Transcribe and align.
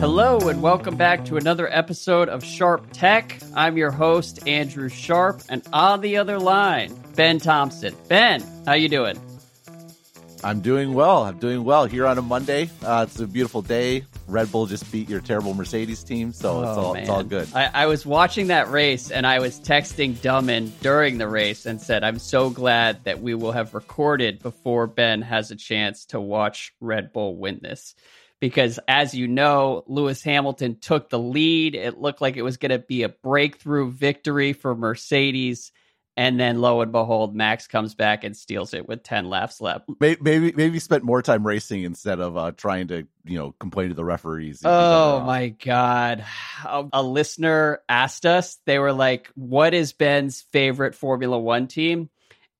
Hello, 0.00 0.38
and 0.48 0.62
welcome 0.62 0.96
back 0.96 1.24
to 1.24 1.36
another 1.38 1.68
episode 1.72 2.28
of 2.28 2.44
Sharp 2.44 2.86
Tech. 2.92 3.36
I'm 3.56 3.76
your 3.76 3.90
host, 3.90 4.46
Andrew 4.46 4.88
Sharp, 4.88 5.42
and 5.48 5.66
on 5.72 6.00
the 6.02 6.18
other 6.18 6.38
line, 6.38 6.94
Ben 7.16 7.40
Thompson. 7.40 7.96
Ben, 8.06 8.44
how 8.64 8.74
you 8.74 8.88
doing? 8.88 9.20
I'm 10.44 10.60
doing 10.60 10.94
well. 10.94 11.24
I'm 11.24 11.38
doing 11.38 11.64
well 11.64 11.86
here 11.86 12.06
on 12.06 12.16
a 12.16 12.22
Monday. 12.22 12.70
Uh, 12.80 13.06
it's 13.08 13.18
a 13.18 13.26
beautiful 13.26 13.60
day. 13.60 14.04
Red 14.28 14.52
Bull 14.52 14.66
just 14.66 14.90
beat 14.92 15.08
your 15.08 15.20
terrible 15.20 15.52
Mercedes 15.52 16.04
team, 16.04 16.32
so 16.32 16.60
it's, 16.62 16.68
Oh, 16.68 16.80
all, 16.80 16.94
it's 16.94 17.08
all 17.08 17.24
good. 17.24 17.48
I, 17.54 17.70
I 17.74 17.86
was 17.86 18.06
watching 18.06 18.46
that 18.48 18.70
race, 18.70 19.10
and 19.10 19.26
I 19.26 19.40
was 19.40 19.58
texting 19.58 20.14
Dummin 20.14 20.70
during 20.80 21.18
the 21.18 21.26
race 21.26 21.66
and 21.66 21.80
said, 21.80 22.04
I'm 22.04 22.20
so 22.20 22.50
glad 22.50 23.02
that 23.04 23.20
we 23.20 23.34
will 23.34 23.52
have 23.52 23.74
recorded 23.74 24.40
before 24.42 24.86
Ben 24.86 25.22
has 25.22 25.50
a 25.50 25.56
chance 25.56 26.04
to 26.06 26.20
watch 26.20 26.72
Red 26.80 27.12
Bull 27.12 27.36
win 27.36 27.58
this. 27.60 27.96
Because 28.40 28.78
as 28.86 29.14
you 29.14 29.26
know, 29.26 29.82
Lewis 29.86 30.22
Hamilton 30.22 30.78
took 30.80 31.08
the 31.08 31.18
lead. 31.18 31.74
It 31.74 31.98
looked 31.98 32.20
like 32.20 32.36
it 32.36 32.42
was 32.42 32.56
going 32.56 32.70
to 32.70 32.78
be 32.78 33.02
a 33.02 33.08
breakthrough 33.08 33.90
victory 33.90 34.52
for 34.52 34.74
Mercedes. 34.74 35.72
And 36.18 36.38
then 36.38 36.60
lo 36.60 36.80
and 36.80 36.90
behold, 36.90 37.36
Max 37.36 37.68
comes 37.68 37.94
back 37.94 38.24
and 38.24 38.36
steals 38.36 38.74
it 38.74 38.88
with 38.88 39.04
10 39.04 39.30
laps 39.30 39.60
left. 39.60 39.88
Maybe 40.00 40.20
maybe, 40.20 40.52
maybe 40.52 40.80
spent 40.80 41.04
more 41.04 41.22
time 41.22 41.46
racing 41.46 41.84
instead 41.84 42.18
of 42.18 42.36
uh, 42.36 42.50
trying 42.50 42.88
to 42.88 43.06
you 43.24 43.38
know 43.38 43.52
complain 43.60 43.90
to 43.90 43.94
the 43.94 44.04
referees. 44.04 44.62
Oh 44.64 45.20
my 45.20 45.50
god. 45.50 46.24
A, 46.64 46.88
a 46.92 47.02
listener 47.04 47.82
asked 47.88 48.26
us, 48.26 48.58
they 48.66 48.80
were 48.80 48.92
like, 48.92 49.30
"What 49.36 49.74
is 49.74 49.92
Ben's 49.92 50.40
favorite 50.50 50.96
Formula 50.96 51.38
1 51.38 51.68
team?" 51.68 52.10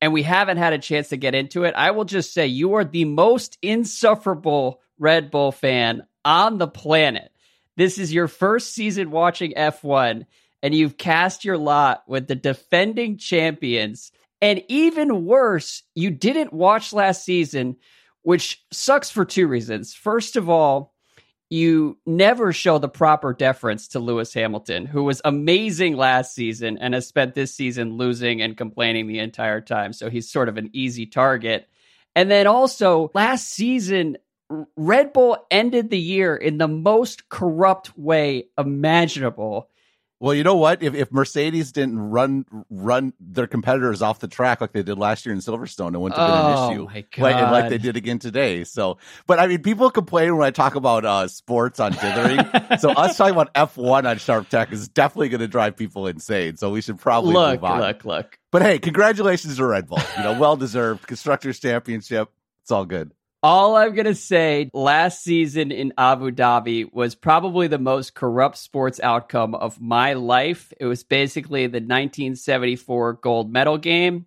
And 0.00 0.12
we 0.12 0.22
haven't 0.22 0.58
had 0.58 0.72
a 0.72 0.78
chance 0.78 1.08
to 1.08 1.16
get 1.16 1.34
into 1.34 1.64
it. 1.64 1.74
I 1.74 1.90
will 1.90 2.04
just 2.04 2.32
say 2.32 2.46
you 2.46 2.74
are 2.74 2.84
the 2.84 3.06
most 3.06 3.58
insufferable 3.60 4.80
Red 4.98 5.30
Bull 5.30 5.52
fan 5.52 6.06
on 6.24 6.58
the 6.58 6.68
planet. 6.68 7.32
This 7.76 7.98
is 7.98 8.12
your 8.12 8.28
first 8.28 8.74
season 8.74 9.10
watching 9.10 9.52
F1 9.52 10.26
and 10.62 10.74
you've 10.74 10.96
cast 10.96 11.44
your 11.44 11.56
lot 11.56 12.02
with 12.08 12.26
the 12.26 12.34
defending 12.34 13.16
champions. 13.16 14.12
And 14.40 14.62
even 14.68 15.24
worse, 15.24 15.82
you 15.94 16.10
didn't 16.10 16.52
watch 16.52 16.92
last 16.92 17.24
season, 17.24 17.76
which 18.22 18.64
sucks 18.72 19.10
for 19.10 19.24
two 19.24 19.46
reasons. 19.46 19.94
First 19.94 20.36
of 20.36 20.48
all, 20.48 20.94
you 21.50 21.98
never 22.04 22.52
show 22.52 22.78
the 22.78 22.88
proper 22.88 23.32
deference 23.32 23.88
to 23.88 24.00
Lewis 24.00 24.34
Hamilton, 24.34 24.84
who 24.84 25.04
was 25.04 25.22
amazing 25.24 25.96
last 25.96 26.34
season 26.34 26.76
and 26.78 26.92
has 26.92 27.06
spent 27.06 27.34
this 27.34 27.54
season 27.54 27.96
losing 27.96 28.42
and 28.42 28.56
complaining 28.56 29.06
the 29.06 29.18
entire 29.20 29.62
time. 29.62 29.92
So 29.92 30.10
he's 30.10 30.30
sort 30.30 30.50
of 30.50 30.58
an 30.58 30.70
easy 30.74 31.06
target. 31.06 31.68
And 32.14 32.30
then 32.30 32.46
also, 32.46 33.10
last 33.14 33.48
season, 33.48 34.18
Red 34.76 35.12
Bull 35.12 35.36
ended 35.50 35.90
the 35.90 35.98
year 35.98 36.34
in 36.36 36.58
the 36.58 36.68
most 36.68 37.28
corrupt 37.28 37.96
way 37.98 38.48
imaginable. 38.56 39.68
Well, 40.20 40.34
you 40.34 40.42
know 40.42 40.56
what? 40.56 40.82
If, 40.82 40.94
if 40.94 41.12
Mercedes 41.12 41.70
didn't 41.70 41.96
run 41.96 42.44
run 42.70 43.12
their 43.20 43.46
competitors 43.46 44.02
off 44.02 44.18
the 44.18 44.26
track 44.26 44.60
like 44.60 44.72
they 44.72 44.82
did 44.82 44.98
last 44.98 45.24
year 45.24 45.32
in 45.32 45.40
Silverstone, 45.40 45.94
it 45.94 45.98
wouldn't 45.98 46.18
have 46.18 46.26
been 46.28 46.34
Oh, 46.36 46.68
an 46.70 46.72
issue. 46.72 46.84
my 47.18 47.22
Like, 47.22 47.36
and 47.36 47.52
like 47.52 47.68
they 47.68 47.78
did 47.78 47.96
again 47.96 48.18
today. 48.18 48.64
So, 48.64 48.98
but 49.28 49.38
I 49.38 49.46
mean, 49.46 49.62
people 49.62 49.88
complain 49.92 50.36
when 50.36 50.44
I 50.44 50.50
talk 50.50 50.74
about 50.74 51.04
uh, 51.04 51.28
sports 51.28 51.78
on 51.78 51.92
dithering. 51.92 52.40
so 52.80 52.90
us 52.90 53.16
talking 53.16 53.32
about 53.34 53.54
F1 53.54 54.10
on 54.10 54.18
Sharp 54.18 54.48
Tech 54.48 54.72
is 54.72 54.88
definitely 54.88 55.28
going 55.28 55.40
to 55.40 55.46
drive 55.46 55.76
people 55.76 56.08
insane. 56.08 56.56
So 56.56 56.70
we 56.70 56.80
should 56.80 56.98
probably 56.98 57.34
Look, 57.34 57.60
move 57.60 57.64
on. 57.70 57.80
look, 57.80 58.04
look. 58.04 58.38
But 58.50 58.62
hey, 58.62 58.80
congratulations 58.80 59.56
to 59.58 59.66
Red 59.66 59.86
Bull. 59.86 60.00
You 60.16 60.24
know, 60.24 60.36
well 60.36 60.56
deserved 60.56 61.06
constructors 61.06 61.60
championship. 61.60 62.28
It's 62.62 62.72
all 62.72 62.86
good. 62.86 63.12
All 63.42 63.76
I'm 63.76 63.94
going 63.94 64.06
to 64.06 64.16
say 64.16 64.68
last 64.74 65.22
season 65.22 65.70
in 65.70 65.92
Abu 65.96 66.32
Dhabi 66.32 66.92
was 66.92 67.14
probably 67.14 67.68
the 67.68 67.78
most 67.78 68.14
corrupt 68.14 68.58
sports 68.58 68.98
outcome 68.98 69.54
of 69.54 69.80
my 69.80 70.14
life. 70.14 70.72
It 70.80 70.86
was 70.86 71.04
basically 71.04 71.66
the 71.68 71.78
1974 71.78 73.12
gold 73.14 73.52
medal 73.52 73.78
game. 73.78 74.26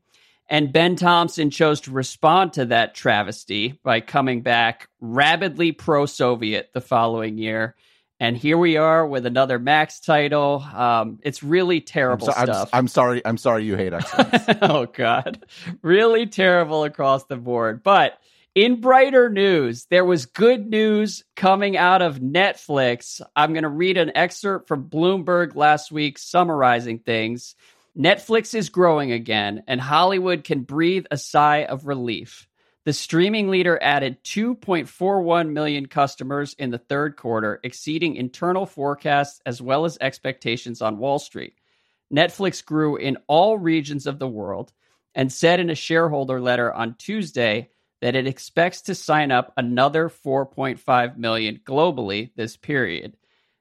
And 0.49 0.71
Ben 0.71 0.95
Thompson 0.95 1.49
chose 1.49 1.81
to 1.81 1.91
respond 1.91 2.53
to 2.53 2.65
that 2.67 2.95
travesty 2.95 3.79
by 3.83 3.99
coming 3.99 4.41
back 4.41 4.87
rabidly 5.01 5.73
pro 5.73 6.05
Soviet 6.05 6.69
the 6.73 6.81
following 6.81 7.37
year. 7.37 7.75
And 8.19 8.37
here 8.37 8.57
we 8.57 8.77
are 8.77 9.05
with 9.05 9.25
another 9.25 9.59
Max 9.59 9.99
title. 9.99 10.61
Um, 10.73 11.19
it's 11.23 11.41
really 11.43 11.77
I'm, 11.77 11.85
terrible 11.85 12.27
so- 12.27 12.33
I'm- 12.33 12.45
stuff. 12.47 12.69
I'm 12.71 12.87
sorry. 12.87 13.21
I'm 13.25 13.37
sorry 13.37 13.65
you 13.65 13.75
hate 13.75 13.91
excellence. 13.93 14.43
oh 14.61 14.85
god 14.85 15.43
really 15.81 16.27
terrible 16.27 16.83
across 16.85 17.25
the 17.25 17.35
board 17.37 17.81
but 17.83 18.17
in 18.53 18.81
brighter 18.81 19.29
news 19.29 19.85
there 19.85 20.03
was 20.03 20.25
good 20.25 20.67
news 20.67 21.23
coming 21.35 21.77
out 21.77 22.01
of 22.01 22.19
netflix. 22.19 23.21
I'm 23.35 23.53
going 23.53 23.63
to 23.63 23.69
read 23.69 23.97
an 23.97 24.11
excerpt 24.15 24.67
from 24.67 24.89
bloomberg 24.89 25.55
last 25.55 25.91
week 25.91 26.17
summarizing 26.17 26.99
things. 26.99 27.55
Netflix 27.97 28.53
is 28.53 28.69
growing 28.69 29.11
again 29.11 29.63
and 29.67 29.79
hollywood 29.79 30.43
can 30.43 30.63
breathe 30.63 31.05
a 31.11 31.17
sigh 31.17 31.63
of 31.63 31.87
relief. 31.87 32.47
The 32.83 32.93
streaming 32.93 33.49
leader 33.49 33.79
added 33.81 34.23
2.41 34.23 35.51
million 35.51 35.85
customers 35.85 36.53
in 36.57 36.71
the 36.71 36.77
third 36.77 37.15
quarter 37.15 37.59
exceeding 37.63 38.15
internal 38.15 38.65
forecasts 38.65 39.39
as 39.45 39.61
well 39.61 39.85
as 39.85 39.97
expectations 40.01 40.81
on 40.81 40.97
wall 40.97 41.19
street. 41.19 41.53
Netflix 42.13 42.65
grew 42.65 42.97
in 42.97 43.17
all 43.27 43.57
regions 43.57 44.07
of 44.07 44.19
the 44.19 44.27
world 44.27 44.73
and 45.15 45.31
said 45.31 45.61
in 45.61 45.69
a 45.69 45.75
shareholder 45.75 46.41
letter 46.41 46.73
on 46.73 46.95
Tuesday 46.95 47.69
that 48.01 48.15
it 48.15 48.27
expects 48.27 48.81
to 48.83 48.95
sign 48.95 49.31
up 49.31 49.53
another 49.55 50.09
4.5 50.09 51.17
million 51.17 51.59
globally 51.63 52.31
this 52.35 52.57
period. 52.57 53.15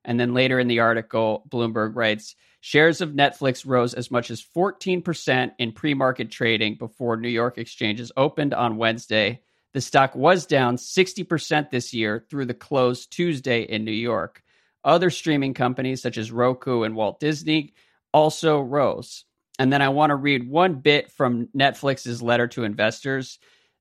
And 0.05 0.19
then 0.19 0.34
later 0.34 0.59
in 0.59 0.69
the 0.69 0.81
article, 0.81 1.45
Bloomberg 1.49 1.95
writes 1.95 2.34
shares 2.61 3.01
of 3.01 3.11
Netflix 3.11 3.67
rose 3.67 3.95
as 3.95 4.11
much 4.11 4.31
as 4.31 4.45
14% 4.56 5.53
in 5.59 5.73
pre 5.73 5.95
market 5.95 6.31
trading 6.31 6.77
before 6.77 7.17
New 7.17 7.28
York 7.28 7.59
exchanges 7.59 8.12
opened 8.17 8.55
on 8.55 8.77
Wednesday. 8.77 9.43
The 9.73 9.81
stock 9.81 10.15
was 10.17 10.47
down 10.47 10.77
60% 10.77 11.71
this 11.71 11.95
year 11.95 12.25
through 12.28 12.47
the 12.47 12.55
close 12.55 13.07
Tuesday 13.07 13.62
in 13.62 13.84
New 13.84 13.93
York. 13.93 14.43
Other 14.83 15.11
streaming 15.11 15.55
companies 15.55 16.03
such 16.03 16.17
as 16.19 16.33
Roku 16.33 16.83
and 16.83 16.97
Walt 16.97 17.21
Disney 17.21 17.75
also 18.12 18.61
rose. 18.61 19.25
And 19.59 19.72
then 19.72 19.83
I 19.83 19.91
want 19.91 20.11
to 20.11 20.17
read 20.17 20.49
one 20.49 20.77
bit 20.77 21.12
from 21.12 21.49
Netflix's 21.55 22.22
letter 22.22 22.49
to 22.49 22.65
investors. 22.65 23.39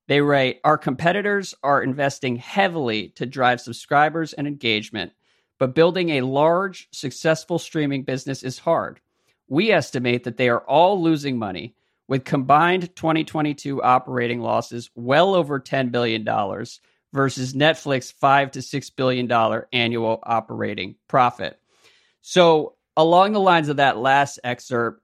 They 0.10 0.22
write 0.22 0.60
Our 0.64 0.80
competitors 0.80 1.54
are 1.62 1.84
investing 1.84 2.38
heavily 2.38 3.10
to 3.10 3.28
drive 3.28 3.62
subscribers 3.62 4.34
and 4.34 4.48
engagement, 4.48 5.12
but 5.60 5.76
building 5.76 6.10
a 6.10 6.22
large, 6.22 6.90
successful 6.92 7.60
streaming 7.60 8.02
business 8.02 8.42
is 8.42 8.58
hard. 8.58 9.02
We 9.48 9.72
estimate 9.72 10.24
that 10.24 10.36
they 10.36 10.50
are 10.50 10.62
all 10.62 11.00
losing 11.00 11.38
money, 11.38 11.76
with 12.08 12.26
combined 12.26 12.96
2022 12.96 13.84
operating 13.84 14.42
losses 14.42 14.90
well 14.96 15.36
over 15.36 15.60
$10 15.60 15.92
billion 15.92 16.26
versus 17.14 17.54
Netflix 17.54 18.12
5 18.12 18.50
to 18.52 18.60
$6 18.60 18.96
billion 18.96 19.32
annual 19.72 20.20
operating 20.24 20.96
profit. 21.08 21.60
So, 22.22 22.74
along 22.98 23.34
the 23.34 23.40
lines 23.40 23.70
of 23.70 23.78
that 23.78 23.98
last 23.98 24.40
excerpt, 24.44 25.04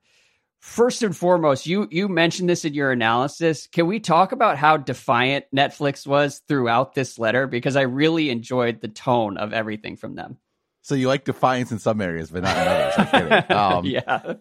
first 0.65 1.03
and 1.03 1.15
foremost, 1.15 1.67
you 1.67 1.87
you 1.91 2.07
mentioned 2.09 2.49
this 2.49 2.65
in 2.65 2.73
your 2.73 2.91
analysis. 2.91 3.67
Can 3.71 3.85
we 3.85 3.99
talk 3.99 4.31
about 4.31 4.57
how 4.57 4.77
defiant 4.77 5.45
Netflix 5.55 6.07
was 6.07 6.41
throughout 6.47 6.95
this 6.95 7.19
letter? 7.19 7.45
Because 7.45 7.75
I 7.75 7.83
really 7.83 8.31
enjoyed 8.31 8.81
the 8.81 8.87
tone 8.87 9.37
of 9.37 9.53
everything 9.53 9.95
from 9.95 10.15
them. 10.15 10.37
so 10.81 10.95
you 10.95 11.07
like 11.07 11.23
defiance 11.23 11.71
in 11.71 11.77
some 11.79 12.01
areas, 12.01 12.31
but 12.31 12.43
not 12.43 12.57
in 12.57 12.67
others. 12.67 13.43
Um, 13.49 13.85
yeah. 13.85 14.33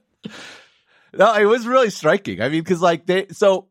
No, 1.12 1.34
it 1.34 1.44
was 1.44 1.66
really 1.66 1.90
striking. 1.90 2.40
I 2.40 2.48
mean, 2.48 2.62
because 2.62 2.80
like 2.80 3.06
they, 3.06 3.28
so 3.28 3.68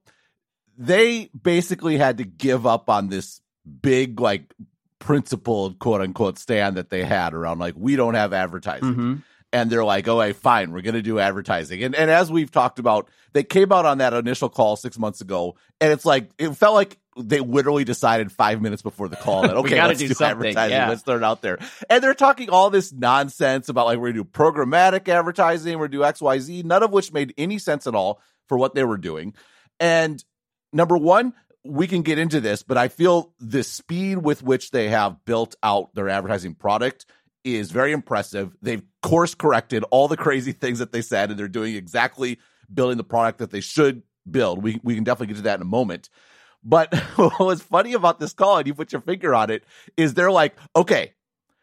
they 0.78 1.30
basically 1.40 1.98
had 1.98 2.20
to 2.20 2.24
give 2.24 2.66
up 2.66 2.90
on 2.90 3.10
this 3.10 3.42
big, 3.82 4.20
like, 4.20 4.54
principled 5.00 5.80
quote 5.80 6.00
unquote 6.02 6.40
stand 6.40 6.78
that 6.78 6.90
they 6.90 7.04
had 7.04 7.34
around 7.34 7.60
like, 7.60 7.74
we 7.76 7.96
don't 7.98 8.14
have 8.14 8.32
advertising. 8.32 8.94
hmm 8.94 9.14
And 9.54 9.70
they're 9.70 9.86
like, 9.86 10.08
oh, 10.08 10.20
hey, 10.20 10.34
fine, 10.34 10.72
we're 10.72 10.82
going 10.82 10.96
to 10.96 11.04
do 11.04 11.20
advertising. 11.20 11.84
And, 11.84 11.94
and 11.94 12.10
as 12.10 12.32
we've 12.32 12.50
talked 12.50 12.80
about, 12.80 13.08
they 13.34 13.44
came 13.44 13.72
out 13.72 13.86
on 13.86 14.00
that 14.00 14.14
initial 14.14 14.50
call 14.50 14.76
six 14.76 14.98
months 14.98 15.22
ago. 15.22 15.56
And 15.80 15.94
it's 15.94 16.06
like, 16.06 16.32
it 16.40 16.52
felt 16.54 16.74
like 16.74 16.98
they 17.18 17.40
literally 17.40 17.84
decided 17.84 18.32
five 18.32 18.62
minutes 18.62 18.82
before 18.82 19.08
the 19.08 19.16
call 19.16 19.44
that, 19.44 19.56
okay, 19.58 19.82
let's 19.82 20.00
do 20.00 20.08
do, 20.08 20.24
advertising. 20.24 20.72
yeah. 20.72 20.90
Let's 20.90 21.04
throw 21.04 21.18
it 21.18 21.24
out 21.24 21.44
there. 21.44 21.60
And 21.88 22.04
they're 22.04 22.16
talking 22.16 22.50
all 22.50 22.72
this 22.72 22.92
nonsense 22.92 23.70
about 23.70 23.86
like, 23.86 24.00
we're 24.00 24.12
going 24.12 24.16
to 24.16 24.24
do 24.24 24.30
programmatic 24.30 25.08
advertising, 25.08 25.78
we're 25.78 25.88
going 25.88 26.02
to 26.02 26.20
do 26.20 26.26
XYZ, 26.26 26.64
none 26.64 26.82
of 26.82 26.92
which 26.92 27.14
made 27.14 27.34
any 27.38 27.60
sense 27.60 27.86
at 27.86 27.94
all 27.94 28.20
for 28.48 28.58
what 28.58 28.74
they 28.74 28.84
were 28.84 28.98
doing. 28.98 29.36
And 29.80 30.24
number 30.72 30.98
one, 30.98 31.34
we 31.64 31.88
can 31.88 32.02
get 32.02 32.18
into 32.18 32.42
this, 32.42 32.64
but 32.64 32.78
I 32.78 32.88
feel 32.88 33.34
the 33.40 33.64
speed 33.64 34.18
with 34.18 34.44
which 34.44 34.72
they 34.72 34.90
have 34.90 35.24
built 35.26 35.56
out 35.64 35.94
their 35.94 36.10
advertising 36.10 36.56
product 36.56 37.06
is 37.44 37.72
very 37.72 37.92
impressive. 37.92 38.56
They've 38.62 38.84
course 39.02 39.36
corrected 39.36 39.84
all 39.92 40.08
the 40.08 40.18
crazy 40.18 40.52
things 40.54 40.80
that 40.80 40.92
they 40.92 41.02
said, 41.02 41.30
and 41.30 41.40
they're 41.40 41.48
doing 41.48 41.76
exactly 41.76 42.40
building 42.74 42.98
the 42.98 43.04
product 43.04 43.40
that 43.40 43.52
they 43.52 43.60
should 43.62 44.04
build. 44.30 44.64
We 44.64 44.80
we 44.84 44.96
can 44.96 45.04
definitely 45.04 45.28
get 45.28 45.38
to 45.38 45.44
that 45.44 45.56
in 45.56 45.62
a 45.62 45.66
moment. 45.66 46.10
But 46.64 46.94
what 47.16 47.40
was 47.40 47.62
funny 47.62 47.94
about 47.94 48.20
this 48.20 48.34
call, 48.34 48.58
and 48.58 48.68
you 48.68 48.74
put 48.74 48.92
your 48.92 49.02
finger 49.02 49.36
on 49.36 49.50
it, 49.50 49.64
is 49.98 50.14
they're 50.14 50.32
like, 50.32 50.56
okay, 50.76 51.14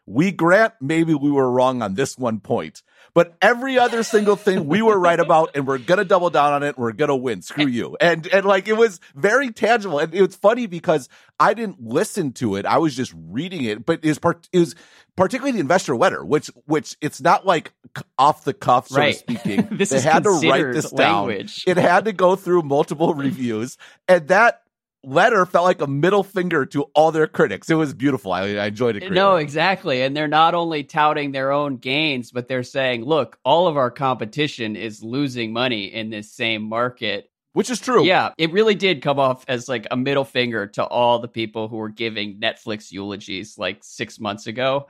We 0.05 0.31
grant 0.31 0.73
maybe 0.81 1.13
we 1.13 1.31
were 1.31 1.49
wrong 1.49 1.81
on 1.81 1.93
this 1.93 2.17
one 2.17 2.39
point, 2.39 2.83
but 3.13 3.35
every 3.41 3.77
other 3.77 4.03
single 4.03 4.35
thing 4.35 4.67
we 4.67 4.81
were 4.81 4.99
right 4.99 5.19
about, 5.19 5.51
and 5.55 5.67
we're 5.67 5.77
gonna 5.77 6.05
double 6.05 6.29
down 6.29 6.53
on 6.53 6.63
it. 6.63 6.77
We're 6.77 6.91
gonna 6.93 7.15
win. 7.15 7.41
Screw 7.41 7.65
eh. 7.65 7.69
you. 7.69 7.97
And 7.99 8.27
and 8.27 8.45
like 8.45 8.67
it 8.67 8.77
was 8.77 8.99
very 9.15 9.51
tangible, 9.51 9.99
and 9.99 10.13
it 10.13 10.21
was 10.21 10.35
funny 10.35 10.65
because 10.67 11.09
I 11.39 11.53
didn't 11.53 11.81
listen 11.81 12.31
to 12.33 12.55
it. 12.55 12.65
I 12.65 12.77
was 12.77 12.95
just 12.95 13.13
reading 13.15 13.63
it, 13.63 13.85
but 13.85 13.99
it 14.03 14.07
was 14.09 14.19
part 14.19 14.47
it 14.53 14.59
was 14.59 14.75
particularly 15.15 15.53
the 15.53 15.59
investor 15.59 15.95
letter, 15.95 16.23
which 16.23 16.47
which 16.65 16.95
it's 17.01 17.21
not 17.21 17.45
like 17.45 17.73
off 18.17 18.43
the 18.43 18.53
cuff, 18.53 18.87
so 18.87 18.97
Right. 18.97 19.13
to 19.13 19.19
speaking. 19.19 19.67
This 19.77 19.89
they 19.89 19.97
is 19.97 20.03
had 20.03 20.23
to 20.23 20.29
write 20.29 20.73
this 20.73 20.91
down. 20.91 21.27
language. 21.27 21.63
It 21.67 21.77
had 21.77 22.05
to 22.05 22.13
go 22.13 22.35
through 22.35 22.61
multiple 22.63 23.13
reviews, 23.13 23.77
and 24.07 24.27
that 24.29 24.61
letter 25.03 25.45
felt 25.45 25.65
like 25.65 25.81
a 25.81 25.87
middle 25.87 26.23
finger 26.23 26.65
to 26.67 26.83
all 26.93 27.11
their 27.11 27.27
critics. 27.27 27.69
It 27.69 27.75
was 27.75 27.93
beautiful. 27.93 28.31
I, 28.31 28.41
I 28.55 28.65
enjoyed 28.67 28.95
it. 28.97 29.11
No, 29.11 29.37
exactly. 29.37 30.01
And 30.03 30.15
they're 30.15 30.27
not 30.27 30.53
only 30.53 30.83
touting 30.83 31.31
their 31.31 31.51
own 31.51 31.77
gains, 31.77 32.31
but 32.31 32.47
they're 32.47 32.63
saying, 32.63 33.05
look, 33.05 33.39
all 33.43 33.67
of 33.67 33.77
our 33.77 33.89
competition 33.89 34.75
is 34.75 35.03
losing 35.03 35.53
money 35.53 35.85
in 35.85 36.09
this 36.09 36.31
same 36.31 36.63
market. 36.63 37.29
which 37.53 37.69
is 37.69 37.79
true. 37.79 38.05
Yeah, 38.05 38.33
it 38.37 38.51
really 38.51 38.75
did 38.75 39.01
come 39.01 39.19
off 39.19 39.43
as 39.47 39.67
like 39.67 39.87
a 39.91 39.97
middle 39.97 40.23
finger 40.25 40.67
to 40.67 40.83
all 40.83 41.19
the 41.19 41.27
people 41.27 41.67
who 41.67 41.77
were 41.77 41.89
giving 41.89 42.39
Netflix 42.39 42.91
eulogies 42.91 43.57
like 43.57 43.79
six 43.81 44.19
months 44.19 44.47
ago. 44.47 44.87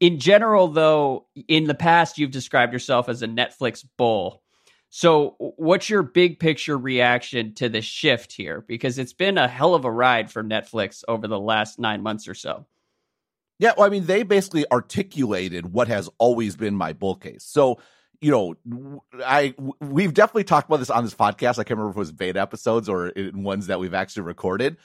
In 0.00 0.18
general, 0.18 0.68
though, 0.68 1.26
in 1.48 1.64
the 1.64 1.74
past, 1.74 2.16
you've 2.16 2.30
described 2.30 2.72
yourself 2.72 3.08
as 3.08 3.22
a 3.22 3.28
Netflix 3.28 3.84
bull. 3.98 4.42
So, 4.96 5.34
what's 5.40 5.90
your 5.90 6.04
big 6.04 6.38
picture 6.38 6.78
reaction 6.78 7.52
to 7.54 7.68
the 7.68 7.82
shift 7.82 8.32
here? 8.32 8.60
Because 8.60 8.96
it's 8.96 9.12
been 9.12 9.38
a 9.38 9.48
hell 9.48 9.74
of 9.74 9.84
a 9.84 9.90
ride 9.90 10.30
for 10.30 10.44
Netflix 10.44 11.02
over 11.08 11.26
the 11.26 11.40
last 11.40 11.80
nine 11.80 12.00
months 12.00 12.28
or 12.28 12.34
so. 12.34 12.64
Yeah, 13.58 13.72
well, 13.76 13.88
I 13.88 13.90
mean, 13.90 14.06
they 14.06 14.22
basically 14.22 14.64
articulated 14.70 15.72
what 15.72 15.88
has 15.88 16.08
always 16.18 16.54
been 16.54 16.76
my 16.76 16.92
bull 16.92 17.16
case. 17.16 17.42
So, 17.42 17.80
you 18.20 18.30
know, 18.30 19.02
I 19.18 19.56
we've 19.80 20.14
definitely 20.14 20.44
talked 20.44 20.68
about 20.68 20.78
this 20.78 20.90
on 20.90 21.02
this 21.02 21.12
podcast. 21.12 21.58
I 21.58 21.64
can't 21.64 21.70
remember 21.70 21.90
if 21.90 21.96
it 21.96 21.98
was 21.98 22.12
beta 22.12 22.40
episodes 22.40 22.88
or 22.88 23.08
in 23.08 23.42
ones 23.42 23.66
that 23.66 23.80
we've 23.80 23.94
actually 23.94 24.22
recorded, 24.22 24.76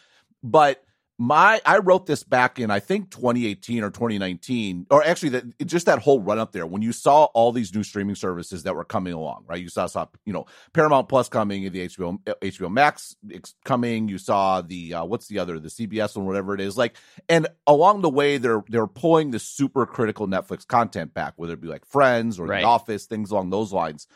but 0.42 0.84
my 1.22 1.62
I 1.66 1.80
wrote 1.80 2.06
this 2.06 2.24
back 2.24 2.60
in 2.60 2.72
I 2.72 2.80
think 2.80 3.12
2018 3.12 3.84
or 3.84 3.90
2019, 3.90 4.88
or 4.90 5.04
actually 5.04 5.30
that 5.30 5.68
just 5.68 5.86
that 5.86 6.00
whole 6.00 6.22
run 6.22 6.40
up 6.40 6.54
there 6.54 6.66
when 6.66 6.82
you 6.82 6.94
saw 6.94 7.26
all 7.26 7.52
these 7.52 7.76
new 7.76 7.84
streaming 7.84 8.16
services 8.16 8.64
that 8.64 8.74
were 8.74 8.86
coming 8.86 9.12
along, 9.12 9.44
right? 9.46 9.62
You 9.62 9.68
saw, 9.68 9.86
saw 9.88 10.08
you 10.26 10.32
know 10.32 10.46
Paramount 10.72 11.10
Plus 11.10 11.28
coming, 11.28 11.70
the 11.70 11.88
HBO 11.88 12.20
HBO 12.26 12.72
Max 12.72 13.18
coming. 13.66 14.08
You 14.08 14.18
saw 14.18 14.62
the 14.62 14.94
uh, 14.94 15.06
what's 15.06 15.28
the 15.28 15.40
other 15.40 15.60
the 15.60 15.68
CBS 15.68 16.16
one, 16.16 16.26
whatever 16.26 16.56
it 16.56 16.62
is, 16.62 16.78
like, 16.78 16.96
and 17.28 17.48
along 17.68 18.02
the 18.02 18.10
way 18.10 18.38
they're 18.38 18.64
they're 18.70 18.88
pulling 18.88 19.32
the 19.32 19.40
super 19.40 19.86
critical 19.86 20.26
Netflix 20.26 20.66
content 20.66 21.14
back, 21.14 21.34
whether 21.36 21.54
it 21.54 21.62
be 21.62 21.68
like 21.68 21.86
Friends 21.86 22.40
or 22.40 22.46
Right. 22.46 22.62
The 22.62 22.68
Office, 22.68 23.08
things 23.08 23.32
along 23.32 23.50
those 23.50 23.74
lines. 23.74 24.08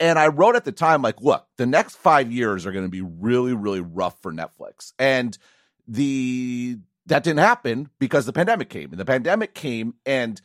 And 0.00 0.18
I 0.18 0.28
wrote 0.28 0.56
at 0.56 0.64
the 0.64 0.72
time, 0.72 1.00
like, 1.02 1.20
look, 1.22 1.46
the 1.56 1.66
next 1.66 1.96
five 1.96 2.30
years 2.30 2.66
are 2.66 2.72
going 2.72 2.84
to 2.84 2.90
be 2.90 3.02
really, 3.02 3.54
really 3.54 3.80
rough 3.80 4.20
for 4.20 4.32
Netflix. 4.32 4.92
And 4.98 5.36
the 5.86 6.78
that 7.06 7.22
didn't 7.22 7.38
happen 7.38 7.88
because 7.98 8.26
the 8.26 8.32
pandemic 8.32 8.68
came. 8.68 8.90
And 8.90 8.98
the 8.98 9.04
pandemic 9.04 9.54
came 9.54 9.94
and 10.04 10.40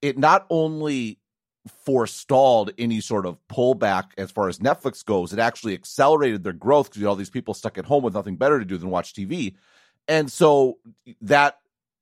it 0.00 0.18
not 0.18 0.46
only 0.50 1.18
forestalled 1.84 2.72
any 2.76 3.00
sort 3.00 3.24
of 3.24 3.38
pullback 3.48 4.06
as 4.18 4.30
far 4.32 4.48
as 4.48 4.58
Netflix 4.58 5.04
goes, 5.04 5.32
it 5.32 5.38
actually 5.38 5.74
accelerated 5.74 6.42
their 6.42 6.52
growth 6.52 6.86
because 6.88 6.98
you 6.98 7.04
know 7.04 7.10
all 7.10 7.16
these 7.16 7.30
people 7.30 7.54
stuck 7.54 7.78
at 7.78 7.84
home 7.84 8.02
with 8.02 8.14
nothing 8.14 8.36
better 8.36 8.58
to 8.58 8.64
do 8.64 8.76
than 8.76 8.90
watch 8.90 9.14
TV. 9.14 9.54
And 10.08 10.30
so 10.30 10.78
that 11.20 11.58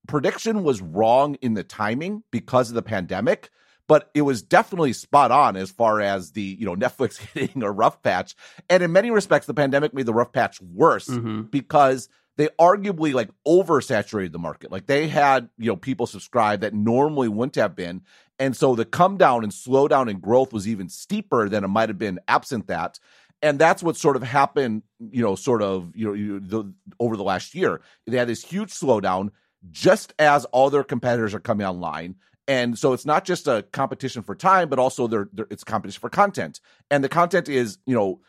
prediction 0.08 0.62
was 0.64 0.80
wrong 0.80 1.34
in 1.42 1.52
the 1.54 1.62
timing 1.62 2.22
because 2.30 2.70
of 2.70 2.74
the 2.74 2.82
pandemic 2.82 3.50
but 3.86 4.08
it 4.14 4.22
was 4.22 4.40
definitely 4.40 4.92
spot 4.92 5.32
on 5.32 5.56
as 5.56 5.68
far 5.68 6.00
as 6.00 6.30
the 6.30 6.56
you 6.60 6.64
know 6.64 6.76
Netflix 6.76 7.18
hitting 7.34 7.64
a 7.64 7.70
rough 7.72 8.00
patch. 8.04 8.36
And 8.68 8.84
in 8.84 8.92
many 8.92 9.10
respects, 9.10 9.46
the 9.48 9.54
pandemic 9.54 9.92
made 9.92 10.06
the 10.06 10.14
rough 10.14 10.32
patch 10.32 10.60
worse 10.62 11.08
Mhm. 11.08 11.50
because 11.50 12.08
they 12.36 12.48
arguably 12.58 13.12
like 13.12 13.30
oversaturated 13.46 14.32
the 14.32 14.38
market. 14.38 14.72
Like 14.72 14.86
they 14.86 15.08
had 15.08 15.48
you 15.58 15.66
know 15.66 15.76
people 15.76 16.06
subscribe 16.06 16.60
that 16.60 16.74
normally 16.74 17.28
wouldn't 17.28 17.56
have 17.56 17.76
been, 17.76 18.02
and 18.38 18.56
so 18.56 18.74
the 18.74 18.84
come 18.84 19.18
down 19.18 19.44
and 19.44 19.52
slow 19.52 19.86
down 19.86 20.08
in 20.08 20.18
growth 20.18 20.52
was 20.52 20.66
even 20.66 20.88
steeper 20.88 21.48
than 21.48 21.62
it 21.62 21.68
might 21.68 21.90
have 21.90 21.98
been 21.98 22.20
absent 22.26 22.66
that. 22.68 22.98
And 23.42 23.58
that's 23.58 23.82
what 23.82 23.96
sort 23.96 24.16
of 24.16 24.22
happened, 24.22 24.82
you 24.98 25.22
know, 25.22 25.34
sort 25.34 25.62
of, 25.62 25.92
you 25.94 26.06
know, 26.06 26.12
you, 26.12 26.40
the, 26.40 26.72
over 26.98 27.16
the 27.16 27.22
last 27.22 27.54
year. 27.54 27.80
They 28.06 28.18
had 28.18 28.28
this 28.28 28.44
huge 28.44 28.70
slowdown 28.70 29.30
just 29.70 30.12
as 30.18 30.44
all 30.46 30.70
their 30.70 30.84
competitors 30.84 31.34
are 31.34 31.40
coming 31.40 31.66
online. 31.66 32.16
And 32.48 32.78
so 32.78 32.92
it's 32.92 33.06
not 33.06 33.24
just 33.24 33.46
a 33.46 33.64
competition 33.72 34.22
for 34.22 34.34
time, 34.34 34.68
but 34.68 34.78
also 34.78 35.06
they're, 35.06 35.28
they're, 35.32 35.46
it's 35.50 35.64
competition 35.64 36.00
for 36.00 36.10
content. 36.10 36.60
And 36.90 37.04
the 37.04 37.08
content 37.08 37.48
is, 37.48 37.78
you 37.86 37.94
know, 37.94 38.20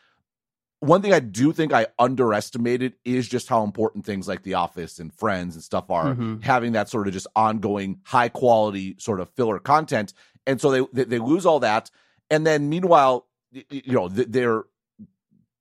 one 0.82 1.02
thing 1.02 1.14
I 1.14 1.20
do 1.20 1.54
think 1.54 1.72
I 1.74 1.88
underestimated 1.98 2.94
is 3.06 3.28
just 3.28 3.48
how 3.48 3.64
important 3.64 4.06
things 4.06 4.28
like 4.28 4.44
The 4.44 4.56
Office 4.56 5.00
and 5.00 5.14
Friends 5.14 5.56
and 5.56 5.64
stuff 5.64 5.90
are 5.90 6.14
Mhm. 6.16 6.44
having 6.44 6.74
that 6.74 6.90
sort 6.90 7.08
of 7.08 7.14
just 7.14 7.28
ongoing 7.36 8.02
high 8.04 8.30
quality 8.30 8.96
sort 9.00 9.20
of 9.20 9.30
filler 9.30 9.60
content. 9.60 10.14
And 10.46 10.60
so 10.60 10.70
they 10.72 10.82
they, 10.92 11.04
they 11.06 11.20
lose 11.20 11.46
all 11.46 11.60
that. 11.62 11.90
And 12.30 12.46
then 12.46 12.68
meanwhile, 12.70 13.28
you 13.52 13.94
know, 13.94 14.10
th- 14.10 14.28
their 14.30 14.64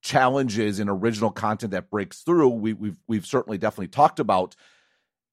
challenges 0.02 0.81
in 0.81 0.88
original 0.88 1.31
content 1.31 1.72
that 1.72 1.90
breaks 1.90 2.22
through, 2.22 2.49
we, 2.49 2.72
we've 2.72 2.99
we've 3.06 3.26
certainly 3.26 3.58
definitely 3.58 3.88
talked 3.88 4.19
about. 4.20 4.56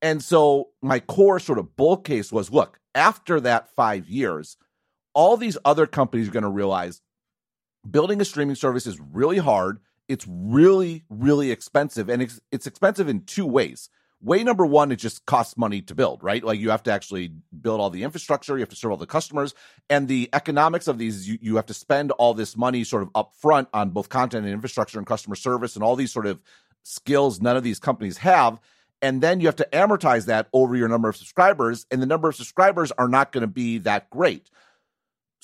And 0.01 0.21
so 0.23 0.69
my 0.81 0.99
core 0.99 1.39
sort 1.39 1.59
of 1.59 1.75
bull 1.75 1.97
case 1.97 2.31
was 2.31 2.51
look, 2.51 2.79
after 2.93 3.39
that 3.39 3.73
five 3.75 4.09
years, 4.09 4.57
all 5.13 5.37
these 5.37 5.57
other 5.65 5.87
companies 5.87 6.27
are 6.27 6.31
going 6.31 6.43
to 6.43 6.49
realize 6.49 7.01
building 7.89 8.21
a 8.21 8.25
streaming 8.25 8.55
service 8.55 8.87
is 8.87 8.99
really 8.99 9.37
hard. 9.37 9.79
It's 10.07 10.25
really, 10.27 11.03
really 11.09 11.51
expensive. 11.51 12.09
And 12.09 12.21
it's, 12.21 12.39
it's 12.51 12.67
expensive 12.67 13.07
in 13.07 13.21
two 13.21 13.45
ways. 13.45 13.89
Way 14.19 14.43
number 14.43 14.65
one, 14.65 14.91
it 14.91 14.95
just 14.95 15.25
costs 15.27 15.57
money 15.57 15.81
to 15.83 15.93
build, 15.93 16.23
right? 16.23 16.43
Like 16.43 16.59
you 16.59 16.71
have 16.71 16.81
to 16.83 16.91
actually 16.91 17.33
build 17.61 17.79
all 17.79 17.91
the 17.91 18.01
infrastructure, 18.01 18.57
you 18.57 18.61
have 18.61 18.69
to 18.69 18.75
serve 18.75 18.91
all 18.91 18.97
the 18.97 19.05
customers, 19.05 19.53
and 19.91 20.07
the 20.07 20.27
economics 20.33 20.87
of 20.87 20.97
these, 20.97 21.29
you, 21.29 21.37
you 21.39 21.55
have 21.57 21.67
to 21.67 21.73
spend 21.75 22.11
all 22.13 22.33
this 22.33 22.57
money 22.57 22.83
sort 22.83 23.03
of 23.03 23.09
upfront 23.13 23.67
on 23.73 23.91
both 23.91 24.09
content 24.09 24.45
and 24.45 24.53
infrastructure 24.53 24.97
and 24.97 25.05
customer 25.05 25.35
service 25.35 25.75
and 25.75 25.83
all 25.83 25.95
these 25.95 26.11
sort 26.11 26.25
of 26.25 26.41
skills 26.81 27.41
none 27.41 27.57
of 27.57 27.63
these 27.63 27.79
companies 27.79 28.17
have 28.17 28.61
and 29.01 29.21
then 29.21 29.39
you 29.39 29.47
have 29.47 29.55
to 29.57 29.67
amortize 29.73 30.25
that 30.25 30.47
over 30.53 30.75
your 30.75 30.87
number 30.87 31.09
of 31.09 31.15
subscribers 31.15 31.85
and 31.91 32.01
the 32.01 32.05
number 32.05 32.29
of 32.29 32.35
subscribers 32.35 32.91
are 32.93 33.07
not 33.07 33.31
going 33.31 33.41
to 33.41 33.47
be 33.47 33.77
that 33.79 34.09
great 34.09 34.49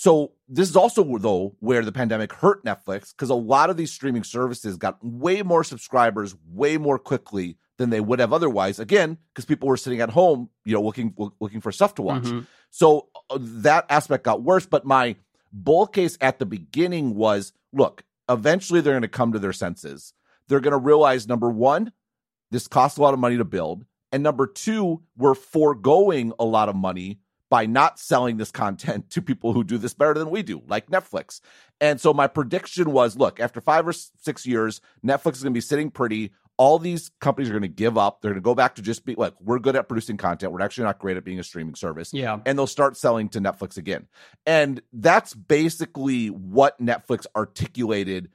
so 0.03 0.11
this 0.57 0.69
is 0.69 0.75
also 0.75 1.01
though 1.17 1.55
where 1.59 1.83
the 1.85 1.91
pandemic 2.01 2.31
hurt 2.33 2.59
netflix 2.65 3.01
because 3.13 3.29
a 3.29 3.35
lot 3.53 3.69
of 3.69 3.77
these 3.77 3.91
streaming 3.97 4.23
services 4.23 4.75
got 4.85 4.97
way 5.03 5.41
more 5.43 5.63
subscribers 5.63 6.35
way 6.61 6.77
more 6.77 6.99
quickly 6.99 7.57
than 7.77 7.89
they 7.89 8.01
would 8.01 8.19
have 8.19 8.33
otherwise 8.33 8.79
again 8.79 9.17
because 9.29 9.45
people 9.45 9.67
were 9.67 9.77
sitting 9.85 10.01
at 10.01 10.09
home 10.19 10.49
you 10.65 10.73
know 10.73 10.81
looking 10.81 11.13
looking 11.39 11.61
for 11.61 11.71
stuff 11.71 11.93
to 11.95 12.01
watch 12.01 12.23
Mhm. 12.23 12.45
so 12.69 13.07
uh, 13.29 13.37
that 13.39 13.85
aspect 13.89 14.23
got 14.23 14.43
worse. 14.43 14.65
But 14.65 14.85
my 14.85 15.15
bull 15.51 15.87
case 15.87 16.17
at 16.19 16.39
the 16.39 16.45
beginning 16.45 17.15
was 17.15 17.53
look, 17.71 18.03
eventually 18.29 18.81
they're 18.81 18.93
going 18.93 19.01
to 19.03 19.07
come 19.19 19.31
to 19.33 19.39
their 19.39 19.53
senses. 19.53 20.13
They're 20.47 20.59
going 20.59 20.73
to 20.79 20.85
realize 20.91 21.27
number 21.27 21.49
one, 21.49 21.91
this 22.51 22.67
costs 22.67 22.97
a 22.97 23.01
lot 23.01 23.13
of 23.13 23.19
money 23.19 23.37
to 23.37 23.45
build. 23.45 23.85
And 24.11 24.21
number 24.23 24.45
two, 24.47 25.01
we're 25.17 25.33
foregoing 25.35 26.33
a 26.37 26.45
lot 26.45 26.69
of 26.69 26.75
money 26.75 27.19
by 27.53 27.67
not 27.67 27.99
selling 27.99 28.37
this 28.37 28.49
content 28.49 29.11
to 29.11 29.21
people 29.21 29.53
who 29.53 29.63
do 29.63 29.77
this 29.77 29.93
better 29.93 30.15
than 30.15 30.31
we 30.31 30.41
do, 30.41 30.63
like 30.67 30.89
Netflix. 30.89 31.39
And 31.79 32.01
so 32.01 32.11
my 32.11 32.25
prediction 32.25 32.91
was 32.91 33.15
look, 33.15 33.39
after 33.39 33.61
five 33.61 33.87
or 33.87 33.93
six 33.93 34.47
years, 34.47 34.81
Netflix 35.05 35.33
is 35.33 35.43
going 35.43 35.53
to 35.53 35.57
be 35.57 35.61
sitting 35.61 35.91
pretty. 35.91 36.31
All 36.57 36.79
these 36.79 37.11
companies 37.21 37.49
are 37.49 37.53
going 37.53 37.61
to 37.61 37.67
give 37.67 37.95
up. 37.95 38.21
They're 38.21 38.31
going 38.31 38.41
to 38.41 38.43
go 38.43 38.55
back 38.55 38.73
to 38.75 38.81
just 38.81 39.05
be 39.05 39.13
like, 39.13 39.35
we're 39.39 39.59
good 39.59 39.75
at 39.75 39.87
producing 39.87 40.17
content. 40.17 40.51
We're 40.51 40.63
actually 40.63 40.85
not 40.85 40.97
great 40.97 41.15
at 41.15 41.23
being 41.23 41.37
a 41.37 41.43
streaming 41.43 41.75
service 41.75 42.11
Yeah. 42.11 42.39
and 42.43 42.57
they'll 42.57 42.65
start 42.65 42.97
selling 42.97 43.29
to 43.29 43.39
Netflix 43.39 43.77
again. 43.77 44.07
And 44.47 44.81
that's 44.91 45.35
basically 45.35 46.29
what 46.31 46.81
Netflix 46.81 47.27
articulated 47.35 48.29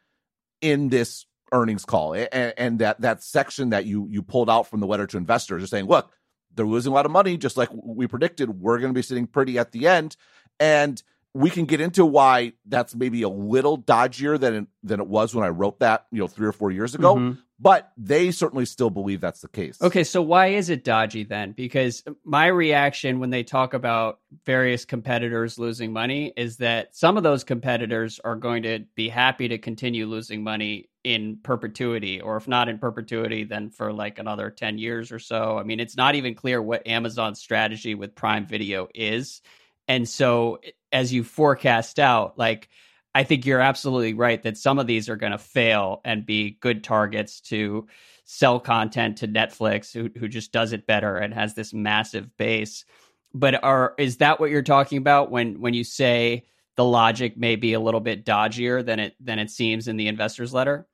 in 0.61 0.91
this 0.91 1.27
earnings 1.51 1.85
call. 1.85 2.15
And, 2.15 2.55
and 2.57 2.79
that 2.79 3.01
that 3.01 3.25
section 3.25 3.71
that 3.71 3.85
you 3.85 4.07
you 4.09 4.23
pulled 4.23 4.49
out 4.49 4.69
from 4.69 4.79
the 4.79 4.87
letter 4.87 5.09
to 5.09 5.17
investors 5.17 5.65
is 5.65 5.71
saying, 5.71 5.87
look, 5.87 6.13
they're 6.59 6.67
losing 6.67 6.93
a 6.93 6.95
lot 6.95 7.07
of 7.07 7.13
money, 7.13 7.39
just 7.39 7.57
like 7.57 7.71
we 7.73 8.07
predicted. 8.07 8.61
We're 8.61 8.79
going 8.79 8.93
to 8.93 8.99
be 8.99 9.03
sitting 9.03 9.27
pretty 9.27 9.59
at 9.59 9.73
the 9.73 9.87
end, 9.87 10.17
and 10.61 11.03
we 11.35 11.51
can 11.51 11.65
get 11.67 11.81
into 11.81 12.05
why 12.05 12.53
that's 12.67 12.95
maybe 12.95 13.23
a 13.23 13.29
little 13.29 13.79
dodgier 13.79 14.39
than 14.39 14.55
it, 14.55 14.67
than 14.83 15.01
it 15.01 15.07
was 15.07 15.35
when 15.35 15.45
I 15.45 15.49
wrote 15.49 15.79
that, 15.81 16.07
you 16.11 16.19
know, 16.19 16.27
three 16.27 16.49
or 16.49 16.53
four 16.53 16.71
years 16.71 16.95
ago. 16.95 17.15
Mhm. 17.15 17.39
But 17.61 17.93
they 17.97 18.31
certainly 18.31 18.65
still 18.65 18.91
believe 18.91 19.21
that's 19.21 19.41
the 19.41 19.49
case. 19.49 19.81
Okay, 19.83 20.05
so 20.05 20.23
why 20.23 20.49
is 20.49 20.71
it 20.71 20.85
dodgy 20.85 21.25
then? 21.25 21.53
Because 21.53 22.05
my 22.25 22.47
reaction 22.47 23.19
when 23.19 23.31
they 23.31 23.43
talk 23.43 23.75
about 23.75 24.21
various 24.45 24.85
competitors 24.85 25.59
losing 25.59 25.93
money 25.93 26.33
is 26.37 26.59
that 26.59 26.95
some 26.95 27.17
of 27.17 27.23
those 27.25 27.43
competitors 27.43 28.21
are 28.23 28.37
going 28.37 28.63
to 28.63 28.85
be 28.95 29.09
happy 29.09 29.49
to 29.49 29.59
continue 29.59 30.07
losing 30.07 30.45
money 30.45 30.89
in 31.03 31.39
perpetuity, 31.43 32.21
or 32.21 32.37
if 32.37 32.47
not 32.47 32.69
in 32.69 32.79
perpetuity, 32.79 33.45
then 33.45 33.71
for 33.71 33.93
like 33.93 34.19
another 34.19 34.51
10 34.51 34.79
years 34.79 35.11
or 35.11 35.19
so. 35.19 35.59
I 35.59 35.65
mean, 35.65 35.81
it's 35.81 35.97
not 35.97 36.15
even 36.15 36.35
clear 36.35 36.63
what 36.63 36.87
Amazon's 36.87 37.41
strategy 37.41 37.95
with 37.95 38.15
Prime 38.15 38.47
Video 38.47 38.89
is. 38.95 39.41
And 39.89 40.09
so 40.09 40.61
as 40.93 41.13
you 41.13 41.25
forecast 41.25 41.99
out, 41.99 42.39
like, 42.39 42.69
I 43.15 43.25
think 43.25 43.47
you're 43.47 43.61
absolutely 43.61 44.15
right 44.15 44.43
that 44.43 44.59
some 44.59 44.79
of 44.79 44.87
these 44.87 45.09
are 45.09 45.17
going 45.17 45.33
to 45.33 45.39
fail 45.39 46.01
and 46.05 46.27
be 46.27 46.59
good 46.61 46.85
targets 46.85 47.41
to 47.43 47.87
sell 48.25 48.61
content 48.61 49.19
to 49.19 49.29
Netflix, 49.29 49.93
who 49.93 50.11
who 50.19 50.29
just 50.29 50.53
does 50.53 50.73
it 50.73 50.87
better 50.87 51.17
and 51.17 51.33
has 51.33 51.55
this 51.55 51.73
massive 51.73 52.37
base. 52.37 52.85
But 53.33 53.63
are 53.63 53.95
is 53.99 54.19
that 54.19 54.41
what 54.41 54.51
you're 54.51 54.63
talking 54.63 54.99
about 54.99 55.31
when 55.31 55.61
when 55.61 55.75
you 55.75 55.85
say 55.85 56.45
the 56.77 56.85
logic 56.85 57.37
may 57.37 57.57
be 57.57 57.73
a 57.73 57.81
little 57.81 58.01
bit 58.01 58.25
dodgier 58.25 58.85
than 58.85 59.01
it 59.01 59.17
than 59.21 59.39
it 59.39 59.51
seems 59.51 59.89
in 59.89 59.97
the 59.97 60.09
investors 60.09 60.53
letter? 60.53 60.87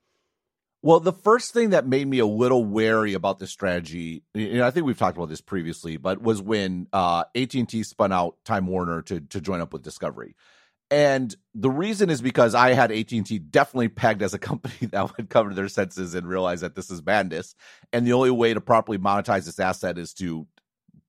Well, 0.81 1.01
the 1.01 1.13
first 1.13 1.55
thing 1.55 1.71
that 1.71 1.87
made 1.87 2.07
me 2.07 2.19
a 2.19 2.27
little 2.27 2.63
wary 2.63 3.15
about 3.15 3.39
this 3.39 3.51
strategy, 3.51 4.23
and 4.35 4.61
I 4.61 4.71
think 4.71 4.85
we've 4.85 4.99
talked 4.99 5.17
about 5.17 5.31
this 5.31 5.41
previously, 5.41 5.97
but 5.97 6.21
was 6.21 6.43
when 6.43 6.89
uh, 6.93 7.25
AT&T 7.35 7.85
spun 7.85 8.13
out 8.13 8.37
Time 8.45 8.67
Warner 8.67 9.01
to 9.03 9.21
to 9.21 9.41
join 9.41 9.61
up 9.61 9.73
with 9.73 9.83
Discovery. 9.83 10.37
And 10.91 11.35
the 11.55 11.71
reason 11.71 12.11
is 12.11 12.21
because 12.21 12.55
I 12.55 12.73
had 12.73 12.93
AT&T 12.93 13.39
definitely 13.39 13.89
pegged 13.89 14.23
as 14.23 14.35
a 14.35 14.39
company 14.39 14.87
that 14.93 15.17
would 15.17 15.31
cover 15.31 15.55
their 15.55 15.69
senses 15.69 16.15
and 16.15 16.27
realize 16.27 16.61
that 16.61 16.75
this 16.75 16.91
is 16.91 17.05
madness. 17.05 17.55
And 17.93 18.07
the 18.07 18.13
only 18.13 18.31
way 18.31 18.55
to 18.55 18.61
properly 18.61 18.99
monetize 18.99 19.47
this 19.47 19.59
asset 19.59 19.99
is 19.99 20.13
to 20.15 20.47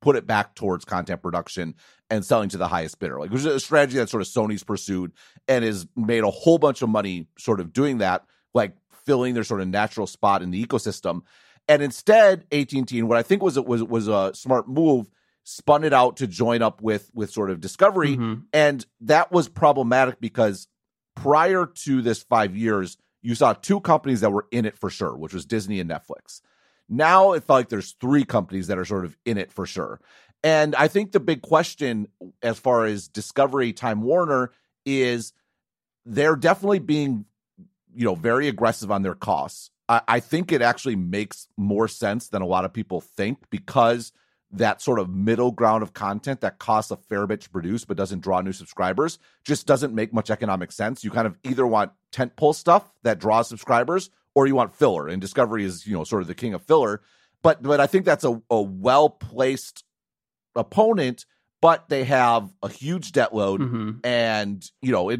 put 0.02 0.16
it 0.16 0.28
back 0.28 0.56
towards 0.56 0.86
content 0.86 1.22
production 1.22 1.76
and 2.10 2.24
selling 2.24 2.50
to 2.50 2.58
the 2.58 2.68
highest 2.68 3.00
bidder. 3.00 3.20
Like, 3.20 3.32
there's 3.32 3.46
a 3.46 3.60
strategy 3.60 3.98
that 3.98 4.10
sort 4.10 4.22
of 4.22 4.28
Sony's 4.28 4.64
pursued 4.64 5.12
and 5.48 5.66
has 5.66 5.88
made 5.96 6.24
a 6.24 6.32
whole 6.32 6.58
bunch 6.58 6.82
of 6.82 6.90
money 6.90 7.28
sort 7.38 7.60
of 7.60 7.74
doing 7.74 7.98
that, 8.00 8.24
like 8.54 8.76
filling 9.06 9.34
their 9.34 9.44
sort 9.44 9.62
of 9.62 9.68
natural 9.68 10.08
spot 10.08 10.42
in 10.42 10.52
the 10.52 10.64
ecosystem. 10.64 11.22
And 11.68 11.82
instead, 11.82 12.46
AT&T, 12.52 13.00
and 13.00 13.10
what 13.10 13.18
I 13.18 13.24
think 13.24 13.42
was 13.42 13.60
was 13.60 13.84
was 13.84 14.08
a 14.08 14.32
smart 14.36 14.68
move, 14.68 15.10
spun 15.46 15.84
it 15.84 15.94
out 15.94 16.18
to 16.18 16.28
join 16.28 16.64
up 16.64 16.82
with 16.82 17.10
with 17.14 17.30
sort 17.30 17.52
of 17.52 17.62
Discovery, 17.62 18.18
mm-hmm. 18.18 18.42
and 18.52 18.86
that 19.02 19.32
was 19.32 19.48
problematic 19.48 20.20
because 20.20 20.68
prior 21.16 21.68
to 21.68 22.02
this 22.02 22.24
five 22.24 22.58
years, 22.58 22.98
you 23.22 23.36
saw 23.36 23.54
two 23.54 23.80
companies 23.80 24.22
that 24.22 24.32
were 24.32 24.48
in 24.52 24.66
it 24.66 24.78
for 24.78 24.90
sure, 24.90 25.16
which 25.16 25.34
was 25.34 25.46
Disney 25.46 25.80
and 25.80 25.90
Netflix. 25.90 26.42
Now 26.90 27.34
it 27.34 27.44
felt 27.44 27.60
like 27.60 27.70
there's 27.70 27.96
three 28.02 28.26
companies 28.26 28.68
that 28.68 28.78
are 28.78 28.86
sort 28.86 29.06
of 29.06 29.16
in 29.24 29.38
it 29.38 29.54
for 29.54 29.66
sure. 29.66 30.02
And 30.44 30.76
I 30.76 30.88
think 30.88 31.12
the 31.12 31.20
big 31.20 31.42
question 31.42 32.08
as 32.42 32.60
far 32.60 32.86
as 32.86 33.08
Discovery 33.08 33.72
Time 33.72 34.02
Warner 34.02 34.52
is 34.86 35.32
they're 36.06 36.36
definitely 36.36 36.80
being, 36.80 37.26
you 37.96 38.06
know, 38.06 38.16
very 38.16 38.48
aggressive 38.48 38.92
on 38.92 39.02
their 39.02 39.16
costs. 39.16 39.72
I, 39.90 40.02
I 40.08 40.20
think 40.20 40.52
it 40.52 40.62
actually 40.62 40.96
makes 40.96 41.48
more 41.58 41.88
sense 41.88 42.30
than 42.30 42.42
a 42.42 42.48
lot 42.48 42.66
of 42.66 42.74
people 42.74 43.00
think 43.00 43.38
because– 43.52 44.12
that 44.58 44.82
sort 44.82 45.00
of 45.00 45.10
middle 45.10 45.52
ground 45.52 45.84
of 45.84 45.94
content 45.94 46.42
that 46.42 46.60
costs 46.60 46.92
a 46.92 46.98
fair 46.98 47.28
bit 47.28 47.42
to 47.42 47.50
produce 47.50 47.86
but 47.86 47.98
doesn't 47.98 48.22
draw 48.22 48.42
new 48.42 48.52
subscribers 48.52 49.20
just 49.44 49.68
doesn't 49.68 49.94
make 49.94 50.14
much 50.14 50.30
economic 50.30 50.72
sense. 50.72 51.04
You 51.04 51.12
kind 51.12 51.28
of 51.28 51.38
either 51.44 51.66
want 51.66 51.92
tentpole 52.12 52.56
stuff 52.56 52.92
that 53.04 53.20
draws 53.20 53.48
subscribers 53.48 54.10
or 54.34 54.48
you 54.48 54.56
want 54.56 54.76
filler. 54.76 55.08
And 55.08 55.22
Discovery 55.22 55.64
is, 55.64 55.88
you 55.88 55.94
know, 55.94 56.04
sort 56.04 56.22
of 56.22 56.28
the 56.28 56.36
king 56.36 56.54
of 56.54 56.64
filler. 56.64 57.02
But 57.42 57.62
but 57.62 57.80
I 57.80 57.88
think 57.88 58.06
that's 58.06 58.24
a, 58.24 58.42
a 58.50 58.62
well 58.62 59.10
placed 59.10 59.84
opponent 60.56 61.26
but 61.66 61.90
they 61.90 62.04
have 62.04 62.54
a 62.62 62.70
huge 62.70 63.12
debt 63.12 63.34
load 63.34 63.60
mm-hmm. 63.60 63.94
and 64.04 64.70
you 64.84 64.92
know 64.92 65.10
it, 65.10 65.20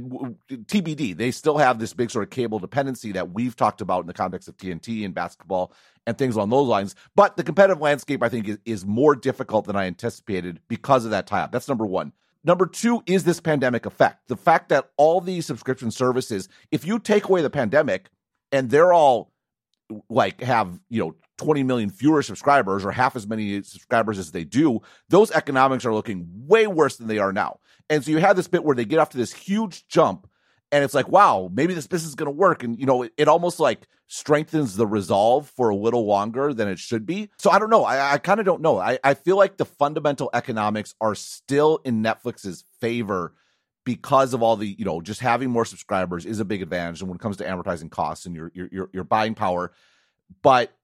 tbd 0.68 1.18
they 1.18 1.32
still 1.32 1.58
have 1.58 1.80
this 1.80 1.92
big 1.92 2.12
sort 2.12 2.24
of 2.24 2.30
cable 2.30 2.60
dependency 2.60 3.12
that 3.12 3.32
we've 3.32 3.56
talked 3.56 3.82
about 3.82 4.02
in 4.02 4.06
the 4.06 4.14
context 4.14 4.48
of 4.48 4.56
tnt 4.56 5.04
and 5.04 5.16
basketball 5.16 5.74
and 6.06 6.20
things 6.20 6.36
along 6.36 6.52
those 6.52 6.68
lines. 6.68 6.94
But 7.16 7.36
the 7.36 7.44
competitive 7.44 7.82
landscape 7.82 8.22
i 8.22 8.30
think 8.30 8.48
is, 8.48 8.60
is 8.64 8.86
more 8.86 9.16
difficult 9.16 9.66
than 9.66 9.76
i 9.76 9.88
anticipated 9.88 10.60
because 10.68 11.04
of 11.04 11.10
that 11.12 11.26
tie-up. 11.26 11.52
That's 11.52 11.68
number 11.68 11.86
one. 11.86 12.14
Number 12.44 12.68
two 12.68 13.02
is 13.08 13.24
this 13.24 13.40
pandemic 13.40 13.88
effect. 13.88 14.28
The 14.28 14.38
fact 14.38 14.70
that 14.70 14.92
all 14.98 15.22
these 15.22 15.48
subscription 15.48 15.90
services 15.90 16.48
if 16.70 16.86
you 16.86 17.00
take 17.00 17.28
away 17.28 17.42
the 17.42 17.50
pandemic 17.50 18.12
and 18.52 18.70
they're 18.70 18.94
all 18.94 19.32
like 20.10 20.42
have 20.42 20.80
you 20.90 21.00
know 21.02 21.16
20 21.38 21.64
million 21.64 21.90
fewer 21.90 22.22
subscribers 22.22 22.86
or 22.86 22.92
half 22.92 23.16
as 23.16 23.28
many 23.28 23.62
subscribers 23.64 24.18
as 24.18 24.32
they 24.32 24.44
do, 24.44 24.82
those 25.10 25.32
economics 25.32 25.86
are 25.86 25.94
looking 25.94 26.28
way 26.30 26.68
worse 26.68 26.98
than 26.98 27.08
they 27.08 27.20
are 27.20 27.34
now. 27.34 27.60
And 27.90 28.04
so 28.04 28.12
you 28.12 28.18
have 28.18 28.36
this 28.36 28.48
bit 28.48 28.64
where 28.64 28.76
they 28.76 28.86
get 28.86 29.00
off 29.00 29.10
to 29.12 29.18
this 29.18 29.34
huge 29.34 29.88
jump 29.88 30.28
and 30.72 30.84
it's 30.84 30.94
like, 30.94 31.08
wow, 31.08 31.50
maybe 31.54 31.74
this 31.74 31.88
business 31.88 32.10
is 32.10 32.16
going 32.16 32.28
to 32.28 32.32
work. 32.32 32.64
And, 32.64 32.78
you 32.80 32.86
know, 32.86 33.04
it, 33.04 33.14
it, 33.18 33.28
almost 33.28 33.60
like 33.60 33.88
strengthens 34.08 34.76
the 34.76 34.88
resolve 34.88 35.50
for 35.56 35.70
a 35.70 35.76
little 35.76 36.06
longer 36.06 36.54
than 36.54 36.68
it 36.68 36.80
should 36.80 37.06
be. 37.06 37.30
So 37.38 37.50
I 37.50 37.60
don't 37.60 37.70
know. 37.70 37.86
I, 37.86 38.14
I 38.14 38.18
kind 38.18 38.40
of 38.40 38.46
don't 38.46 38.62
know. 38.62 38.80
I, 38.80 39.00
I 39.04 39.14
feel 39.14 39.38
like 39.38 39.58
the 39.58 39.66
fundamental 39.66 40.30
economics 40.34 40.96
are 41.00 41.16
still 41.16 41.80
in 41.86 42.04
Netflix's 42.04 42.66
favor 42.82 43.34
because 43.86 44.34
of 44.34 44.42
all 44.42 44.58
the, 44.58 44.68
you 44.68 44.84
know, 44.86 45.00
just 45.02 45.22
having 45.22 45.52
more 45.52 45.66
subscribers 45.66 46.26
is 46.26 46.40
a 46.40 46.46
big 46.46 46.64
advantage. 46.64 47.02
And 47.02 47.10
when 47.10 47.18
it 47.18 47.22
comes 47.22 47.38
to 47.38 47.48
advertising 47.48 47.90
costs 47.90 48.26
and 48.26 48.36
your, 48.36 48.52
your, 48.54 48.90
your 48.92 49.04
buying 49.04 49.36
power. 49.36 49.72
But 50.42 50.76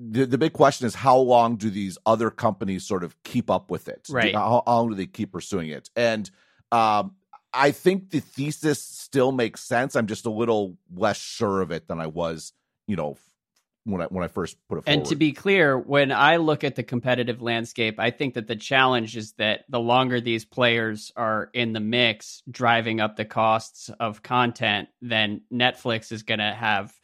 the, 0.00 0.24
the 0.24 0.38
big 0.38 0.52
question 0.52 0.86
is 0.86 0.94
how 0.94 1.18
long 1.18 1.56
do 1.56 1.68
these 1.68 1.98
other 2.06 2.30
companies 2.30 2.86
sort 2.86 3.04
of 3.04 3.20
keep 3.22 3.50
up 3.50 3.70
with 3.70 3.88
it? 3.88 4.06
Right. 4.08 4.34
How, 4.34 4.62
how 4.66 4.80
long 4.80 4.90
do 4.90 4.94
they 4.94 5.06
keep 5.06 5.32
pursuing 5.32 5.68
it? 5.68 5.90
And 5.94 6.30
um, 6.72 7.16
I 7.52 7.72
think 7.72 8.10
the 8.10 8.20
thesis 8.20 8.82
still 8.82 9.32
makes 9.32 9.62
sense. 9.62 9.96
I'm 9.96 10.06
just 10.06 10.24
a 10.24 10.30
little 10.30 10.78
less 10.94 11.18
sure 11.18 11.60
of 11.60 11.70
it 11.70 11.88
than 11.88 12.00
I 12.00 12.06
was, 12.06 12.52
you 12.86 12.96
know, 12.96 13.18
when 13.84 14.00
I 14.00 14.04
when 14.06 14.24
I 14.24 14.28
first 14.28 14.56
put 14.68 14.78
it 14.78 14.84
forward. 14.84 14.98
And 15.00 15.06
to 15.06 15.16
be 15.16 15.32
clear, 15.32 15.78
when 15.78 16.12
I 16.12 16.36
look 16.36 16.64
at 16.64 16.76
the 16.76 16.82
competitive 16.82 17.42
landscape, 17.42 17.98
I 17.98 18.10
think 18.10 18.34
that 18.34 18.46
the 18.46 18.56
challenge 18.56 19.16
is 19.16 19.32
that 19.32 19.64
the 19.68 19.80
longer 19.80 20.20
these 20.20 20.44
players 20.44 21.12
are 21.16 21.50
in 21.52 21.72
the 21.72 21.80
mix, 21.80 22.42
driving 22.50 23.00
up 23.00 23.16
the 23.16 23.24
costs 23.24 23.90
of 24.00 24.22
content, 24.22 24.88
then 25.02 25.42
Netflix 25.52 26.12
is 26.12 26.22
going 26.22 26.40
to 26.40 26.52
have 26.52 26.94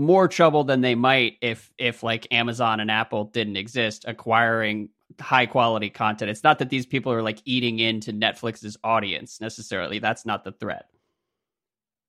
more 0.00 0.28
trouble 0.28 0.64
than 0.64 0.80
they 0.80 0.94
might 0.94 1.36
if 1.42 1.70
if 1.76 2.02
like 2.02 2.26
Amazon 2.32 2.80
and 2.80 2.90
Apple 2.90 3.24
didn't 3.24 3.56
exist 3.56 4.06
acquiring 4.08 4.88
high 5.20 5.44
quality 5.44 5.90
content. 5.90 6.30
It's 6.30 6.42
not 6.42 6.58
that 6.60 6.70
these 6.70 6.86
people 6.86 7.12
are 7.12 7.22
like 7.22 7.40
eating 7.44 7.78
into 7.78 8.12
Netflix's 8.12 8.78
audience 8.82 9.40
necessarily. 9.40 9.98
That's 9.98 10.24
not 10.24 10.42
the 10.42 10.52
threat. 10.52 10.86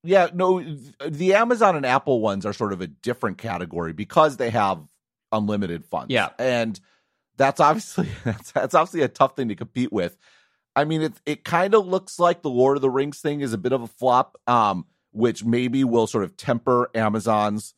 Yeah, 0.04 0.30
no, 0.34 0.64
the 1.06 1.34
Amazon 1.36 1.76
and 1.76 1.86
Apple 1.86 2.22
ones 2.22 2.46
are 2.46 2.54
sort 2.54 2.74
of 2.74 2.80
a 2.82 2.88
different 2.88 3.38
category 3.38 3.92
because 3.92 4.38
they 4.38 4.50
have 4.50 4.82
unlimited 5.32 5.86
funds. 5.86 6.12
Yeah. 6.14 6.30
And 6.40 6.80
that's 7.36 7.60
obviously 7.60 8.08
that's, 8.24 8.54
that's 8.54 8.74
obviously 8.74 9.02
a 9.02 9.10
tough 9.10 9.36
thing 9.36 9.50
to 9.50 9.56
compete 9.56 9.92
with. 9.92 10.16
I 10.78 10.86
mean, 10.86 11.02
it 11.02 11.14
it 11.26 11.44
kind 11.44 11.76
of 11.76 11.86
looks 11.86 12.20
like 12.20 12.42
the 12.42 12.50
Lord 12.50 12.78
of 12.78 12.82
the 12.82 12.90
Rings 12.90 13.20
thing 13.20 13.42
is 13.42 13.52
a 13.52 13.58
bit 13.58 13.74
of 13.74 13.82
a 13.82 13.88
flop, 13.88 14.38
um, 14.48 14.86
which 15.12 15.44
maybe 15.44 15.84
will 15.84 16.08
sort 16.08 16.24
of 16.24 16.38
temper 16.38 16.90
Amazon's 16.96 17.74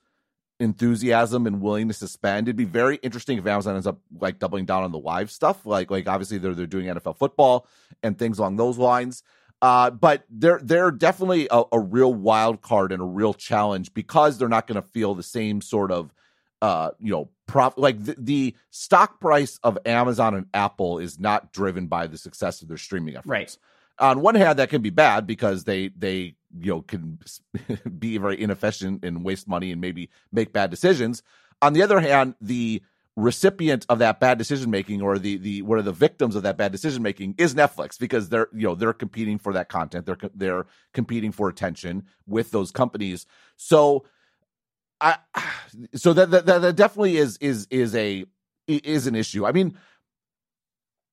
enthusiasm 0.60 1.48
and 1.48 1.62
willingness 1.62 2.00
to 2.00 2.08
spend. 2.08 2.48
It'd 2.48 2.56
be 2.56 2.66
very 2.66 2.98
interesting 2.98 3.38
if 3.38 3.46
Amazon 3.46 3.76
ends 3.76 3.88
up 3.88 4.00
like 4.20 4.40
doubling 4.40 4.66
down 4.66 4.84
on 4.84 4.92
the 4.92 5.00
live 5.00 5.32
stuff. 5.32 5.66
Like 5.66 5.92
like 5.92 6.08
obviously 6.08 6.38
they're 6.38 6.54
they're 6.54 6.66
doing 6.66 6.88
NFL 6.88 7.18
football 7.18 7.68
and 8.02 8.18
things 8.18 8.40
along 8.40 8.58
those 8.58 8.78
lines. 8.78 9.24
Uh, 9.62 9.90
but 9.90 10.26
they're 10.30 10.60
they're 10.62 10.92
definitely 10.92 11.48
a, 11.50 11.64
a, 11.72 11.80
real 11.80 12.14
wild 12.14 12.62
card 12.62 12.92
and 12.92 13.02
a 13.02 13.06
real 13.06 13.34
challenge 13.34 13.94
because 13.94 14.38
they're 14.38 14.50
not 14.50 14.68
going 14.68 14.76
to 14.76 14.88
feel 14.90 15.16
the 15.16 15.24
same 15.24 15.62
sort 15.62 15.90
of 15.90 16.14
uh, 16.62 16.92
you 17.00 17.12
know 17.12 17.30
prof 17.48 17.74
like 17.78 18.04
the, 18.04 18.14
the, 18.18 18.56
stock 18.72 19.22
price 19.22 19.60
of 19.64 19.78
Amazon 19.86 20.36
and 20.36 20.48
Apple 20.54 21.00
is 21.00 21.18
not 21.18 21.54
driven 21.54 21.88
by 21.88 22.08
the 22.08 22.18
success 22.18 22.62
of 22.62 22.68
their 22.68 22.78
streaming 22.78 23.16
efforts. 23.16 23.28
Right. 23.28 23.58
On 24.00 24.20
one 24.20 24.36
hand, 24.36 24.60
that 24.60 24.70
can 24.70 24.82
be 24.82 24.90
bad 24.90 25.26
because 25.26 25.64
they 25.64 25.90
they 25.90 26.36
you 26.60 26.72
know 26.72 26.82
can 26.82 27.20
be 28.00 28.18
very 28.18 28.42
inefficient 28.42 29.04
and 29.04 29.24
waste 29.24 29.48
money 29.48 29.72
and 29.72 29.82
maybe 29.82 30.10
make 30.32 30.54
bad 30.54 30.70
decisions. 30.70 31.24
On 31.62 31.74
the 31.74 31.82
other 31.82 32.00
hand, 32.00 32.36
the 32.42 32.82
recipient 33.16 33.86
of 33.90 34.00
that 34.00 34.20
bad 34.20 34.38
decision 34.38 34.72
making 34.72 35.02
or 35.02 35.20
the 35.20 35.38
the 35.38 35.62
what 35.62 35.78
are 35.78 35.84
the 35.84 35.92
victims 35.92 36.36
of 36.36 36.44
that 36.44 36.58
bad 36.58 36.72
decision 36.72 37.04
making 37.04 37.36
is 37.38 37.54
Netflix 37.54 37.98
because 38.00 38.30
they're 38.30 38.48
you 38.54 38.68
know 38.68 38.76
they're 38.76 38.94
competing 38.94 39.38
for 39.38 39.54
that 39.54 39.70
content. 39.70 40.06
They're 40.06 40.18
they're 40.34 40.66
competing 40.94 41.32
for 41.32 41.48
attention 41.48 42.04
with 42.28 42.52
those 42.52 42.72
companies. 42.72 43.26
So 43.56 44.06
I 45.00 45.18
so 45.96 46.14
that 46.14 46.32
that, 46.32 46.46
that 46.46 46.76
definitely 46.76 47.18
is 47.18 47.38
is 47.38 47.68
is 47.70 47.96
a 47.96 48.26
is 48.68 49.08
an 49.08 49.16
issue. 49.16 49.46
I 49.46 49.52
mean 49.52 49.78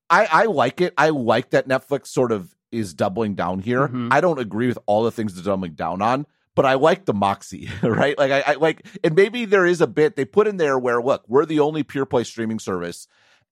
I 0.09 0.27
I 0.27 0.45
like 0.47 0.81
it. 0.81 0.95
I 0.97 1.11
like 1.11 1.51
that 1.51 1.69
Netflix 1.69 2.07
sort 2.09 2.33
of 2.33 2.55
is 2.73 2.95
doubling 2.95 3.35
down 3.35 3.61
here. 3.61 3.89
Mm-hmm. 3.89 4.09
I 4.11 4.21
don't 4.21 4.39
agree 4.39 4.69
with 4.69 4.79
all 4.87 5.05
the 5.05 5.11
things 5.11 5.35
they're 5.35 5.45
doubling 5.45 5.75
down 5.75 6.03
on, 6.03 6.27
but 6.55 6.67
I 6.67 6.75
like 6.75 7.05
the 7.05 7.15
moxie, 7.15 7.71
right? 7.83 8.17
Like 8.19 8.33
I, 8.33 8.53
I 8.53 8.55
like, 8.55 8.87
and 9.03 9.15
maybe 9.15 9.45
there 9.45 9.67
is 9.67 9.81
a 9.81 9.87
bit 9.87 10.17
they 10.17 10.25
put 10.25 10.47
in 10.47 10.57
there 10.57 10.79
where 10.79 11.03
look, 11.03 11.25
we're 11.29 11.47
the 11.47 11.61
only 11.61 11.83
pure 11.83 12.07
play 12.07 12.25
streaming 12.25 12.59
service, 12.59 13.07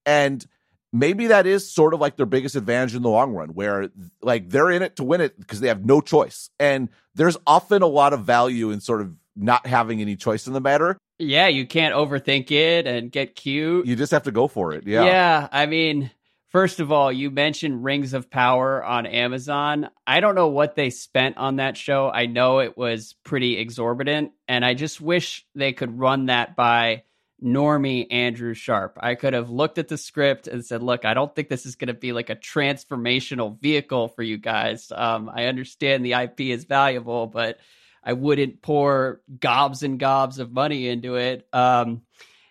and 0.07 0.45
maybe 0.93 1.29
that 1.29 1.47
is 1.47 1.71
sort 1.71 1.95
of 1.95 2.01
like 2.01 2.17
their 2.17 2.27
biggest 2.27 2.57
advantage 2.57 2.95
in 2.95 3.03
the 3.03 3.11
long 3.11 3.33
run, 3.33 3.51
where 3.51 3.89
like 4.23 4.51
they're 4.51 4.71
in 4.71 4.83
it 4.83 4.97
to 4.97 5.05
win 5.05 5.21
it 5.21 5.39
because 5.39 5.61
they 5.61 5.69
have 5.69 5.85
no 5.85 6.01
choice, 6.01 6.51
and 6.59 6.89
there's 7.15 7.37
often 7.47 7.83
a 7.83 7.87
lot 7.87 8.13
of 8.13 8.25
value 8.25 8.71
in 8.71 8.81
sort 8.81 9.01
of 9.01 9.15
not 9.37 9.67
having 9.67 10.01
any 10.01 10.17
choice 10.17 10.47
in 10.47 10.53
the 10.53 10.61
matter. 10.61 10.99
Yeah, 11.19 11.49
you 11.49 11.67
can't 11.67 11.95
overthink 11.95 12.51
it 12.51 12.87
and 12.87 13.11
get 13.11 13.35
cute. 13.35 13.87
You 13.87 13.97
just 13.97 14.13
have 14.13 14.25
to 14.25 14.33
go 14.33 14.49
for 14.49 14.73
it. 14.73 14.87
Yeah. 14.87 15.05
Yeah, 15.05 15.49
I 15.51 15.67
mean 15.67 16.11
First 16.49 16.81
of 16.81 16.91
all, 16.91 17.13
you 17.13 17.31
mentioned 17.31 17.85
Rings 17.85 18.15
of 18.15 18.31
Power 18.31 18.83
on 18.83 19.05
Amazon. 19.05 19.91
I 20.07 20.21
don't 20.21 20.35
know 20.35 20.49
what 20.49 20.77
they 20.77 20.89
spent 20.89 21.37
on 21.37 21.57
that 21.57 21.77
show. 21.77 22.11
I 22.11 22.25
know 22.25 22.61
it 22.61 22.77
was 22.77 23.15
pretty 23.23 23.59
exorbitant, 23.59 24.33
and 24.47 24.65
I 24.65 24.73
just 24.73 24.99
wish 24.99 25.47
they 25.55 25.75
could 25.75 25.99
run 25.99 26.27
that 26.27 26.57
by 26.57 27.03
normie 27.45 28.07
Andrew 28.11 28.55
Sharp. 28.55 28.97
I 28.99 29.15
could 29.15 29.35
have 29.35 29.51
looked 29.51 29.77
at 29.77 29.89
the 29.89 29.99
script 29.99 30.49
and 30.49 30.65
said, 30.65 30.83
"Look, 30.83 31.05
I 31.05 31.13
don't 31.13 31.35
think 31.35 31.51
this 31.51 31.67
is 31.67 31.77
going 31.77 31.89
to 31.89 31.95
be 31.95 32.13
like 32.13 32.31
a 32.31 32.37
transformational 32.37 33.61
vehicle 33.61 34.09
for 34.09 34.23
you 34.23 34.39
guys. 34.39 34.91
Um, 34.91 35.31
I 35.33 35.47
understand 35.47 36.03
the 36.03 36.15
IP 36.15 36.41
is 36.41 36.65
valuable, 36.65 37.27
but 37.27 37.59
I 38.03 38.15
wouldn't 38.15 38.63
pour 38.63 39.21
gobs 39.39 39.83
and 39.83 40.01
gobs 40.01 40.39
of 40.39 40.51
money 40.51 40.89
into 40.89 41.17
it." 41.17 41.47
Um, 41.53 42.03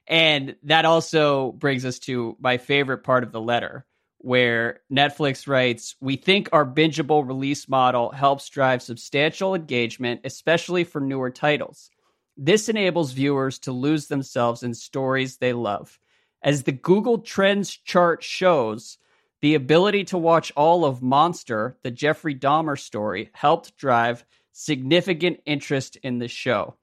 and 0.08 0.56
that 0.64 0.86
also 0.86 1.52
brings 1.52 1.84
us 1.84 2.00
to 2.00 2.38
my 2.40 2.58
favorite 2.58 3.00
part 3.00 3.24
of 3.24 3.32
the 3.32 3.42
letter, 3.42 3.86
where 4.28 4.82
Netflix 4.92 5.48
writes 5.48 5.96
We 6.02 6.18
think 6.18 6.50
our 6.52 6.66
bingeable 6.66 7.26
release 7.26 7.70
model 7.70 8.12
helps 8.12 8.50
drive 8.50 8.82
substantial 8.82 9.56
engagement, 9.56 10.20
especially 10.26 10.84
for 10.84 11.00
newer 11.00 11.30
titles. 11.30 11.90
This 12.36 12.68
enables 12.68 13.14
viewers 13.14 13.58
to 13.60 13.72
lose 13.72 14.08
themselves 14.08 14.64
in 14.64 14.74
stories 14.74 15.38
they 15.38 15.54
love. 15.54 15.98
As 16.44 16.64
the 16.64 16.74
Google 16.74 17.20
Trends 17.20 17.70
chart 17.70 18.22
shows, 18.22 18.98
the 19.42 19.56
ability 19.56 20.04
to 20.04 20.18
watch 20.18 20.52
all 20.58 20.84
of 20.84 21.02
Monster, 21.02 21.78
the 21.84 21.92
Jeffrey 21.92 22.36
Dahmer 22.36 22.78
story, 22.78 23.30
helped 23.34 23.78
drive 23.78 24.26
significant 24.52 25.40
interest 25.46 25.96
in 26.04 26.20
the 26.20 26.28
show. 26.28 26.76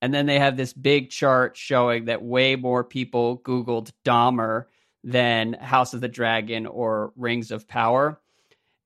And 0.00 0.14
then 0.14 0.26
they 0.26 0.38
have 0.38 0.56
this 0.56 0.72
big 0.72 1.10
chart 1.10 1.56
showing 1.56 2.04
that 2.04 2.22
way 2.22 2.54
more 2.54 2.84
people 2.84 3.38
Googled 3.38 3.90
Dahmer 4.04 4.66
than 5.04 5.54
House 5.54 5.94
of 5.94 6.00
the 6.00 6.08
Dragon 6.08 6.66
or 6.66 7.12
Rings 7.16 7.50
of 7.50 7.66
Power. 7.66 8.20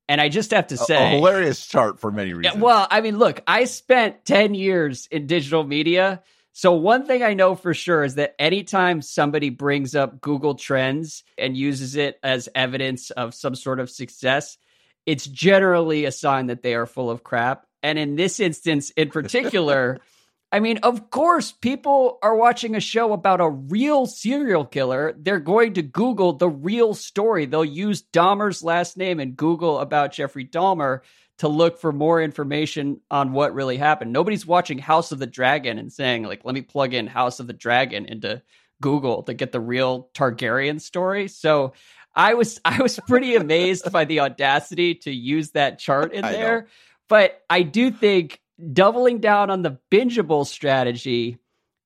And 0.08 0.20
I 0.20 0.28
just 0.28 0.52
have 0.52 0.68
to 0.68 0.76
say, 0.76 0.96
a, 0.96 1.14
a 1.14 1.16
hilarious 1.16 1.66
chart 1.66 2.00
for 2.00 2.10
many 2.12 2.32
reasons. 2.32 2.56
Yeah, 2.56 2.62
well, 2.62 2.86
I 2.90 3.00
mean, 3.00 3.18
look, 3.18 3.42
I 3.46 3.64
spent 3.64 4.24
10 4.24 4.54
years 4.54 5.08
in 5.10 5.26
digital 5.26 5.64
media. 5.64 6.22
So, 6.52 6.72
one 6.72 7.06
thing 7.06 7.22
I 7.22 7.34
know 7.34 7.54
for 7.54 7.74
sure 7.74 8.04
is 8.04 8.14
that 8.14 8.34
anytime 8.38 9.02
somebody 9.02 9.50
brings 9.50 9.94
up 9.94 10.20
Google 10.20 10.54
Trends 10.54 11.24
and 11.36 11.56
uses 11.56 11.96
it 11.96 12.18
as 12.22 12.48
evidence 12.54 13.10
of 13.10 13.34
some 13.34 13.54
sort 13.54 13.80
of 13.80 13.90
success, 13.90 14.56
it's 15.04 15.26
generally 15.26 16.04
a 16.04 16.12
sign 16.12 16.46
that 16.46 16.62
they 16.62 16.74
are 16.74 16.86
full 16.86 17.10
of 17.10 17.22
crap. 17.22 17.66
And 17.82 17.98
in 17.98 18.16
this 18.16 18.40
instance, 18.40 18.90
in 18.90 19.10
particular, 19.10 19.98
I 20.52 20.60
mean, 20.60 20.78
of 20.78 21.10
course, 21.10 21.50
people 21.50 22.18
are 22.22 22.36
watching 22.36 22.76
a 22.76 22.80
show 22.80 23.12
about 23.12 23.40
a 23.40 23.48
real 23.48 24.06
serial 24.06 24.64
killer. 24.64 25.14
They're 25.18 25.40
going 25.40 25.74
to 25.74 25.82
Google 25.82 26.34
the 26.34 26.48
real 26.48 26.94
story. 26.94 27.46
They'll 27.46 27.64
use 27.64 28.02
Dahmer's 28.02 28.62
last 28.62 28.96
name 28.96 29.18
and 29.18 29.36
Google 29.36 29.80
about 29.80 30.12
Jeffrey 30.12 30.46
Dahmer 30.46 31.00
to 31.38 31.48
look 31.48 31.78
for 31.78 31.92
more 31.92 32.22
information 32.22 33.00
on 33.10 33.32
what 33.32 33.54
really 33.54 33.76
happened. 33.76 34.12
Nobody's 34.12 34.46
watching 34.46 34.78
House 34.78 35.12
of 35.12 35.18
the 35.18 35.26
Dragon 35.26 35.78
and 35.78 35.92
saying, 35.92 36.22
like, 36.22 36.44
let 36.44 36.54
me 36.54 36.62
plug 36.62 36.94
in 36.94 37.06
House 37.06 37.40
of 37.40 37.46
the 37.46 37.52
Dragon 37.52 38.06
into 38.06 38.40
Google 38.80 39.24
to 39.24 39.34
get 39.34 39.52
the 39.52 39.60
real 39.60 40.08
Targaryen 40.14 40.80
story. 40.80 41.28
So 41.28 41.72
I 42.14 42.34
was 42.34 42.60
I 42.64 42.80
was 42.80 42.98
pretty 43.06 43.34
amazed 43.34 43.90
by 43.92 44.04
the 44.04 44.20
audacity 44.20 44.94
to 44.96 45.10
use 45.10 45.50
that 45.50 45.78
chart 45.78 46.12
in 46.12 46.22
there. 46.22 46.68
But 47.08 47.42
I 47.50 47.62
do 47.62 47.90
think 47.90 48.40
doubling 48.72 49.20
down 49.20 49.50
on 49.50 49.62
the 49.62 49.78
bingeable 49.90 50.46
strategy 50.46 51.38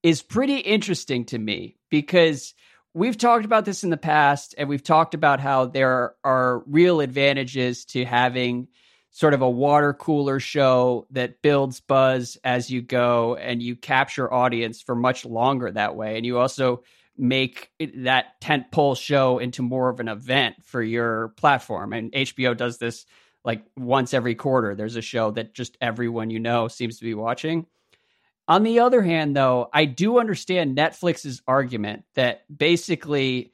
is 0.03 0.21
pretty 0.21 0.57
interesting 0.57 1.25
to 1.25 1.37
me 1.37 1.77
because 1.89 2.53
we've 2.93 3.17
talked 3.17 3.45
about 3.45 3.65
this 3.65 3.83
in 3.83 3.89
the 3.89 3.97
past 3.97 4.55
and 4.57 4.67
we've 4.67 4.83
talked 4.83 5.13
about 5.13 5.39
how 5.39 5.65
there 5.65 6.15
are 6.23 6.63
real 6.65 7.01
advantages 7.01 7.85
to 7.85 8.05
having 8.05 8.67
sort 9.11 9.33
of 9.33 9.41
a 9.41 9.49
water 9.49 9.93
cooler 9.93 10.39
show 10.39 11.05
that 11.11 11.41
builds 11.41 11.81
buzz 11.81 12.37
as 12.43 12.69
you 12.69 12.81
go 12.81 13.35
and 13.35 13.61
you 13.61 13.75
capture 13.75 14.33
audience 14.33 14.81
for 14.81 14.95
much 14.95 15.25
longer 15.25 15.69
that 15.69 15.95
way. 15.95 16.15
And 16.15 16.25
you 16.25 16.39
also 16.39 16.83
make 17.17 17.69
that 17.97 18.39
tent 18.39 18.71
pole 18.71 18.95
show 18.95 19.37
into 19.37 19.61
more 19.61 19.89
of 19.89 19.99
an 19.99 20.07
event 20.07 20.55
for 20.63 20.81
your 20.81 21.29
platform. 21.37 21.91
And 21.91 22.11
HBO 22.13 22.55
does 22.55 22.77
this 22.77 23.05
like 23.43 23.63
once 23.77 24.13
every 24.13 24.35
quarter 24.35 24.75
there's 24.75 24.95
a 24.95 25.01
show 25.01 25.31
that 25.31 25.53
just 25.53 25.77
everyone 25.81 26.29
you 26.29 26.39
know 26.39 26.67
seems 26.67 26.99
to 26.99 27.05
be 27.05 27.13
watching. 27.13 27.65
On 28.47 28.63
the 28.63 28.79
other 28.79 29.01
hand 29.01 29.35
though, 29.35 29.69
I 29.71 29.85
do 29.85 30.19
understand 30.19 30.77
Netflix's 30.77 31.41
argument 31.47 32.03
that 32.15 32.43
basically 32.55 33.53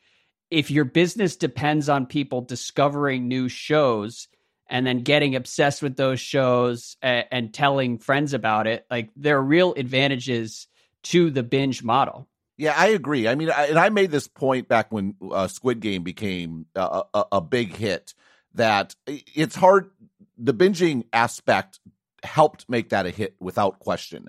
if 0.49 0.71
your 0.71 0.85
business 0.85 1.35
depends 1.35 1.89
on 1.89 2.05
people 2.05 2.41
discovering 2.41 3.27
new 3.27 3.49
shows 3.49 4.27
and 4.69 4.85
then 4.85 5.01
getting 5.01 5.35
obsessed 5.35 5.81
with 5.81 5.95
those 5.95 6.19
shows 6.19 6.97
and, 7.01 7.25
and 7.31 7.53
telling 7.53 7.97
friends 7.99 8.33
about 8.33 8.67
it, 8.67 8.85
like 8.89 9.09
there 9.15 9.37
are 9.37 9.43
real 9.43 9.73
advantages 9.75 10.67
to 11.03 11.29
the 11.29 11.43
binge 11.43 11.83
model. 11.83 12.27
Yeah, 12.57 12.73
I 12.75 12.87
agree. 12.87 13.27
I 13.27 13.35
mean, 13.35 13.51
I, 13.51 13.67
and 13.67 13.77
I 13.77 13.89
made 13.89 14.09
this 14.09 14.27
point 14.27 14.67
back 14.67 14.91
when 14.91 15.15
uh, 15.31 15.47
Squid 15.47 15.79
Game 15.79 16.03
became 16.03 16.65
a, 16.75 17.03
a, 17.13 17.25
a 17.33 17.41
big 17.41 17.75
hit 17.75 18.13
that 18.57 18.95
it's 19.07 19.55
hard. 19.55 19.89
The 20.37 20.53
binging 20.53 21.05
aspect 21.13 21.79
helped 22.23 22.69
make 22.69 22.89
that 22.89 23.05
a 23.05 23.09
hit 23.09 23.35
without 23.39 23.79
question. 23.79 24.27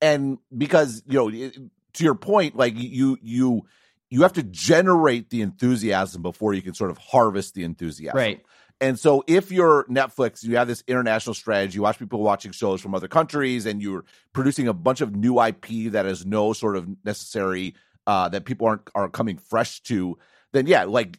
And 0.00 0.38
because, 0.56 1.02
you 1.06 1.18
know, 1.18 1.30
to 1.30 2.04
your 2.04 2.14
point, 2.14 2.56
like 2.56 2.74
you, 2.76 3.16
you, 3.22 3.62
you 4.10 4.22
have 4.22 4.34
to 4.34 4.42
generate 4.42 5.30
the 5.30 5.40
enthusiasm 5.40 6.22
before 6.22 6.52
you 6.52 6.62
can 6.62 6.74
sort 6.74 6.90
of 6.90 6.98
harvest 6.98 7.54
the 7.54 7.64
enthusiasm. 7.64 8.16
Right. 8.16 8.44
And 8.80 8.98
so 8.98 9.24
if 9.26 9.50
you're 9.50 9.84
Netflix, 9.84 10.44
you 10.44 10.56
have 10.56 10.68
this 10.68 10.84
international 10.86 11.34
strategy, 11.34 11.76
you 11.76 11.82
watch 11.82 11.98
people 11.98 12.20
watching 12.20 12.52
shows 12.52 12.82
from 12.82 12.94
other 12.94 13.08
countries 13.08 13.64
and 13.64 13.80
you're 13.80 14.04
producing 14.34 14.68
a 14.68 14.74
bunch 14.74 15.00
of 15.00 15.16
new 15.16 15.40
IP 15.40 15.92
that 15.92 16.04
has 16.04 16.26
no 16.26 16.52
sort 16.52 16.76
of 16.76 16.86
necessary 17.04 17.74
uh, 18.06 18.28
that 18.28 18.44
people 18.44 18.66
aren't 18.66 18.88
are 18.94 19.08
coming 19.08 19.38
fresh 19.38 19.80
to, 19.80 20.18
then 20.52 20.66
yeah, 20.66 20.84
like 20.84 21.18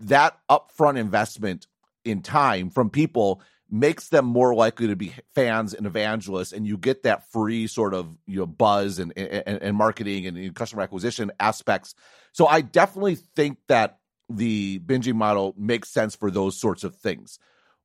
that 0.00 0.38
upfront 0.50 0.98
investment 0.98 1.66
in 2.04 2.22
time 2.22 2.70
from 2.70 2.90
people 2.90 3.42
makes 3.72 4.10
them 4.10 4.26
more 4.26 4.54
likely 4.54 4.86
to 4.88 4.96
be 4.96 5.14
fans 5.34 5.72
and 5.72 5.86
evangelists 5.86 6.52
and 6.52 6.66
you 6.66 6.76
get 6.76 7.04
that 7.04 7.26
free 7.32 7.66
sort 7.66 7.94
of 7.94 8.18
you 8.26 8.38
know 8.38 8.46
buzz 8.46 8.98
and 8.98 9.16
and, 9.16 9.62
and 9.62 9.76
marketing 9.76 10.26
and, 10.26 10.54
customer 10.54 10.82
acquisition 10.82 11.32
aspects. 11.40 11.94
So 12.32 12.46
i 12.46 12.60
definitely 12.60 13.14
think 13.14 13.58
that 13.68 13.98
the 14.28 14.78
binging 14.80 15.14
model 15.14 15.54
makes 15.56 15.88
sense 15.88 16.14
for 16.14 16.30
those 16.30 16.60
sorts 16.60 16.84
of 16.84 16.94
things. 16.96 17.38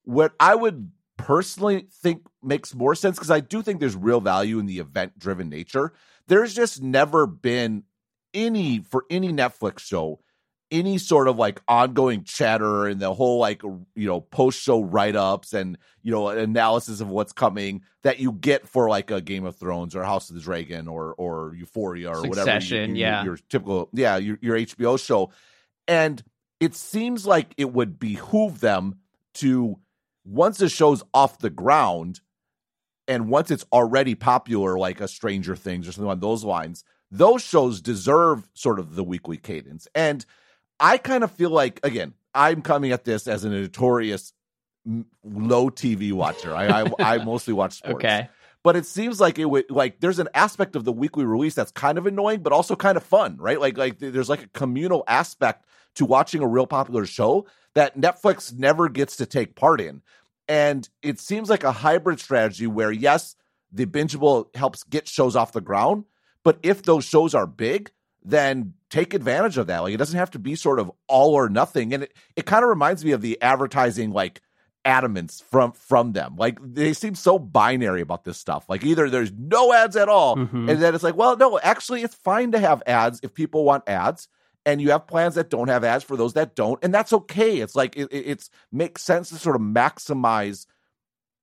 What 0.04 0.34
i 0.40 0.54
would 0.54 0.92
personally 1.16 1.88
think 2.02 2.22
makes 2.44 2.76
more 2.76 2.94
sense 2.94 3.18
because 3.18 3.32
i 3.32 3.40
do 3.40 3.62
think 3.62 3.80
there's 3.80 3.96
real 3.96 4.22
value 4.22 4.60
in 4.60 4.66
the 4.66 4.80
event 4.80 5.18
driven 5.18 5.50
nature. 5.50 5.94
There's 6.28 6.54
just 6.54 6.84
never 6.84 7.26
been 7.26 7.84
any 8.34 8.80
for 8.80 9.06
any 9.10 9.32
netflix 9.32 9.80
show 9.80 10.20
any 10.72 10.98
sort 10.98 11.28
of 11.28 11.38
like 11.38 11.62
ongoing 11.68 12.24
chatter 12.24 12.88
and 12.88 13.00
the 13.00 13.14
whole 13.14 13.40
like 13.40 13.62
you 13.64 14.08
know 14.08 14.20
post 14.20 14.62
show 14.62 14.82
write 14.82 15.16
ups 15.16 15.54
and 15.54 15.78
you 16.04 16.12
know 16.12 16.28
analysis 16.30 17.00
of 17.00 17.10
what's 17.10 17.32
coming 17.32 17.82
that 18.04 18.20
you 18.20 18.32
get 18.34 18.68
for 18.68 18.90
like 18.90 19.12
a 19.12 19.22
Game 19.22 19.46
of 19.46 19.56
Thrones 19.56 19.96
or 19.96 20.04
House 20.04 20.30
of 20.30 20.36
the 20.36 20.42
Dragon 20.42 20.88
or 20.88 21.14
or 21.18 21.54
Euphoria 21.56 22.10
or 22.10 22.22
Succession, 22.22 22.30
whatever. 22.30 22.92
You, 22.92 22.96
you, 22.96 23.02
yeah, 23.02 23.24
your 23.24 23.38
typical 23.50 23.90
yeah 23.94 24.18
your 24.18 24.38
your 24.42 24.58
HBO 24.58 25.04
show, 25.04 25.32
and 25.88 26.22
it 26.60 26.76
seems 26.76 27.26
like 27.26 27.54
it 27.58 27.72
would 27.72 28.00
behoove 28.00 28.60
them 28.60 28.96
to 29.36 29.80
once 30.26 30.58
the 30.58 30.70
show's 30.70 31.04
off 31.14 31.40
the 31.40 31.50
ground 31.50 32.20
and 33.08 33.30
once 33.30 33.52
it's 33.52 33.66
already 33.72 34.16
popular 34.16 34.78
like 34.78 35.00
a 35.00 35.08
Stranger 35.08 35.56
Things 35.56 35.88
or 35.88 35.94
something 35.94 36.12
on 36.12 36.20
those 36.20 36.44
lines, 36.44 36.84
those 37.10 37.42
shows 37.42 37.80
deserve 37.80 38.50
sort 38.54 38.80
of 38.80 38.96
the 38.96 39.04
weekly 39.04 39.38
cadence 39.38 39.88
and 39.96 40.26
I 40.80 40.98
kind 40.98 41.24
of 41.24 41.32
feel 41.32 41.50
like 41.50 41.80
again, 41.84 42.14
I'm 42.34 42.62
coming 42.62 42.92
at 42.92 43.04
this 43.04 43.28
as 43.28 43.44
a 43.44 43.50
notorious 43.50 44.34
low 45.24 45.70
TV 45.70 46.14
watcher. 46.14 46.56
I 46.56 46.82
I, 46.82 46.92
I 47.00 47.18
mostly 47.24 47.54
watch 47.54 47.74
sports. 47.74 47.96
Okay. 47.96 48.30
But 48.64 48.76
it 48.76 48.86
seems 48.86 49.22
like 49.22 49.40
it 49.40 49.46
would 49.46 49.70
like 49.70 50.00
there's 50.02 50.20
an 50.20 50.30
aspect 50.34 50.76
of 50.76 50.84
the 50.84 50.92
weekly 50.92 51.26
release 51.26 51.56
that's 51.56 51.72
kind 51.72 51.98
of 51.98 52.06
annoying, 52.06 52.42
but 52.42 52.52
also 52.54 52.76
kind 52.76 52.98
of 52.98 53.04
fun, 53.04 53.38
right? 53.38 53.60
Like 53.60 53.78
like 53.78 54.00
there's 54.00 54.30
like 54.30 54.44
a 54.44 54.50
communal 54.50 55.04
aspect 55.08 55.66
to 55.96 56.06
watching 56.06 56.42
a 56.42 56.48
real 56.48 56.68
popular 56.68 57.06
show 57.06 57.48
that 57.76 57.98
Netflix 57.98 58.54
never 58.54 58.90
gets 58.90 59.16
to 59.18 59.26
take 59.26 59.56
part 59.56 59.80
in. 59.80 60.02
And 60.48 60.88
it 61.02 61.20
seems 61.20 61.50
like 61.50 61.64
a 61.64 61.72
hybrid 61.72 62.20
strategy 62.20 62.68
where 62.68 62.92
yes, 62.92 63.36
the 63.72 63.86
bingeable 63.86 64.54
helps 64.56 64.84
get 64.84 65.08
shows 65.08 65.36
off 65.36 65.52
the 65.52 65.62
ground. 65.62 66.06
But 66.44 66.60
if 66.64 66.84
those 66.84 67.06
shows 67.06 67.36
are 67.36 67.48
big, 67.48 67.92
then 68.24 68.74
take 68.90 69.14
advantage 69.14 69.58
of 69.58 69.68
that. 69.68 69.80
Like 69.80 69.94
it 69.94 69.98
doesn't 69.98 70.18
have 70.18 70.32
to 70.32 70.40
be 70.40 70.56
sort 70.56 70.80
of 70.80 70.92
all 71.08 71.34
or 71.34 71.50
nothing. 71.50 71.94
And 71.94 72.04
it, 72.04 72.14
it 72.36 72.46
kind 72.46 72.64
of 72.64 72.70
reminds 72.70 73.04
me 73.04 73.12
of 73.12 73.22
the 73.22 73.42
advertising 73.42 74.12
like 74.12 74.42
adamance 74.86 75.42
from 75.42 75.74
from 75.74 76.14
them. 76.14 76.36
Like 76.38 76.60
they 76.62 76.94
seem 76.94 77.16
so 77.16 77.38
binary 77.38 78.02
about 78.02 78.24
this 78.24 78.38
stuff. 78.38 78.66
Like 78.70 78.84
either 78.84 79.10
there's 79.10 79.32
no 79.32 79.74
ads 79.74 79.96
at 79.96 80.10
all, 80.10 80.38
mm-hmm. 80.38 80.70
and 80.70 80.82
then 80.82 80.96
it's 80.96 81.04
like, 81.04 81.18
well, 81.18 81.36
no, 81.38 81.60
actually 81.60 82.02
it's 82.02 82.16
fine 82.16 82.54
to 82.54 82.60
have 82.60 82.82
ads 82.88 83.20
if 83.22 83.34
people 83.34 83.64
want 83.64 83.88
ads. 83.88 84.28
And 84.66 84.82
you 84.82 84.92
have 84.92 85.08
plans 85.08 85.36
that 85.36 85.50
don't 85.50 85.70
have 85.70 85.86
ads 85.86 86.04
for 86.04 86.18
those 86.18 86.34
that 86.34 86.54
don't, 86.54 86.78
and 86.84 86.94
that's 86.94 87.14
okay. 87.14 87.60
It's 87.60 87.76
like 87.76 87.96
it, 87.96 88.10
it's 88.12 88.50
makes 88.70 89.02
sense 89.02 89.30
to 89.30 89.36
sort 89.36 89.56
of 89.56 89.62
maximize 89.62 90.66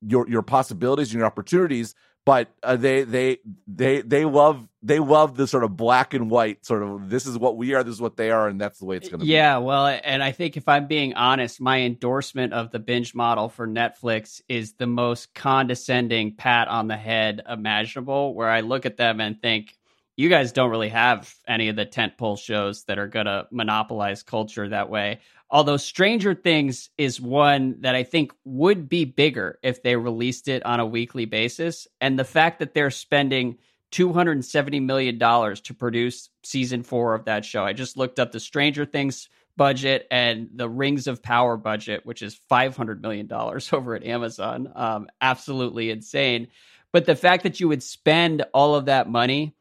your 0.02 0.28
your 0.28 0.42
possibilities 0.42 1.08
and 1.08 1.18
your 1.18 1.26
opportunities 1.26 1.94
but 2.24 2.48
uh, 2.62 2.76
they 2.76 3.04
they 3.04 3.38
they 3.66 4.00
they 4.00 4.24
love 4.24 4.66
they 4.82 4.98
love 4.98 5.36
the 5.36 5.46
sort 5.46 5.64
of 5.64 5.76
black 5.76 6.14
and 6.14 6.30
white 6.30 6.64
sort 6.64 6.82
of 6.82 7.10
this 7.10 7.26
is 7.26 7.38
what 7.38 7.56
we 7.56 7.74
are 7.74 7.84
this 7.84 7.94
is 7.94 8.00
what 8.00 8.16
they 8.16 8.30
are 8.30 8.48
and 8.48 8.60
that's 8.60 8.78
the 8.78 8.84
way 8.84 8.96
it's 8.96 9.08
going 9.08 9.20
to 9.20 9.26
be 9.26 9.32
yeah, 9.32 9.58
be. 9.58 9.64
well 9.64 9.86
and 9.86 10.22
I 10.22 10.32
think 10.32 10.56
if 10.56 10.68
I'm 10.68 10.86
being 10.86 11.14
honest 11.14 11.60
my 11.60 11.80
endorsement 11.80 12.52
of 12.52 12.70
the 12.70 12.78
binge 12.78 13.14
model 13.14 13.48
for 13.48 13.66
Netflix 13.66 14.40
is 14.48 14.72
the 14.74 14.86
most 14.86 15.34
condescending 15.34 16.34
pat 16.34 16.68
on 16.68 16.88
the 16.88 16.96
head 16.96 17.42
imaginable 17.48 18.34
where 18.34 18.48
I 18.48 18.60
look 18.60 18.86
at 18.86 18.96
them 18.96 19.20
and 19.20 19.40
think 19.40 19.76
you 20.16 20.28
guys 20.28 20.52
don't 20.52 20.70
really 20.70 20.88
have 20.90 21.34
any 21.46 21.68
of 21.68 21.76
the 21.76 21.86
tentpole 21.86 22.38
shows 22.38 22.84
that 22.84 22.98
are 22.98 23.08
going 23.08 23.26
to 23.26 23.46
monopolize 23.50 24.22
culture 24.22 24.68
that 24.68 24.88
way 24.90 25.20
Although 25.54 25.76
Stranger 25.76 26.34
Things 26.34 26.90
is 26.98 27.20
one 27.20 27.76
that 27.82 27.94
I 27.94 28.02
think 28.02 28.32
would 28.44 28.88
be 28.88 29.04
bigger 29.04 29.60
if 29.62 29.84
they 29.84 29.94
released 29.94 30.48
it 30.48 30.66
on 30.66 30.80
a 30.80 30.86
weekly 30.86 31.26
basis. 31.26 31.86
And 32.00 32.18
the 32.18 32.24
fact 32.24 32.58
that 32.58 32.74
they're 32.74 32.90
spending 32.90 33.58
$270 33.92 34.82
million 34.82 35.16
to 35.20 35.74
produce 35.74 36.28
season 36.42 36.82
four 36.82 37.14
of 37.14 37.26
that 37.26 37.44
show. 37.44 37.62
I 37.62 37.72
just 37.72 37.96
looked 37.96 38.18
up 38.18 38.32
the 38.32 38.40
Stranger 38.40 38.84
Things 38.84 39.28
budget 39.56 40.08
and 40.10 40.48
the 40.52 40.68
Rings 40.68 41.06
of 41.06 41.22
Power 41.22 41.56
budget, 41.56 42.04
which 42.04 42.20
is 42.20 42.36
$500 42.50 43.00
million 43.00 43.32
over 43.72 43.94
at 43.94 44.04
Amazon. 44.04 44.72
Um, 44.74 45.06
absolutely 45.20 45.90
insane. 45.90 46.48
But 46.90 47.04
the 47.04 47.14
fact 47.14 47.44
that 47.44 47.60
you 47.60 47.68
would 47.68 47.84
spend 47.84 48.44
all 48.52 48.74
of 48.74 48.86
that 48.86 49.08
money 49.08 49.54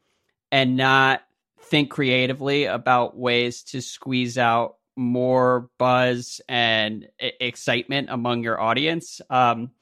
and 0.54 0.76
not 0.76 1.20
think 1.62 1.90
creatively 1.90 2.66
about 2.66 3.18
ways 3.18 3.64
to 3.64 3.82
squeeze 3.82 4.38
out 4.38 4.76
more 4.94 5.68
buzz 5.80 6.40
and 6.48 7.08
excitement 7.18 8.06
among 8.08 8.44
your 8.44 8.60
audience 8.60 9.20
um, 9.30 9.72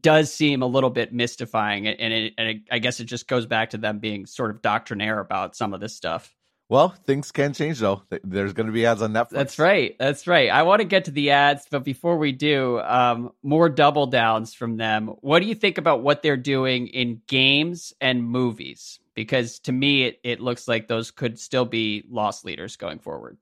does 0.00 0.34
seem 0.34 0.62
a 0.62 0.66
little 0.66 0.90
bit 0.90 1.12
mystifying. 1.12 1.86
And, 1.86 2.12
it, 2.12 2.34
and 2.36 2.48
it, 2.48 2.56
I 2.72 2.80
guess 2.80 2.98
it 2.98 3.04
just 3.04 3.28
goes 3.28 3.46
back 3.46 3.70
to 3.70 3.78
them 3.78 4.00
being 4.00 4.26
sort 4.26 4.50
of 4.50 4.60
doctrinaire 4.62 5.20
about 5.20 5.54
some 5.54 5.74
of 5.74 5.80
this 5.80 5.94
stuff. 5.94 6.34
Well, 6.70 6.94
things 7.04 7.32
can 7.32 7.52
change 7.52 7.80
though. 7.80 8.02
There's 8.24 8.52
going 8.52 8.68
to 8.68 8.72
be 8.72 8.86
ads 8.86 9.02
on 9.02 9.12
Netflix. 9.12 9.30
That's 9.30 9.58
right. 9.58 9.96
That's 9.98 10.26
right. 10.26 10.48
I 10.50 10.62
want 10.62 10.80
to 10.80 10.86
get 10.86 11.06
to 11.06 11.10
the 11.10 11.32
ads, 11.32 11.66
but 11.70 11.84
before 11.84 12.16
we 12.16 12.32
do, 12.32 12.78
um, 12.80 13.32
more 13.42 13.68
double 13.68 14.06
downs 14.06 14.54
from 14.54 14.76
them. 14.76 15.08
What 15.20 15.40
do 15.40 15.46
you 15.46 15.54
think 15.54 15.76
about 15.78 16.02
what 16.02 16.22
they're 16.22 16.36
doing 16.36 16.86
in 16.86 17.20
games 17.26 17.92
and 18.00 18.24
movies? 18.24 19.00
Because 19.14 19.58
to 19.60 19.72
me, 19.72 20.04
it, 20.04 20.20
it 20.22 20.40
looks 20.40 20.68
like 20.68 20.86
those 20.86 21.10
could 21.10 21.38
still 21.38 21.66
be 21.66 22.04
loss 22.08 22.44
leaders 22.44 22.76
going 22.76 23.00
forward 23.00 23.36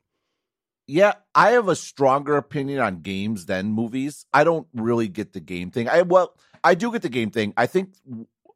yeah, 0.89 1.13
I 1.35 1.51
have 1.51 1.69
a 1.69 1.77
stronger 1.77 2.39
opinion 2.39 2.81
on 2.81 3.03
games 3.03 3.45
than 3.45 3.73
movies. 3.73 4.25
I 4.33 4.43
don't 4.43 4.67
really 4.73 5.07
get 5.07 5.35
the 5.35 5.41
game 5.41 5.71
thing. 5.71 5.87
I 5.87 6.03
well, 6.03 6.35
I 6.65 6.75
do 6.75 6.91
get 6.91 7.03
the 7.03 7.11
game 7.11 7.31
thing. 7.31 7.53
I 7.59 7.67
think 7.67 7.91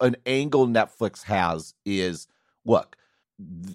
an 0.01 0.17
angle 0.25 0.67
Netflix 0.67 1.25
has 1.25 1.75
is 1.85 2.27
look, 2.65 2.97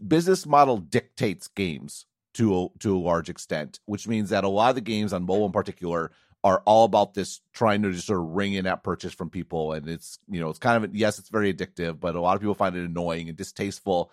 business 0.08 0.46
model 0.46 0.78
dictates 0.78 1.48
games 1.48 2.06
to 2.36 2.58
a, 2.58 2.80
to 2.80 2.96
a 2.96 3.00
large 3.00 3.30
extent, 3.30 3.80
which 3.86 4.08
means 4.08 4.30
that 4.30 4.44
a 4.44 4.50
lot 4.50 4.70
of 4.70 4.76
the 4.76 4.82
games 4.82 5.14
on 5.14 5.24
mobile 5.24 5.46
in 5.46 5.52
particular 5.52 6.12
are 6.44 6.62
all 6.66 6.86
about 6.86 7.14
this 7.14 7.42
trying 7.54 7.82
to 7.82 7.92
just 7.92 8.08
sort 8.08 8.20
of 8.20 8.28
ring 8.28 8.54
in 8.54 8.66
that 8.66 8.84
purchase 8.84 9.14
from 9.14 9.30
people 9.30 9.74
and 9.74 9.90
it's 9.90 10.20
you 10.30 10.40
know 10.40 10.50
it's 10.50 10.60
kind 10.60 10.82
of 10.82 10.96
yes 10.96 11.18
it's 11.18 11.30
very 11.30 11.52
addictive 11.52 12.00
but 12.00 12.16
a 12.16 12.22
lot 12.22 12.36
of 12.36 12.42
people 12.42 12.54
find 12.54 12.76
it 12.76 12.86
annoying 12.86 13.28
and 13.28 13.36
distasteful 13.36 14.12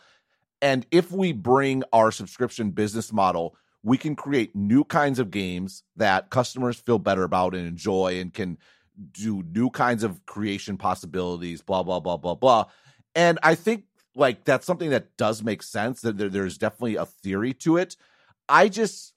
and 0.63 0.87
if 0.91 1.13
we 1.13 1.33
bring 1.33 1.85
our 1.93 2.11
subscription 2.11 2.71
business 2.71 3.13
model 3.13 3.55
we 3.85 3.99
can 3.99 4.17
create 4.17 4.57
new 4.57 4.83
kinds 4.85 5.19
of 5.19 5.31
games 5.31 5.85
that 5.97 6.31
customers 6.31 6.81
feel 6.81 6.99
better 6.99 7.23
about 7.23 7.55
and 7.55 7.69
enjoy 7.69 8.19
and 8.19 8.33
can 8.33 8.57
do 9.13 9.45
new 9.53 9.71
kinds 9.71 10.03
of 10.03 10.25
creation 10.27 10.77
possibilities, 10.77 11.63
blah, 11.63 11.83
blah, 11.83 12.01
blah, 12.01 12.17
blah, 12.17 12.35
blah. 12.35 12.65
And 13.15 13.39
I 13.43 13.55
think 13.55 13.85
like 14.15 14.45
that's 14.45 14.67
something 14.67 14.91
that 14.91 15.17
does 15.17 15.43
make 15.43 15.63
sense 15.63 16.01
that 16.03 16.19
there, 16.19 16.29
there's 16.29 16.59
definitely 16.59 16.97
a 16.97 17.07
theory 17.07 17.55
to 17.55 17.77
it. 17.77 17.97
I 18.49 18.69
just 18.69 19.15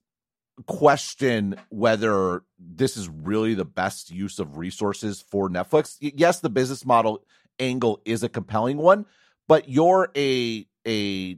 question 0.65 1.55
whether 1.69 2.43
this 2.57 2.97
is 2.97 3.07
really 3.07 3.53
the 3.53 3.65
best 3.65 4.09
use 4.09 4.39
of 4.39 4.57
resources 4.57 5.21
for 5.21 5.49
Netflix. 5.49 5.97
Yes, 5.99 6.39
the 6.39 6.49
business 6.49 6.85
model 6.85 7.23
angle 7.59 8.01
is 8.05 8.23
a 8.23 8.29
compelling 8.29 8.77
one, 8.77 9.05
but 9.47 9.69
you're 9.69 10.09
a 10.15 10.67
a 10.87 11.37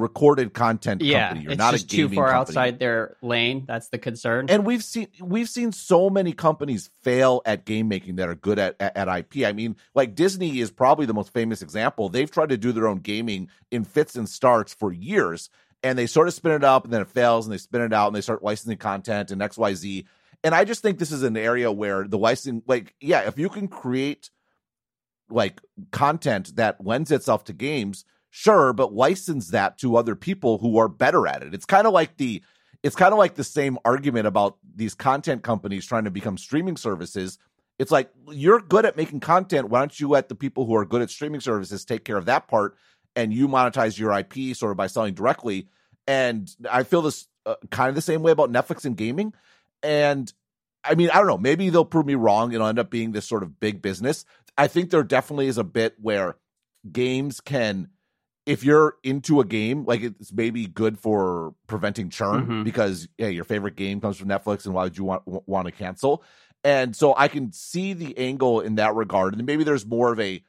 recorded 0.00 0.54
content 0.54 1.02
yeah, 1.02 1.28
company. 1.28 1.44
You're 1.44 1.52
it's 1.52 1.58
not 1.58 1.72
just 1.72 1.90
too 1.90 2.08
far 2.08 2.30
company. 2.30 2.40
outside 2.40 2.78
their 2.78 3.16
lane. 3.22 3.64
That's 3.66 3.88
the 3.88 3.98
concern. 3.98 4.46
And 4.48 4.64
we've 4.64 4.84
seen 4.84 5.08
we've 5.20 5.48
seen 5.48 5.72
so 5.72 6.10
many 6.10 6.32
companies 6.32 6.90
fail 7.02 7.42
at 7.44 7.64
game 7.64 7.88
making 7.88 8.16
that 8.16 8.28
are 8.28 8.34
good 8.34 8.58
at, 8.58 8.76
at, 8.80 8.96
at 8.96 9.18
IP. 9.18 9.46
I 9.46 9.52
mean, 9.52 9.76
like 9.94 10.14
Disney 10.14 10.60
is 10.60 10.70
probably 10.70 11.06
the 11.06 11.14
most 11.14 11.32
famous 11.32 11.62
example. 11.62 12.08
They've 12.08 12.30
tried 12.30 12.50
to 12.50 12.56
do 12.56 12.72
their 12.72 12.86
own 12.86 12.98
gaming 12.98 13.48
in 13.70 13.84
fits 13.84 14.16
and 14.16 14.28
starts 14.28 14.74
for 14.74 14.92
years, 14.92 15.50
and 15.82 15.98
they 15.98 16.06
sort 16.06 16.28
of 16.28 16.34
spin 16.34 16.52
it 16.52 16.64
up 16.64 16.84
and 16.84 16.92
then 16.92 17.02
it 17.02 17.08
fails, 17.08 17.46
and 17.46 17.52
they 17.52 17.58
spin 17.58 17.82
it 17.82 17.92
out 17.92 18.08
and 18.08 18.16
they 18.16 18.20
start 18.20 18.42
licensing 18.42 18.78
content 18.78 19.30
and 19.30 19.42
X 19.42 19.56
Y 19.58 19.74
Z. 19.74 20.06
And 20.44 20.54
I 20.54 20.64
just 20.64 20.82
think 20.82 20.98
this 20.98 21.12
is 21.12 21.22
an 21.22 21.36
area 21.36 21.72
where 21.72 22.06
the 22.06 22.18
licensing, 22.18 22.62
like, 22.66 22.94
yeah, 23.00 23.22
if 23.22 23.38
you 23.38 23.48
can 23.48 23.68
create 23.68 24.30
like 25.28 25.60
content 25.90 26.54
that 26.56 26.84
lends 26.84 27.10
itself 27.10 27.44
to 27.44 27.52
games 27.52 28.04
Sure, 28.38 28.74
but 28.74 28.92
license 28.92 29.48
that 29.48 29.78
to 29.78 29.96
other 29.96 30.14
people 30.14 30.58
who 30.58 30.76
are 30.76 30.88
better 30.88 31.26
at 31.26 31.42
it. 31.42 31.54
It's 31.54 31.64
kind 31.64 31.86
of 31.86 31.94
like 31.94 32.18
the 32.18 32.42
it's 32.82 32.94
kind 32.94 33.14
of 33.14 33.18
like 33.18 33.34
the 33.34 33.42
same 33.42 33.78
argument 33.82 34.26
about 34.26 34.58
these 34.74 34.94
content 34.94 35.42
companies 35.42 35.86
trying 35.86 36.04
to 36.04 36.10
become 36.10 36.36
streaming 36.36 36.76
services. 36.76 37.38
It's 37.78 37.90
like 37.90 38.10
you're 38.28 38.60
good 38.60 38.84
at 38.84 38.94
making 38.94 39.20
content. 39.20 39.70
Why 39.70 39.78
don't 39.78 39.98
you 39.98 40.10
let 40.10 40.28
the 40.28 40.34
people 40.34 40.66
who 40.66 40.76
are 40.76 40.84
good 40.84 41.00
at 41.00 41.08
streaming 41.08 41.40
services 41.40 41.86
take 41.86 42.04
care 42.04 42.18
of 42.18 42.26
that 42.26 42.46
part 42.46 42.76
and 43.16 43.32
you 43.32 43.48
monetize 43.48 43.98
your 43.98 44.12
IP 44.12 44.54
sort 44.54 44.70
of 44.70 44.76
by 44.76 44.88
selling 44.88 45.14
directly? 45.14 45.68
And 46.06 46.54
I 46.70 46.82
feel 46.82 47.00
this 47.00 47.28
uh, 47.46 47.54
kind 47.70 47.88
of 47.88 47.94
the 47.94 48.02
same 48.02 48.20
way 48.20 48.32
about 48.32 48.52
Netflix 48.52 48.84
and 48.84 48.98
gaming. 48.98 49.32
And 49.82 50.30
I 50.84 50.94
mean, 50.94 51.08
I 51.08 51.14
don't 51.14 51.26
know. 51.26 51.38
Maybe 51.38 51.70
they'll 51.70 51.86
prove 51.86 52.04
me 52.04 52.16
wrong. 52.16 52.52
It'll 52.52 52.66
end 52.66 52.78
up 52.78 52.90
being 52.90 53.12
this 53.12 53.26
sort 53.26 53.44
of 53.44 53.58
big 53.58 53.80
business. 53.80 54.26
I 54.58 54.66
think 54.66 54.90
there 54.90 55.02
definitely 55.04 55.46
is 55.46 55.56
a 55.56 55.64
bit 55.64 55.94
where 55.98 56.36
games 56.92 57.40
can 57.40 57.88
if 58.46 58.64
you're 58.64 58.96
into 59.02 59.40
a 59.40 59.44
game, 59.44 59.84
like 59.84 60.02
it's 60.02 60.32
maybe 60.32 60.66
good 60.66 60.98
for 60.98 61.54
preventing 61.66 62.08
churn 62.10 62.42
mm-hmm. 62.42 62.62
because 62.62 63.08
yeah, 63.18 63.26
your 63.26 63.44
favorite 63.44 63.74
game 63.74 64.00
comes 64.00 64.16
from 64.16 64.28
Netflix, 64.28 64.64
and 64.64 64.74
why 64.74 64.84
would 64.84 64.96
you 64.96 65.04
want 65.04 65.22
want 65.26 65.66
to 65.66 65.72
cancel? 65.72 66.22
And 66.64 66.96
so 66.96 67.14
I 67.16 67.28
can 67.28 67.52
see 67.52 67.92
the 67.92 68.16
angle 68.16 68.60
in 68.60 68.76
that 68.76 68.94
regard, 68.94 69.34
and 69.34 69.44
maybe 69.44 69.64
there's 69.64 69.84
more 69.84 70.12
of 70.12 70.20
a 70.20 70.42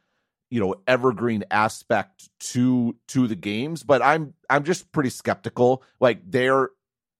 you 0.49 0.59
know 0.59 0.75
evergreen 0.87 1.43
aspect 1.49 2.29
to 2.39 2.95
to 3.09 3.27
the 3.27 3.35
games, 3.35 3.83
but 3.83 4.01
I'm 4.01 4.35
I'm 4.49 4.63
just 4.63 4.91
pretty 4.91 5.09
skeptical. 5.09 5.83
Like 5.99 6.21
they're 6.23 6.69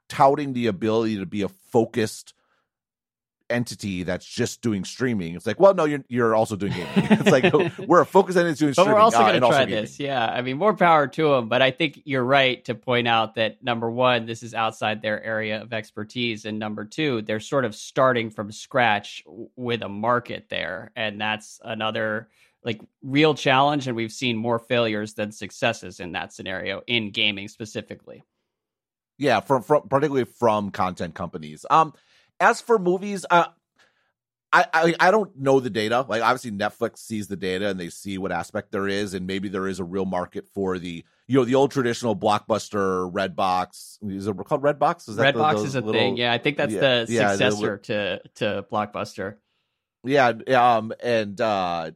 touting 0.10 0.54
the 0.54 0.68
ability 0.68 1.18
to 1.18 1.26
be 1.26 1.42
a 1.42 1.50
focused 1.50 2.34
entity 3.50 4.04
that's 4.04 4.26
just 4.26 4.62
doing 4.62 4.84
streaming. 4.84 5.36
It's 5.36 5.46
like, 5.46 5.60
well, 5.60 5.74
no, 5.74 5.86
you're 5.86 6.04
you're 6.08 6.36
also 6.36 6.56
doing 6.56 6.74
gaming. 6.74 6.90
it's 6.96 7.32
like 7.32 7.78
we're 7.88 8.02
a 8.02 8.06
focus 8.06 8.36
entity 8.36 8.60
doing 8.60 8.70
but 8.72 8.82
streaming. 8.82 8.94
we're 8.94 9.00
also 9.00 9.20
uh, 9.20 9.30
going 9.30 9.42
to 9.42 9.48
try 9.48 9.66
this. 9.66 10.00
Yeah, 10.00 10.26
I 10.26 10.42
mean, 10.42 10.58
more 10.58 10.76
power 10.76 11.08
to 11.08 11.30
them. 11.30 11.50
But 11.50 11.62
I 11.62 11.72
think 11.72 12.02
you're 12.06 12.24
right 12.24 12.64
to 12.66 12.76
point 12.76 13.08
out 13.08 13.36
that 13.36 13.64
number 13.64 13.90
one, 13.90 14.26
this 14.26 14.44
is 14.44 14.54
outside 14.54 15.02
their 15.02 15.24
area 15.24 15.62
of 15.62 15.74
expertise, 15.74 16.46
and 16.46 16.60
number 16.60 16.86
two, 16.86 17.22
they're 17.22 17.40
sort 17.40 17.66
of 17.66 17.76
starting 17.76 18.30
from 18.30 18.52
scratch 18.52 19.24
with 19.56 19.82
a 19.82 19.90
market 19.90 20.48
there, 20.50 20.92
and 20.96 21.20
that's 21.20 21.60
another 21.64 22.30
like 22.64 22.82
real 23.02 23.34
challenge. 23.34 23.88
And 23.88 23.96
we've 23.96 24.12
seen 24.12 24.38
more 24.38 24.60
failures 24.60 25.14
than 25.14 25.32
successes 25.32 26.00
in 26.00 26.14
that 26.14 26.34
scenario 26.34 26.82
in 26.88 27.12
gaming 27.12 27.48
specifically. 27.48 28.24
Yeah, 29.18 29.40
from, 29.40 29.64
from 29.64 29.88
particularly 29.88 30.26
from 30.26 30.70
content 30.70 31.16
companies. 31.16 31.66
Um, 31.70 31.94
as 32.40 32.62
for 32.62 32.80
movies, 32.80 33.26
uh, 33.30 33.46
I, 34.54 34.66
I 34.74 34.96
I 35.00 35.12
don't 35.12 35.38
know 35.38 35.60
the 35.60 35.70
data. 35.70 36.06
Like 36.08 36.22
obviously 36.22 36.52
Netflix 36.52 37.00
sees 37.00 37.28
the 37.28 37.36
data 37.36 37.68
and 37.68 37.80
they 37.80 37.90
see 37.90 38.18
what 38.18 38.32
aspect 38.32 38.72
there 38.72 38.88
is, 38.88 39.14
and 39.14 39.28
maybe 39.28 39.50
there 39.50 39.68
is 39.68 39.80
a 39.80 39.84
real 39.84 40.06
market 40.06 40.48
for 40.54 40.80
the 40.80 41.04
you 41.28 41.38
know 41.38 41.44
the 41.44 41.56
old 41.56 41.72
traditional 41.72 42.16
blockbuster 42.16 43.12
Redbox. 43.12 43.98
Is 44.10 44.28
it 44.28 44.38
called 44.46 44.62
Redbox? 44.62 45.10
Is 45.10 45.18
that 45.18 45.36
Redbox 45.36 45.56
the, 45.56 45.64
is 45.64 45.76
a 45.76 45.82
little, 45.82 45.94
thing. 45.94 46.18
Yeah, 46.18 46.32
I 46.32 46.38
think 46.38 46.58
that's 46.58 46.74
yeah, 46.74 47.04
the 47.04 47.08
successor 47.08 47.82
yeah, 47.88 47.96
the, 47.96 48.22
to 48.36 48.62
to 48.62 48.66
Blockbuster. 48.72 49.36
Yeah, 50.04 50.32
um, 50.56 50.94
and 51.04 51.40
uh, 51.42 51.92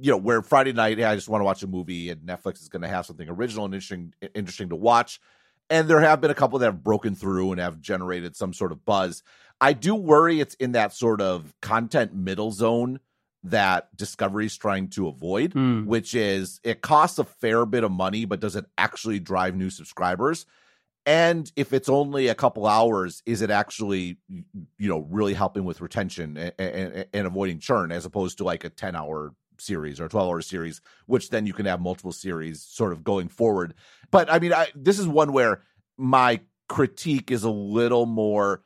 you 0.00 0.12
know, 0.12 0.16
where 0.16 0.42
Friday 0.42 0.72
night, 0.72 1.02
I 1.02 1.16
just 1.16 1.28
want 1.28 1.40
to 1.40 1.44
watch 1.44 1.62
a 1.62 1.66
movie, 1.66 2.10
and 2.10 2.20
Netflix 2.22 2.60
is 2.60 2.68
going 2.68 2.82
to 2.82 2.88
have 2.88 3.06
something 3.06 3.28
original 3.28 3.64
and 3.64 3.74
interesting, 3.74 4.14
interesting 4.34 4.68
to 4.68 4.76
watch. 4.76 5.20
And 5.68 5.88
there 5.88 6.00
have 6.00 6.20
been 6.20 6.30
a 6.30 6.34
couple 6.34 6.58
that 6.58 6.66
have 6.66 6.82
broken 6.82 7.14
through 7.14 7.52
and 7.52 7.60
have 7.60 7.80
generated 7.80 8.36
some 8.36 8.52
sort 8.52 8.72
of 8.72 8.84
buzz. 8.84 9.22
I 9.60 9.72
do 9.72 9.94
worry 9.94 10.40
it's 10.40 10.54
in 10.54 10.72
that 10.72 10.92
sort 10.92 11.20
of 11.20 11.54
content 11.60 12.14
middle 12.14 12.50
zone 12.52 13.00
that 13.42 13.94
Discovery's 13.96 14.56
trying 14.56 14.88
to 14.90 15.08
avoid, 15.08 15.52
Hmm. 15.54 15.86
which 15.86 16.14
is 16.14 16.60
it 16.62 16.82
costs 16.82 17.18
a 17.18 17.24
fair 17.24 17.64
bit 17.66 17.84
of 17.84 17.90
money, 17.90 18.24
but 18.24 18.40
does 18.40 18.56
it 18.56 18.66
actually 18.76 19.18
drive 19.18 19.56
new 19.56 19.70
subscribers? 19.70 20.46
And 21.06 21.50
if 21.56 21.72
it's 21.72 21.88
only 21.88 22.28
a 22.28 22.34
couple 22.34 22.66
hours, 22.66 23.22
is 23.24 23.40
it 23.40 23.50
actually, 23.50 24.18
you 24.28 24.88
know, 24.88 25.06
really 25.10 25.32
helping 25.32 25.64
with 25.64 25.80
retention 25.80 26.36
and, 26.36 26.52
and, 26.58 27.06
and 27.14 27.26
avoiding 27.26 27.58
churn 27.58 27.90
as 27.90 28.04
opposed 28.04 28.36
to 28.38 28.44
like 28.44 28.64
a 28.64 28.68
10 28.68 28.94
hour 28.94 29.34
series 29.58 29.98
or 30.00 30.04
a 30.04 30.08
12 30.10 30.28
hour 30.28 30.42
series, 30.42 30.82
which 31.06 31.30
then 31.30 31.46
you 31.46 31.54
can 31.54 31.64
have 31.64 31.80
multiple 31.80 32.12
series 32.12 32.62
sort 32.62 32.92
of 32.92 33.02
going 33.02 33.28
forward. 33.28 33.72
But 34.10 34.30
I 34.30 34.38
mean, 34.38 34.52
I, 34.52 34.68
this 34.74 34.98
is 34.98 35.08
one 35.08 35.32
where 35.32 35.62
my 35.96 36.40
critique 36.68 37.30
is 37.30 37.44
a 37.44 37.50
little 37.50 38.04
more 38.04 38.62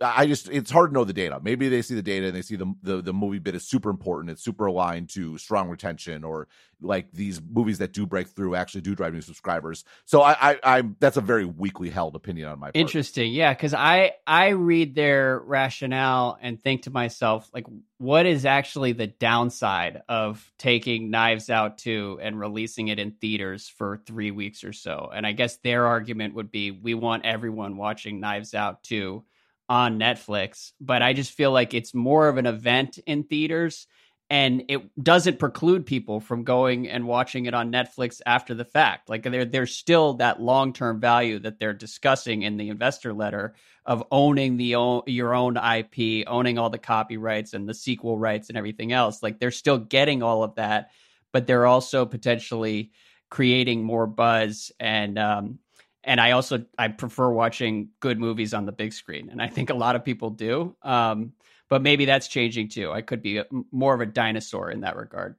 I 0.00 0.26
just 0.26 0.48
it's 0.48 0.70
hard 0.70 0.90
to 0.90 0.94
know 0.94 1.04
the 1.04 1.12
data. 1.12 1.40
Maybe 1.42 1.68
they 1.68 1.82
see 1.82 1.96
the 1.96 2.02
data 2.02 2.26
and 2.26 2.36
they 2.36 2.42
see 2.42 2.54
the, 2.54 2.72
the 2.82 3.02
the 3.02 3.12
movie 3.12 3.40
bit 3.40 3.56
is 3.56 3.66
super 3.66 3.90
important. 3.90 4.30
It's 4.30 4.42
super 4.42 4.66
aligned 4.66 5.08
to 5.10 5.36
strong 5.38 5.68
retention, 5.68 6.22
or 6.22 6.46
like 6.80 7.10
these 7.12 7.40
movies 7.42 7.78
that 7.78 7.92
do 7.92 8.06
break 8.06 8.28
through 8.28 8.54
actually 8.54 8.82
do 8.82 8.94
drive 8.94 9.12
new 9.12 9.20
subscribers. 9.20 9.84
So 10.04 10.22
I, 10.22 10.52
I 10.52 10.58
I'm 10.62 10.96
that's 11.00 11.16
a 11.16 11.20
very 11.20 11.44
weakly 11.44 11.90
held 11.90 12.14
opinion 12.14 12.48
on 12.48 12.60
my 12.60 12.66
part. 12.66 12.76
Interesting. 12.76 13.32
Yeah, 13.32 13.52
cuz 13.54 13.74
I 13.74 14.12
I 14.24 14.50
read 14.50 14.94
their 14.94 15.40
rationale 15.40 16.38
and 16.40 16.62
think 16.62 16.82
to 16.82 16.90
myself 16.90 17.50
like 17.52 17.66
what 17.96 18.24
is 18.24 18.46
actually 18.46 18.92
the 18.92 19.08
downside 19.08 20.02
of 20.08 20.52
taking 20.58 21.10
Knives 21.10 21.50
Out 21.50 21.78
2 21.78 22.20
and 22.22 22.38
releasing 22.38 22.86
it 22.86 23.00
in 23.00 23.10
theaters 23.10 23.68
for 23.68 24.00
3 24.06 24.30
weeks 24.30 24.62
or 24.62 24.72
so? 24.72 25.10
And 25.12 25.26
I 25.26 25.32
guess 25.32 25.56
their 25.56 25.86
argument 25.86 26.34
would 26.34 26.52
be 26.52 26.70
we 26.70 26.94
want 26.94 27.24
everyone 27.24 27.76
watching 27.76 28.20
Knives 28.20 28.54
Out 28.54 28.84
2 28.84 29.24
on 29.68 29.98
Netflix, 29.98 30.72
but 30.80 31.02
I 31.02 31.12
just 31.12 31.32
feel 31.32 31.52
like 31.52 31.74
it's 31.74 31.94
more 31.94 32.28
of 32.28 32.38
an 32.38 32.46
event 32.46 32.98
in 33.06 33.24
theaters 33.24 33.86
and 34.30 34.64
it 34.68 35.02
doesn't 35.02 35.38
preclude 35.38 35.86
people 35.86 36.20
from 36.20 36.44
going 36.44 36.88
and 36.88 37.06
watching 37.06 37.46
it 37.46 37.54
on 37.54 37.72
Netflix 37.72 38.20
after 38.26 38.54
the 38.54 38.64
fact. 38.64 39.08
Like 39.08 39.22
there 39.22 39.46
there's 39.46 39.74
still 39.74 40.14
that 40.14 40.40
long-term 40.40 41.00
value 41.00 41.38
that 41.40 41.58
they're 41.58 41.72
discussing 41.72 42.42
in 42.42 42.58
the 42.58 42.68
investor 42.68 43.14
letter 43.14 43.54
of 43.86 44.04
owning 44.10 44.58
the 44.58 45.02
your 45.06 45.34
own 45.34 45.56
IP, 45.56 46.26
owning 46.26 46.58
all 46.58 46.68
the 46.68 46.78
copyrights 46.78 47.54
and 47.54 47.66
the 47.66 47.74
sequel 47.74 48.18
rights 48.18 48.50
and 48.50 48.58
everything 48.58 48.92
else. 48.92 49.22
Like 49.22 49.38
they're 49.38 49.50
still 49.50 49.78
getting 49.78 50.22
all 50.22 50.42
of 50.42 50.56
that, 50.56 50.90
but 51.32 51.46
they're 51.46 51.66
also 51.66 52.04
potentially 52.04 52.90
creating 53.30 53.82
more 53.82 54.06
buzz 54.06 54.72
and 54.78 55.18
um 55.18 55.58
and 56.08 56.20
I 56.20 56.32
also 56.32 56.64
I 56.78 56.88
prefer 56.88 57.30
watching 57.30 57.90
good 58.00 58.18
movies 58.18 58.54
on 58.54 58.64
the 58.64 58.72
big 58.72 58.94
screen, 58.94 59.28
and 59.30 59.40
I 59.42 59.46
think 59.46 59.68
a 59.68 59.74
lot 59.74 59.94
of 59.94 60.04
people 60.04 60.30
do. 60.30 60.74
Um, 60.82 61.34
but 61.68 61.82
maybe 61.82 62.06
that's 62.06 62.28
changing 62.28 62.70
too. 62.70 62.90
I 62.90 63.02
could 63.02 63.22
be 63.22 63.36
a, 63.36 63.46
more 63.70 63.94
of 63.94 64.00
a 64.00 64.06
dinosaur 64.06 64.70
in 64.70 64.80
that 64.80 64.96
regard. 64.96 65.36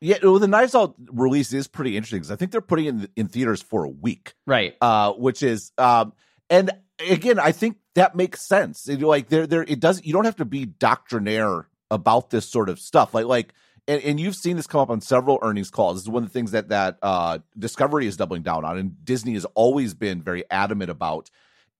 Yeah, 0.00 0.16
well, 0.22 0.38
the 0.38 0.48
Knives 0.48 0.74
Out 0.74 0.94
release 1.12 1.52
is 1.52 1.68
pretty 1.68 1.96
interesting 1.96 2.20
because 2.20 2.30
I 2.30 2.36
think 2.36 2.52
they're 2.52 2.62
putting 2.62 2.86
it 2.86 2.88
in 2.88 3.08
in 3.16 3.28
theaters 3.28 3.60
for 3.60 3.84
a 3.84 3.88
week, 3.88 4.34
right? 4.46 4.74
Uh, 4.80 5.12
which 5.12 5.42
is 5.42 5.72
um, 5.76 6.14
and 6.48 6.70
again, 7.06 7.38
I 7.38 7.52
think 7.52 7.76
that 7.94 8.16
makes 8.16 8.40
sense. 8.40 8.88
It, 8.88 9.02
like 9.02 9.28
there, 9.28 9.46
there, 9.46 9.62
it 9.62 9.78
does. 9.78 10.02
You 10.02 10.14
don't 10.14 10.24
have 10.24 10.36
to 10.36 10.46
be 10.46 10.64
doctrinaire 10.64 11.68
about 11.90 12.30
this 12.30 12.48
sort 12.48 12.70
of 12.70 12.78
stuff. 12.78 13.12
Like, 13.12 13.26
like 13.26 13.52
and, 13.88 14.02
and 14.02 14.20
you've 14.20 14.36
seen 14.36 14.56
this 14.56 14.66
come 14.66 14.82
up 14.82 14.90
on 14.90 15.00
several 15.00 15.38
earnings 15.42 15.70
calls. 15.70 15.96
This 15.96 16.02
is 16.02 16.10
one 16.10 16.22
of 16.22 16.28
the 16.28 16.32
things 16.32 16.52
that 16.52 16.68
that 16.68 16.98
uh, 17.02 17.38
Discovery 17.58 18.06
is 18.06 18.16
doubling 18.16 18.42
down 18.42 18.64
on, 18.64 18.76
and 18.76 19.04
Disney 19.04 19.32
has 19.32 19.46
always 19.54 19.94
been 19.94 20.22
very 20.22 20.44
adamant 20.50 20.90
about. 20.90 21.30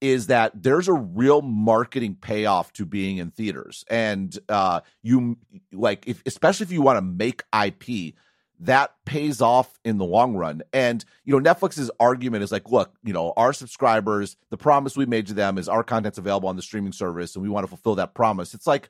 Is 0.00 0.28
that 0.28 0.52
there's 0.54 0.86
a 0.86 0.92
real 0.92 1.42
marketing 1.42 2.16
payoff 2.20 2.72
to 2.74 2.86
being 2.86 3.18
in 3.18 3.30
theaters, 3.30 3.84
and 3.90 4.36
uh, 4.48 4.80
you 5.02 5.36
like, 5.72 6.06
if, 6.06 6.22
especially 6.24 6.64
if 6.64 6.72
you 6.72 6.82
want 6.82 6.98
to 6.98 7.02
make 7.02 7.42
IP, 7.52 8.14
that 8.60 8.94
pays 9.04 9.40
off 9.40 9.76
in 9.84 9.98
the 9.98 10.04
long 10.04 10.36
run. 10.36 10.62
And 10.72 11.04
you 11.24 11.38
know, 11.38 11.52
Netflix's 11.52 11.90
argument 11.98 12.44
is 12.44 12.52
like, 12.52 12.70
look, 12.70 12.94
you 13.02 13.12
know, 13.12 13.32
our 13.36 13.52
subscribers, 13.52 14.36
the 14.50 14.56
promise 14.56 14.96
we 14.96 15.04
made 15.04 15.26
to 15.26 15.34
them 15.34 15.58
is 15.58 15.68
our 15.68 15.82
content's 15.82 16.18
available 16.18 16.48
on 16.48 16.56
the 16.56 16.62
streaming 16.62 16.92
service, 16.92 17.34
and 17.34 17.42
we 17.42 17.48
want 17.48 17.64
to 17.64 17.68
fulfill 17.68 17.96
that 17.96 18.14
promise. 18.14 18.54
It's 18.54 18.68
like 18.68 18.88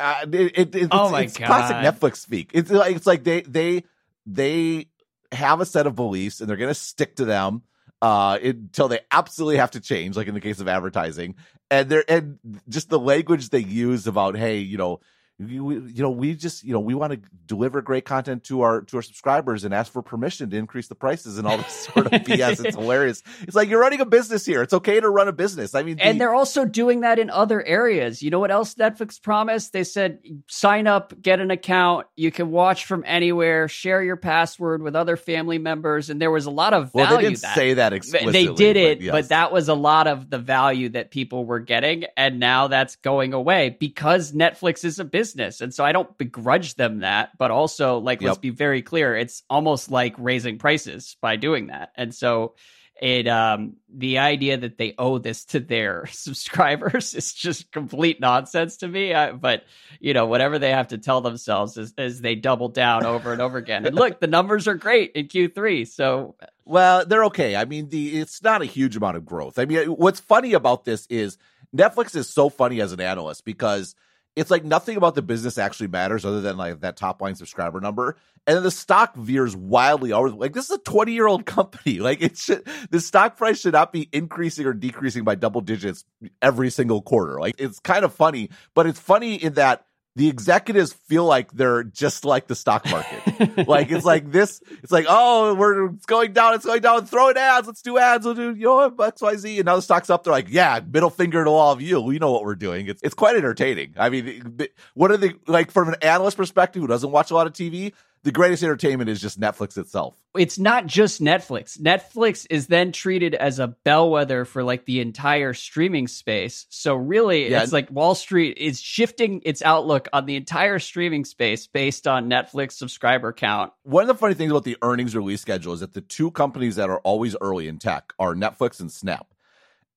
uh, 0.00 0.26
it, 0.32 0.58
it, 0.58 0.74
it's, 0.74 0.88
oh 0.90 1.10
my 1.10 1.22
it's 1.22 1.36
God. 1.36 1.46
classic 1.46 1.76
Netflix 1.76 2.16
speak. 2.16 2.50
It's 2.54 2.70
like 2.70 2.96
it's 2.96 3.06
like 3.06 3.24
they 3.24 3.42
they 3.42 3.84
they 4.26 4.88
have 5.32 5.60
a 5.60 5.66
set 5.66 5.86
of 5.86 5.94
beliefs 5.94 6.40
and 6.40 6.48
they're 6.48 6.56
going 6.56 6.68
to 6.68 6.74
stick 6.74 7.16
to 7.16 7.24
them 7.24 7.62
uh, 8.02 8.38
until 8.42 8.88
they 8.88 9.00
absolutely 9.10 9.58
have 9.58 9.72
to 9.72 9.80
change, 9.80 10.16
like 10.16 10.26
in 10.26 10.34
the 10.34 10.40
case 10.40 10.60
of 10.60 10.68
advertising. 10.68 11.36
And 11.70 11.88
they're 11.88 12.04
and 12.08 12.38
just 12.68 12.88
the 12.88 12.98
language 12.98 13.50
they 13.50 13.60
use 13.60 14.06
about 14.06 14.36
hey, 14.36 14.58
you 14.58 14.78
know. 14.78 15.00
You, 15.48 15.86
you 15.86 16.02
know 16.02 16.10
we 16.10 16.34
just 16.34 16.64
you 16.64 16.74
know 16.74 16.80
we 16.80 16.94
want 16.94 17.14
to 17.14 17.20
deliver 17.46 17.80
great 17.80 18.04
content 18.04 18.44
to 18.44 18.60
our 18.60 18.82
to 18.82 18.96
our 18.98 19.02
subscribers 19.02 19.64
and 19.64 19.72
ask 19.72 19.90
for 19.90 20.02
permission 20.02 20.50
to 20.50 20.56
increase 20.58 20.88
the 20.88 20.94
prices 20.94 21.38
and 21.38 21.46
all 21.46 21.56
this 21.56 21.88
sort 21.94 22.06
of 22.06 22.12
BS. 22.12 22.62
It's 22.62 22.76
hilarious. 22.76 23.22
It's 23.42 23.56
like 23.56 23.70
you're 23.70 23.80
running 23.80 24.02
a 24.02 24.04
business 24.04 24.44
here. 24.44 24.60
It's 24.60 24.74
okay 24.74 25.00
to 25.00 25.08
run 25.08 25.28
a 25.28 25.32
business. 25.32 25.74
I 25.74 25.82
mean, 25.82 25.96
the, 25.96 26.04
and 26.04 26.20
they're 26.20 26.34
also 26.34 26.66
doing 26.66 27.00
that 27.00 27.18
in 27.18 27.30
other 27.30 27.64
areas. 27.64 28.22
You 28.22 28.28
know 28.28 28.38
what 28.38 28.50
else 28.50 28.74
Netflix 28.74 29.20
promised? 29.20 29.72
They 29.72 29.84
said 29.84 30.18
sign 30.46 30.86
up, 30.86 31.14
get 31.22 31.40
an 31.40 31.50
account, 31.50 32.06
you 32.16 32.30
can 32.30 32.50
watch 32.50 32.84
from 32.84 33.02
anywhere, 33.06 33.66
share 33.66 34.02
your 34.02 34.16
password 34.16 34.82
with 34.82 34.94
other 34.94 35.16
family 35.16 35.58
members, 35.58 36.10
and 36.10 36.20
there 36.20 36.30
was 36.30 36.44
a 36.44 36.50
lot 36.50 36.74
of 36.74 36.92
value. 36.92 37.08
well, 37.08 37.16
they 37.16 37.24
didn't 37.24 37.40
that. 37.40 37.54
say 37.54 37.74
that 37.74 37.94
explicitly. 37.94 38.32
They 38.32 38.52
did 38.52 38.76
it, 38.76 38.98
but, 38.98 39.04
yes. 39.04 39.12
but 39.12 39.28
that 39.30 39.52
was 39.52 39.70
a 39.70 39.74
lot 39.74 40.06
of 40.06 40.28
the 40.28 40.38
value 40.38 40.90
that 40.90 41.10
people 41.10 41.46
were 41.46 41.60
getting, 41.60 42.04
and 42.14 42.38
now 42.38 42.68
that's 42.68 42.96
going 42.96 43.32
away 43.32 43.74
because 43.80 44.32
Netflix 44.32 44.84
is 44.84 44.98
a 44.98 45.04
business. 45.04 45.29
And 45.36 45.72
so 45.74 45.84
I 45.84 45.92
don't 45.92 46.16
begrudge 46.18 46.74
them 46.74 47.00
that, 47.00 47.36
but 47.38 47.50
also 47.50 47.98
like 47.98 48.22
let's 48.22 48.38
be 48.38 48.50
very 48.50 48.82
clear, 48.82 49.16
it's 49.16 49.42
almost 49.50 49.90
like 49.90 50.14
raising 50.18 50.58
prices 50.58 51.16
by 51.20 51.36
doing 51.36 51.68
that. 51.68 51.92
And 51.96 52.14
so 52.14 52.54
it 53.00 53.26
um 53.26 53.76
the 53.88 54.18
idea 54.18 54.58
that 54.58 54.76
they 54.76 54.94
owe 54.98 55.16
this 55.18 55.46
to 55.46 55.60
their 55.60 56.06
subscribers 56.10 57.14
is 57.14 57.32
just 57.32 57.72
complete 57.72 58.20
nonsense 58.20 58.78
to 58.78 58.88
me. 58.88 59.14
I, 59.14 59.32
but 59.32 59.64
you 60.00 60.12
know, 60.12 60.26
whatever 60.26 60.58
they 60.58 60.70
have 60.70 60.88
to 60.88 60.98
tell 60.98 61.20
themselves 61.20 61.78
as, 61.78 61.94
as 61.96 62.20
they 62.20 62.34
double 62.34 62.68
down 62.68 63.06
over 63.06 63.32
and 63.32 63.40
over 63.40 63.58
again. 63.58 63.86
And 63.86 63.96
look, 63.96 64.20
the 64.20 64.26
numbers 64.26 64.68
are 64.68 64.74
great 64.74 65.12
in 65.12 65.28
Q3. 65.28 65.88
So 65.88 66.36
Well, 66.64 67.06
they're 67.06 67.24
okay. 67.24 67.56
I 67.56 67.64
mean, 67.64 67.88
the 67.88 68.20
it's 68.20 68.42
not 68.42 68.60
a 68.62 68.66
huge 68.66 68.96
amount 68.96 69.16
of 69.16 69.24
growth. 69.24 69.58
I 69.58 69.64
mean, 69.64 69.86
what's 69.88 70.20
funny 70.20 70.52
about 70.52 70.84
this 70.84 71.06
is 71.08 71.38
Netflix 71.74 72.14
is 72.14 72.28
so 72.28 72.50
funny 72.50 72.80
as 72.80 72.92
an 72.92 73.00
analyst 73.00 73.44
because 73.44 73.94
it's 74.36 74.50
like 74.50 74.64
nothing 74.64 74.96
about 74.96 75.14
the 75.14 75.22
business 75.22 75.58
actually 75.58 75.88
matters 75.88 76.24
other 76.24 76.40
than 76.40 76.56
like 76.56 76.80
that 76.80 76.96
top 76.96 77.20
line 77.20 77.34
subscriber 77.34 77.80
number. 77.80 78.16
And 78.46 78.56
then 78.56 78.62
the 78.62 78.70
stock 78.70 79.14
veers 79.16 79.54
wildly 79.56 80.12
over. 80.12 80.30
Like 80.30 80.52
this 80.52 80.64
is 80.64 80.76
a 80.76 80.78
20 80.78 81.12
year 81.12 81.26
old 81.26 81.46
company. 81.46 82.00
Like 82.10 82.22
it 82.22 82.38
should, 82.38 82.66
the 82.90 83.00
stock 83.00 83.36
price 83.36 83.60
should 83.60 83.74
not 83.74 83.92
be 83.92 84.08
increasing 84.12 84.66
or 84.66 84.72
decreasing 84.72 85.22
by 85.22 85.34
double 85.34 85.60
digits 85.60 86.04
every 86.40 86.70
single 86.70 87.02
quarter. 87.02 87.38
Like 87.38 87.56
it's 87.58 87.78
kind 87.78 88.04
of 88.04 88.14
funny, 88.14 88.50
but 88.74 88.86
it's 88.86 88.98
funny 88.98 89.34
in 89.34 89.54
that 89.54 89.84
the 90.16 90.28
executives 90.28 90.92
feel 90.92 91.24
like 91.24 91.52
they're 91.52 91.84
just 91.84 92.24
like 92.24 92.48
the 92.48 92.56
stock 92.56 92.84
market. 92.90 93.68
like 93.68 93.90
it's 93.90 94.04
like 94.04 94.30
this. 94.32 94.60
It's 94.82 94.90
like 94.90 95.06
oh, 95.08 95.54
we're 95.54 95.90
it's 95.90 96.06
going 96.06 96.32
down. 96.32 96.54
It's 96.54 96.64
going 96.64 96.82
down. 96.82 97.06
Throw 97.06 97.28
in 97.28 97.36
ads. 97.36 97.66
Let's 97.66 97.82
do 97.82 97.96
ads. 97.96 98.24
We'll 98.24 98.34
do 98.34 98.54
you 98.54 98.64
know 98.64 98.94
X 99.00 99.22
Y 99.22 99.36
Z. 99.36 99.58
And 99.58 99.66
now 99.66 99.76
the 99.76 99.82
stock's 99.82 100.10
up. 100.10 100.24
They're 100.24 100.32
like 100.32 100.48
yeah, 100.50 100.80
middle 100.84 101.10
finger 101.10 101.44
to 101.44 101.50
all 101.50 101.72
of 101.72 101.80
you. 101.80 102.00
We 102.00 102.18
know 102.18 102.32
what 102.32 102.44
we're 102.44 102.56
doing. 102.56 102.88
It's 102.88 103.00
it's 103.02 103.14
quite 103.14 103.36
entertaining. 103.36 103.94
I 103.96 104.08
mean, 104.08 104.58
what 104.94 105.12
are 105.12 105.16
the 105.16 105.34
like 105.46 105.70
from 105.70 105.88
an 105.88 105.96
analyst 106.02 106.36
perspective 106.36 106.82
who 106.82 106.88
doesn't 106.88 107.10
watch 107.10 107.30
a 107.30 107.34
lot 107.34 107.46
of 107.46 107.52
TV? 107.52 107.92
The 108.22 108.32
greatest 108.32 108.62
entertainment 108.62 109.08
is 109.08 109.18
just 109.18 109.40
Netflix 109.40 109.78
itself. 109.78 110.14
it's 110.36 110.58
not 110.58 110.86
just 110.86 111.22
Netflix. 111.22 111.80
Netflix 111.80 112.46
is 112.50 112.66
then 112.66 112.92
treated 112.92 113.34
as 113.34 113.58
a 113.58 113.68
bellwether 113.68 114.44
for 114.44 114.62
like 114.62 114.84
the 114.84 115.00
entire 115.00 115.54
streaming 115.54 116.06
space. 116.06 116.66
So 116.68 116.94
really, 116.94 117.50
Yeah. 117.50 117.62
it's 117.62 117.72
like 117.72 117.90
Wall 117.90 118.14
Street 118.14 118.58
is 118.58 118.78
shifting 118.80 119.40
its 119.44 119.62
outlook 119.62 120.06
on 120.12 120.26
the 120.26 120.36
entire 120.36 120.78
streaming 120.78 121.24
space 121.24 121.66
based 121.66 122.06
on 122.06 122.28
Netflix 122.28 122.72
subscriber 122.72 123.32
count. 123.32 123.72
One 123.84 124.02
of 124.02 124.08
the 124.08 124.14
funny 124.14 124.34
things 124.34 124.50
about 124.50 124.64
the 124.64 124.76
earnings 124.82 125.16
release 125.16 125.40
schedule 125.40 125.72
is 125.72 125.80
that 125.80 125.94
the 125.94 126.00
two 126.02 126.30
companies 126.30 126.76
that 126.76 126.90
are 126.90 126.98
always 127.00 127.34
early 127.40 127.68
in 127.68 127.78
tech 127.78 128.12
are 128.18 128.34
Netflix 128.34 128.80
and 128.80 128.92
Snap. 128.92 129.28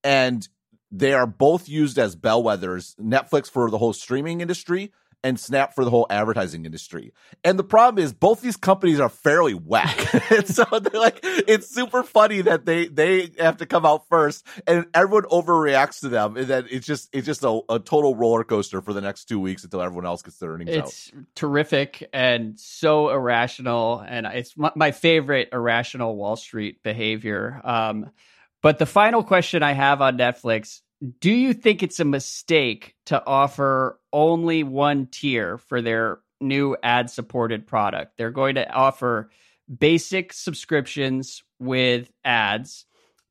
And 0.02 0.48
they 0.90 1.12
are 1.12 1.26
both 1.26 1.68
used 1.68 1.98
as 1.98 2.16
bellwethers 2.16 2.94
Netflix 2.96 3.50
for 3.50 3.70
the 3.70 3.78
whole 3.78 3.92
streaming 3.92 4.40
industry 4.40 4.92
and 5.24 5.40
Snap 5.40 5.74
for 5.74 5.84
the 5.84 5.90
whole 5.90 6.06
advertising 6.10 6.66
industry. 6.66 7.12
And 7.42 7.58
the 7.58 7.64
problem 7.64 8.04
is 8.04 8.12
both 8.12 8.42
these 8.42 8.58
companies 8.58 9.00
are 9.00 9.08
fairly 9.08 9.54
whack. 9.54 10.14
and 10.30 10.46
so 10.46 10.64
they're 10.64 11.00
like, 11.00 11.20
it's 11.22 11.68
super 11.68 12.02
funny 12.02 12.42
that 12.42 12.66
they, 12.66 12.86
they 12.86 13.30
have 13.38 13.56
to 13.56 13.66
come 13.66 13.86
out 13.86 14.06
first 14.08 14.46
and 14.66 14.86
everyone 14.94 15.24
overreacts 15.24 16.00
to 16.00 16.10
them. 16.10 16.36
And 16.36 16.46
then 16.46 16.66
it's 16.70 16.86
just, 16.86 17.08
it's 17.12 17.26
just 17.26 17.42
a, 17.42 17.60
a 17.70 17.80
total 17.80 18.14
roller 18.14 18.44
coaster 18.44 18.82
for 18.82 18.92
the 18.92 19.00
next 19.00 19.24
two 19.24 19.40
weeks 19.40 19.64
until 19.64 19.80
everyone 19.80 20.06
else 20.06 20.22
gets 20.22 20.36
their 20.36 20.50
earnings 20.50 20.70
it's 20.70 21.12
out. 21.16 21.24
terrific 21.34 22.08
and 22.12 22.60
so 22.60 23.08
irrational. 23.08 24.04
And 24.06 24.26
it's 24.26 24.54
my, 24.56 24.92
favorite 24.92 25.48
irrational 25.52 26.14
Wall 26.14 26.36
Street 26.36 26.82
behavior. 26.82 27.60
Um, 27.64 28.10
but 28.62 28.78
the 28.78 28.86
final 28.86 29.22
question 29.22 29.62
I 29.62 29.72
have 29.72 30.00
on 30.00 30.16
Netflix 30.16 30.80
do 31.04 31.32
you 31.32 31.52
think 31.52 31.82
it's 31.82 32.00
a 32.00 32.04
mistake 32.04 32.94
to 33.06 33.24
offer 33.26 33.98
only 34.12 34.62
one 34.62 35.06
tier 35.06 35.58
for 35.58 35.82
their 35.82 36.20
new 36.40 36.76
ad 36.82 37.10
supported 37.10 37.66
product? 37.66 38.16
They're 38.16 38.30
going 38.30 38.54
to 38.54 38.70
offer 38.72 39.30
basic 39.78 40.32
subscriptions 40.32 41.42
with 41.58 42.10
ads 42.24 42.86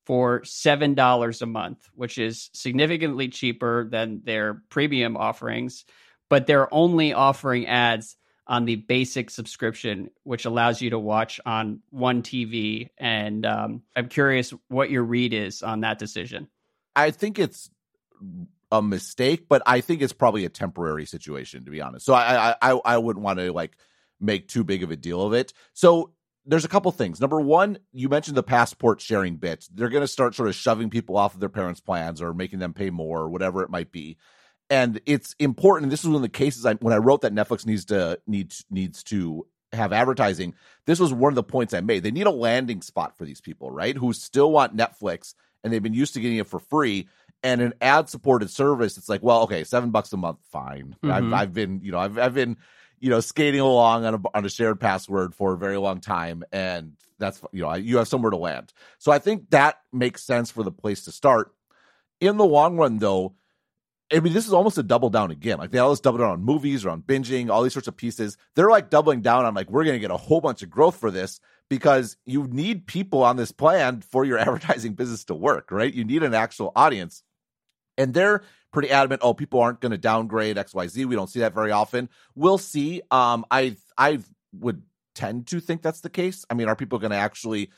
for 0.06 0.42
$7 0.42 1.42
a 1.42 1.46
month, 1.46 1.90
which 1.96 2.18
is 2.18 2.50
significantly 2.54 3.30
cheaper 3.30 3.88
than 3.90 4.22
their 4.24 4.62
premium 4.70 5.16
offerings, 5.16 5.86
but 6.30 6.46
they're 6.46 6.74
only 6.74 7.14
offering 7.14 7.68
ads 7.68 8.18
on 8.46 8.66
the 8.66 8.76
basic 8.76 9.30
subscription, 9.30 10.10
which 10.24 10.44
allows 10.44 10.82
you 10.82 10.90
to 10.90 11.00
watch 11.00 11.40
on 11.46 11.80
one 11.92 12.22
TV. 12.22 12.90
And 12.98 13.46
um, 13.46 13.84
I'm 13.96 14.10
curious 14.10 14.54
what 14.68 14.92
your 14.92 15.04
read 15.04 15.34
is 15.34 15.64
on 15.64 15.82
that 15.82 15.98
decision. 15.98 16.50
I 16.96 17.12
think 17.12 17.40
it's 17.40 17.70
a 18.72 18.82
mistake, 18.82 19.48
but 19.48 19.62
I 19.66 19.82
think 19.82 20.02
it's 20.02 20.14
probably 20.14 20.46
a 20.46 20.50
temporary 20.50 21.06
situation 21.06 21.66
to 21.66 21.72
be 21.72 21.82
honest. 21.82 22.06
So 22.06 22.14
I 22.14 22.56
I 22.62 22.72
I 22.72 22.98
wouldn't 22.98 23.24
want 23.24 23.40
to 23.40 23.52
like 23.52 23.78
make 24.20 24.48
too 24.48 24.64
big 24.64 24.84
of 24.84 24.92
a 24.92 24.96
deal 24.96 25.22
of 25.22 25.34
it. 25.34 25.54
So 25.74 26.14
there's 26.46 26.66
a 26.66 26.70
couple 26.70 26.92
things. 26.92 27.22
Number 27.22 27.40
one, 27.40 27.78
you 27.92 28.10
mentioned 28.10 28.36
the 28.36 28.44
password 28.44 29.00
sharing 29.00 29.38
bit. 29.38 29.68
They're 29.74 29.90
going 29.90 30.02
to 30.02 30.08
start 30.08 30.36
sort 30.36 30.50
of 30.50 30.56
shoving 30.56 30.90
people 30.90 31.18
off 31.18 31.34
of 31.34 31.40
their 31.40 31.50
parents' 31.50 31.80
plans 31.80 32.22
or 32.22 32.34
making 32.34 32.60
them 32.60 32.74
pay 32.74 32.90
more 32.90 33.22
or 33.22 33.30
whatever 33.30 33.64
it 33.64 33.70
might 33.70 33.92
be. 33.92 34.18
And 34.70 35.00
it's 35.06 35.36
important. 35.40 35.90
This 35.90 36.02
is 36.02 36.08
one 36.08 36.18
of 36.18 36.22
the 36.22 36.30
cases 36.30 36.66
I, 36.66 36.74
when 36.76 36.94
I 36.94 36.98
wrote 36.98 37.22
that 37.22 37.34
Netflix 37.34 37.66
needs 37.66 37.86
to 37.86 38.20
needs 38.28 38.66
needs 38.70 39.04
to 39.04 39.46
have 39.72 39.94
advertising. 39.94 40.56
This 40.86 41.00
was 41.00 41.14
one 41.14 41.32
of 41.32 41.36
the 41.36 41.44
points 41.44 41.74
I 41.74 41.82
made. 41.82 42.04
They 42.04 42.12
need 42.12 42.28
a 42.28 42.32
landing 42.32 42.82
spot 42.82 43.18
for 43.18 43.26
these 43.26 43.42
people, 43.42 43.72
right? 43.72 43.96
Who 43.96 44.14
still 44.14 44.52
want 44.52 44.76
Netflix 44.76 45.34
and 45.64 45.72
they've 45.72 45.84
been 45.84 45.94
used 45.94 46.14
to 46.14 46.20
getting 46.20 46.38
it 46.38 46.48
for 46.48 46.60
free 46.60 47.08
and 47.44 47.62
an 47.62 47.74
ad 47.82 48.10
supported 48.10 48.50
service 48.50 48.98
it's 48.98 49.10
like 49.10 49.22
well 49.24 49.42
okay 49.44 49.64
seven 49.64 49.92
bucks 49.92 50.14
a 50.14 50.18
month 50.18 50.40
fine 50.52 50.96
mm-hmm. 51.04 51.12
I've, 51.12 51.34
I've 51.34 51.54
been 51.54 51.82
you 51.84 51.92
know 51.92 52.00
I've, 52.00 52.18
I've 52.18 52.34
been 52.34 52.58
you 53.00 53.10
know 53.10 53.20
skating 53.20 53.60
along 53.60 54.06
on 54.06 54.14
a, 54.16 54.22
on 54.34 54.46
a 54.46 54.50
shared 54.50 54.80
password 54.80 55.36
for 55.36 55.54
a 55.54 55.58
very 55.58 55.78
long 55.78 56.00
time 56.00 56.44
and 56.52 56.94
that's 57.20 57.42
you 57.52 57.62
know 57.62 57.74
you 57.76 57.98
have 57.98 58.08
somewhere 58.08 58.32
to 58.32 58.38
land 58.38 58.74
so 58.98 59.12
i 59.12 59.20
think 59.20 59.50
that 59.52 59.80
makes 59.92 60.24
sense 60.24 60.52
for 60.52 60.64
the 60.64 60.72
place 60.72 61.06
to 61.06 61.12
start 61.12 61.54
in 62.20 62.38
the 62.38 62.46
long 62.46 62.78
run 62.78 62.98
though 63.00 63.36
I 64.12 64.20
mean, 64.20 64.34
this 64.34 64.46
is 64.46 64.54
almost 64.54 64.78
a 64.78 64.84
double 64.84 65.10
down 65.10 65.32
again. 65.32 65.58
Like 65.58 65.72
they 65.72 65.80
always 65.80 66.00
double 66.00 66.20
down 66.20 66.30
on 66.30 66.44
movies 66.44 66.86
or 66.86 66.92
on 66.92 67.02
binging, 67.02 67.50
all 67.50 67.64
these 67.64 67.74
sorts 67.74 67.88
of 67.88 67.98
pieces. 67.98 68.38
They're 68.56 68.70
like 68.70 68.90
doubling 68.90 69.22
down 69.22 69.46
on 69.46 69.56
like 69.56 69.72
we're 69.72 69.86
going 69.86 69.96
to 69.96 70.00
get 70.00 70.12
a 70.12 70.18
whole 70.18 70.42
bunch 70.42 70.62
of 70.62 70.70
growth 70.70 70.98
for 70.98 71.10
this 71.10 71.40
because 71.70 72.18
you 72.26 72.48
need 72.48 72.88
people 72.88 73.24
on 73.24 73.38
this 73.38 73.52
plan 73.52 74.02
for 74.02 74.26
your 74.26 74.38
advertising 74.40 74.94
business 74.94 75.24
to 75.26 75.36
work, 75.36 75.72
right? 75.72 75.94
You 75.94 76.04
need 76.04 76.24
an 76.24 76.34
actual 76.34 76.72
audience 76.76 77.24
and 77.98 78.14
they're 78.14 78.44
pretty 78.72 78.90
adamant. 78.90 79.22
Oh, 79.24 79.34
people 79.34 79.62
aren't 79.62 79.82
going 79.82 79.92
to 79.92 79.98
downgrade 79.98 80.58
X 80.58 80.74
Y 80.74 80.88
Z. 80.88 81.06
We 81.06 81.16
don't 81.16 81.30
see 81.30 81.40
that 81.40 81.54
very 81.54 81.72
often. 81.72 82.10
We'll 82.36 82.58
see. 82.58 83.02
Um, 83.12 83.46
I 83.52 83.78
I 83.98 84.20
would 84.60 84.82
tend 85.16 85.48
to 85.48 85.60
think 85.60 85.82
that's 85.82 86.02
the 86.02 86.10
case. 86.10 86.46
I 86.50 86.56
mean, 86.56 86.68
are 86.68 86.76
people 86.76 87.00
going 87.00 87.12
to 87.12 87.18
actually, 87.18 87.72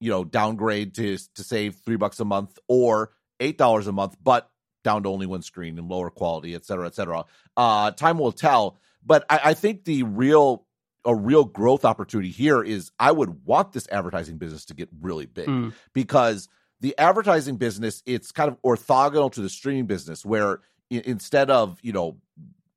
you 0.00 0.10
know, 0.10 0.24
downgrade 0.24 0.94
to 0.96 1.18
to 1.34 1.44
save 1.44 1.76
three 1.76 1.96
bucks 1.96 2.20
a 2.20 2.24
month 2.24 2.58
or 2.68 3.12
eight 3.38 3.58
dollars 3.58 3.86
a 3.86 3.92
month, 3.92 4.16
but 4.22 4.50
down 4.82 5.02
to 5.02 5.08
only 5.08 5.26
one 5.26 5.42
screen 5.42 5.78
and 5.78 5.88
lower 5.88 6.10
quality, 6.10 6.54
et 6.54 6.64
cetera, 6.64 6.86
et 6.86 6.94
cetera. 6.94 7.24
Uh, 7.56 7.90
time 7.90 8.18
will 8.18 8.32
tell. 8.32 8.78
But 9.04 9.24
I, 9.28 9.40
I 9.44 9.54
think 9.54 9.84
the 9.84 10.02
real 10.02 10.66
a 11.04 11.14
real 11.14 11.44
growth 11.44 11.84
opportunity 11.84 12.30
here 12.30 12.62
is 12.62 12.90
I 12.98 13.12
would 13.12 13.44
want 13.44 13.72
this 13.72 13.86
advertising 13.90 14.38
business 14.38 14.64
to 14.66 14.74
get 14.74 14.88
really 15.00 15.26
big 15.26 15.46
mm. 15.46 15.72
because 15.92 16.48
the 16.80 16.96
advertising 16.98 17.56
business 17.56 18.02
it's 18.06 18.32
kind 18.32 18.50
of 18.50 18.60
orthogonal 18.62 19.32
to 19.32 19.40
the 19.40 19.48
streaming 19.48 19.86
business 19.86 20.24
where 20.24 20.60
I- 20.92 21.02
instead 21.04 21.50
of 21.50 21.78
you 21.82 21.92
know 21.92 22.18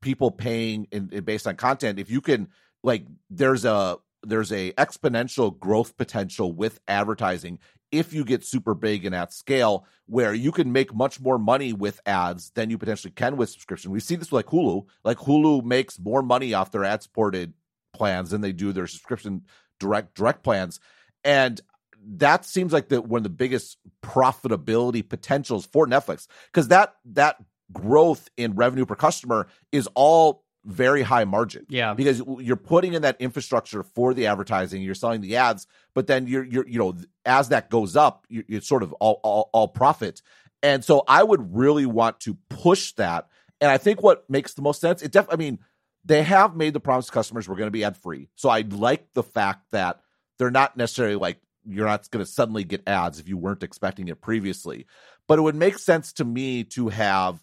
people 0.01 0.31
paying 0.31 0.87
in, 0.91 1.09
in 1.11 1.23
based 1.23 1.47
on 1.47 1.55
content 1.55 1.99
if 1.99 2.09
you 2.09 2.21
can 2.21 2.49
like 2.83 3.05
there's 3.29 3.65
a 3.65 3.97
there's 4.25 4.51
a 4.51 4.71
exponential 4.73 5.57
growth 5.57 5.97
potential 5.97 6.51
with 6.51 6.79
advertising 6.87 7.59
if 7.93 8.11
you 8.11 8.25
get 8.25 8.43
super 8.43 8.73
big 8.73 9.05
and 9.05 9.13
at 9.13 9.31
scale 9.31 9.85
where 10.07 10.33
you 10.33 10.51
can 10.51 10.71
make 10.71 10.93
much 10.95 11.19
more 11.21 11.37
money 11.37 11.73
with 11.73 12.01
ads 12.07 12.49
than 12.55 12.71
you 12.71 12.77
potentially 12.77 13.11
can 13.11 13.37
with 13.37 13.51
subscription. 13.51 13.91
We 13.91 13.99
see 13.99 14.15
this 14.15 14.31
with 14.31 14.45
like 14.45 14.51
Hulu. 14.51 14.87
Like 15.03 15.17
Hulu 15.17 15.63
makes 15.63 15.99
more 15.99 16.23
money 16.23 16.55
off 16.55 16.71
their 16.71 16.83
ad 16.83 17.03
supported 17.03 17.53
plans 17.93 18.31
than 18.31 18.41
they 18.41 18.51
do 18.51 18.71
their 18.71 18.87
subscription 18.87 19.43
direct 19.79 20.15
direct 20.15 20.43
plans. 20.43 20.79
And 21.23 21.61
that 22.05 22.45
seems 22.45 22.73
like 22.73 22.89
the 22.89 23.01
one 23.01 23.19
of 23.19 23.23
the 23.23 23.29
biggest 23.29 23.77
profitability 24.01 25.07
potentials 25.07 25.65
for 25.65 25.87
Netflix 25.87 26.27
because 26.47 26.67
that 26.69 26.95
that 27.05 27.37
growth 27.71 28.29
in 28.37 28.55
revenue 28.55 28.85
per 28.85 28.95
customer 28.95 29.47
is 29.71 29.87
all 29.95 30.43
very 30.65 31.01
high 31.01 31.25
margin. 31.25 31.65
Yeah. 31.69 31.93
Because 31.93 32.21
you're 32.39 32.55
putting 32.55 32.93
in 32.93 33.01
that 33.01 33.17
infrastructure 33.19 33.83
for 33.83 34.13
the 34.13 34.27
advertising, 34.27 34.81
you're 34.81 34.95
selling 34.95 35.21
the 35.21 35.37
ads, 35.37 35.67
but 35.93 36.07
then 36.07 36.27
you're 36.27 36.43
you're 36.43 36.67
you 36.67 36.79
know 36.79 36.95
as 37.25 37.49
that 37.49 37.69
goes 37.69 37.95
up, 37.95 38.25
you're, 38.29 38.45
you're 38.47 38.61
sort 38.61 38.83
of 38.83 38.93
all, 38.93 39.19
all 39.23 39.49
all 39.53 39.67
profit. 39.67 40.21
And 40.61 40.83
so 40.83 41.03
I 41.07 41.23
would 41.23 41.55
really 41.55 41.85
want 41.85 42.21
to 42.21 42.37
push 42.49 42.93
that. 42.93 43.27
And 43.59 43.69
I 43.69 43.77
think 43.77 44.01
what 44.01 44.29
makes 44.29 44.53
the 44.53 44.61
most 44.61 44.81
sense, 44.81 45.01
it 45.01 45.11
def 45.11 45.27
I 45.29 45.35
mean, 45.35 45.59
they 46.05 46.23
have 46.23 46.55
made 46.55 46.73
the 46.73 46.79
promise 46.79 47.07
to 47.07 47.11
customers 47.11 47.47
we're 47.47 47.55
going 47.55 47.67
to 47.67 47.71
be 47.71 47.83
ad 47.83 47.97
free. 47.97 48.29
So 48.35 48.49
I 48.49 48.61
like 48.61 49.13
the 49.13 49.23
fact 49.23 49.71
that 49.71 50.01
they're 50.37 50.51
not 50.51 50.75
necessarily 50.75 51.15
like 51.15 51.37
you're 51.65 51.85
not 51.85 52.09
going 52.11 52.25
to 52.25 52.29
suddenly 52.29 52.63
get 52.63 52.87
ads 52.87 53.19
if 53.19 53.29
you 53.29 53.37
weren't 53.37 53.63
expecting 53.63 54.07
it 54.09 54.21
previously. 54.21 54.85
But 55.27 55.39
it 55.39 55.43
would 55.43 55.55
make 55.55 55.77
sense 55.77 56.13
to 56.13 56.25
me 56.25 56.65
to 56.65 56.89
have 56.89 57.39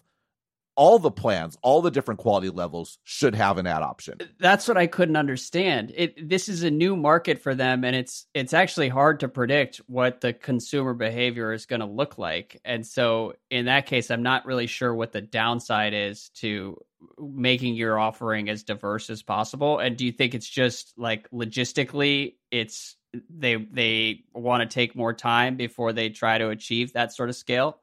all 0.75 0.99
the 0.99 1.11
plans, 1.11 1.57
all 1.61 1.81
the 1.81 1.91
different 1.91 2.19
quality 2.19 2.49
levels 2.49 2.99
should 3.03 3.35
have 3.35 3.57
an 3.57 3.67
ad 3.67 3.81
option. 3.81 4.17
That's 4.39 4.67
what 4.67 4.77
I 4.77 4.87
couldn't 4.87 5.15
understand. 5.15 5.91
It 5.95 6.29
this 6.29 6.49
is 6.49 6.63
a 6.63 6.71
new 6.71 6.95
market 6.95 7.41
for 7.41 7.53
them 7.53 7.83
and 7.83 7.95
it's 7.95 8.25
it's 8.33 8.53
actually 8.53 8.89
hard 8.89 9.19
to 9.21 9.27
predict 9.27 9.77
what 9.87 10.21
the 10.21 10.33
consumer 10.33 10.93
behavior 10.93 11.51
is 11.53 11.65
going 11.65 11.81
to 11.81 11.85
look 11.85 12.17
like. 12.17 12.59
And 12.63 12.85
so 12.85 13.33
in 13.49 13.65
that 13.65 13.85
case 13.85 14.09
I'm 14.09 14.23
not 14.23 14.45
really 14.45 14.67
sure 14.67 14.93
what 14.93 15.11
the 15.11 15.21
downside 15.21 15.93
is 15.93 16.29
to 16.35 16.77
making 17.17 17.75
your 17.75 17.99
offering 17.99 18.49
as 18.49 18.63
diverse 18.63 19.09
as 19.09 19.23
possible. 19.23 19.79
And 19.79 19.97
do 19.97 20.05
you 20.05 20.11
think 20.11 20.35
it's 20.35 20.49
just 20.49 20.93
like 20.97 21.29
logistically 21.31 22.35
it's 22.51 22.95
they 23.29 23.55
they 23.55 24.23
want 24.33 24.61
to 24.61 24.73
take 24.73 24.95
more 24.95 25.13
time 25.13 25.57
before 25.57 25.93
they 25.93 26.09
try 26.09 26.37
to 26.37 26.49
achieve 26.49 26.93
that 26.93 27.13
sort 27.13 27.29
of 27.29 27.35
scale. 27.35 27.80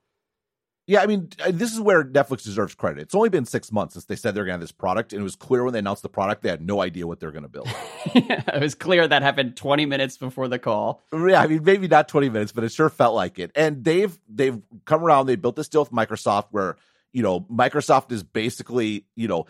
Yeah, 0.88 1.02
I 1.02 1.06
mean, 1.06 1.28
this 1.50 1.74
is 1.74 1.80
where 1.82 2.02
Netflix 2.02 2.44
deserves 2.44 2.74
credit. 2.74 3.02
It's 3.02 3.14
only 3.14 3.28
been 3.28 3.44
six 3.44 3.70
months 3.70 3.92
since 3.92 4.06
they 4.06 4.16
said 4.16 4.34
they're 4.34 4.44
going 4.44 4.52
to 4.52 4.54
have 4.54 4.60
this 4.62 4.72
product, 4.72 5.12
and 5.12 5.20
it 5.20 5.22
was 5.22 5.36
clear 5.36 5.62
when 5.62 5.74
they 5.74 5.80
announced 5.80 6.02
the 6.02 6.08
product 6.08 6.40
they 6.40 6.48
had 6.48 6.66
no 6.66 6.80
idea 6.80 7.06
what 7.06 7.20
they're 7.20 7.30
going 7.30 7.42
to 7.42 7.48
build. 7.50 7.68
yeah, 8.14 8.42
it 8.54 8.60
was 8.62 8.74
clear 8.74 9.06
that 9.06 9.20
happened 9.20 9.54
20 9.54 9.84
minutes 9.84 10.16
before 10.16 10.48
the 10.48 10.58
call. 10.58 11.02
Yeah, 11.12 11.42
I 11.42 11.46
mean, 11.46 11.62
maybe 11.62 11.88
not 11.88 12.08
20 12.08 12.30
minutes, 12.30 12.52
but 12.52 12.64
it 12.64 12.72
sure 12.72 12.88
felt 12.88 13.14
like 13.14 13.38
it. 13.38 13.50
And 13.54 13.84
they've 13.84 14.18
they've 14.30 14.58
come 14.86 15.04
around. 15.04 15.26
They 15.26 15.36
built 15.36 15.56
this 15.56 15.68
deal 15.68 15.82
with 15.82 15.92
Microsoft 15.92 16.46
where 16.52 16.76
you 17.12 17.22
know, 17.22 17.40
Microsoft 17.50 18.12
is 18.12 18.22
basically, 18.22 19.06
you 19.16 19.28
know, 19.28 19.46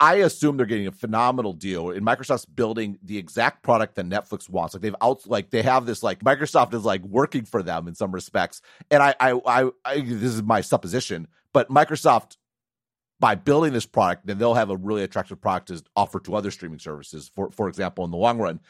I 0.00 0.16
assume 0.16 0.56
they're 0.56 0.66
getting 0.66 0.88
a 0.88 0.92
phenomenal 0.92 1.52
deal. 1.52 1.90
And 1.90 2.04
Microsoft's 2.04 2.46
building 2.46 2.98
the 3.02 3.16
exact 3.16 3.62
product 3.62 3.94
that 3.94 4.08
Netflix 4.08 4.50
wants. 4.50 4.74
Like 4.74 4.82
they've 4.82 4.96
out, 5.00 5.26
like 5.26 5.50
they 5.50 5.62
have 5.62 5.86
this, 5.86 6.02
like 6.02 6.20
Microsoft 6.24 6.74
is 6.74 6.84
like 6.84 7.02
working 7.02 7.44
for 7.44 7.62
them 7.62 7.86
in 7.86 7.94
some 7.94 8.12
respects. 8.12 8.60
And 8.90 9.02
I, 9.02 9.14
I, 9.20 9.40
I, 9.46 9.70
I 9.84 10.00
this 10.00 10.34
is 10.34 10.42
my 10.42 10.60
supposition, 10.60 11.28
but 11.52 11.68
Microsoft, 11.68 12.36
by 13.18 13.34
building 13.34 13.72
this 13.72 13.86
product, 13.86 14.26
then 14.26 14.38
they'll 14.38 14.54
have 14.54 14.68
a 14.70 14.76
really 14.76 15.02
attractive 15.02 15.40
product 15.40 15.68
to 15.68 15.82
offer 15.94 16.20
to 16.20 16.34
other 16.34 16.50
streaming 16.50 16.80
services. 16.80 17.30
For, 17.34 17.50
for 17.50 17.68
example, 17.68 18.04
in 18.04 18.10
the 18.10 18.18
long 18.18 18.38
run, 18.38 18.60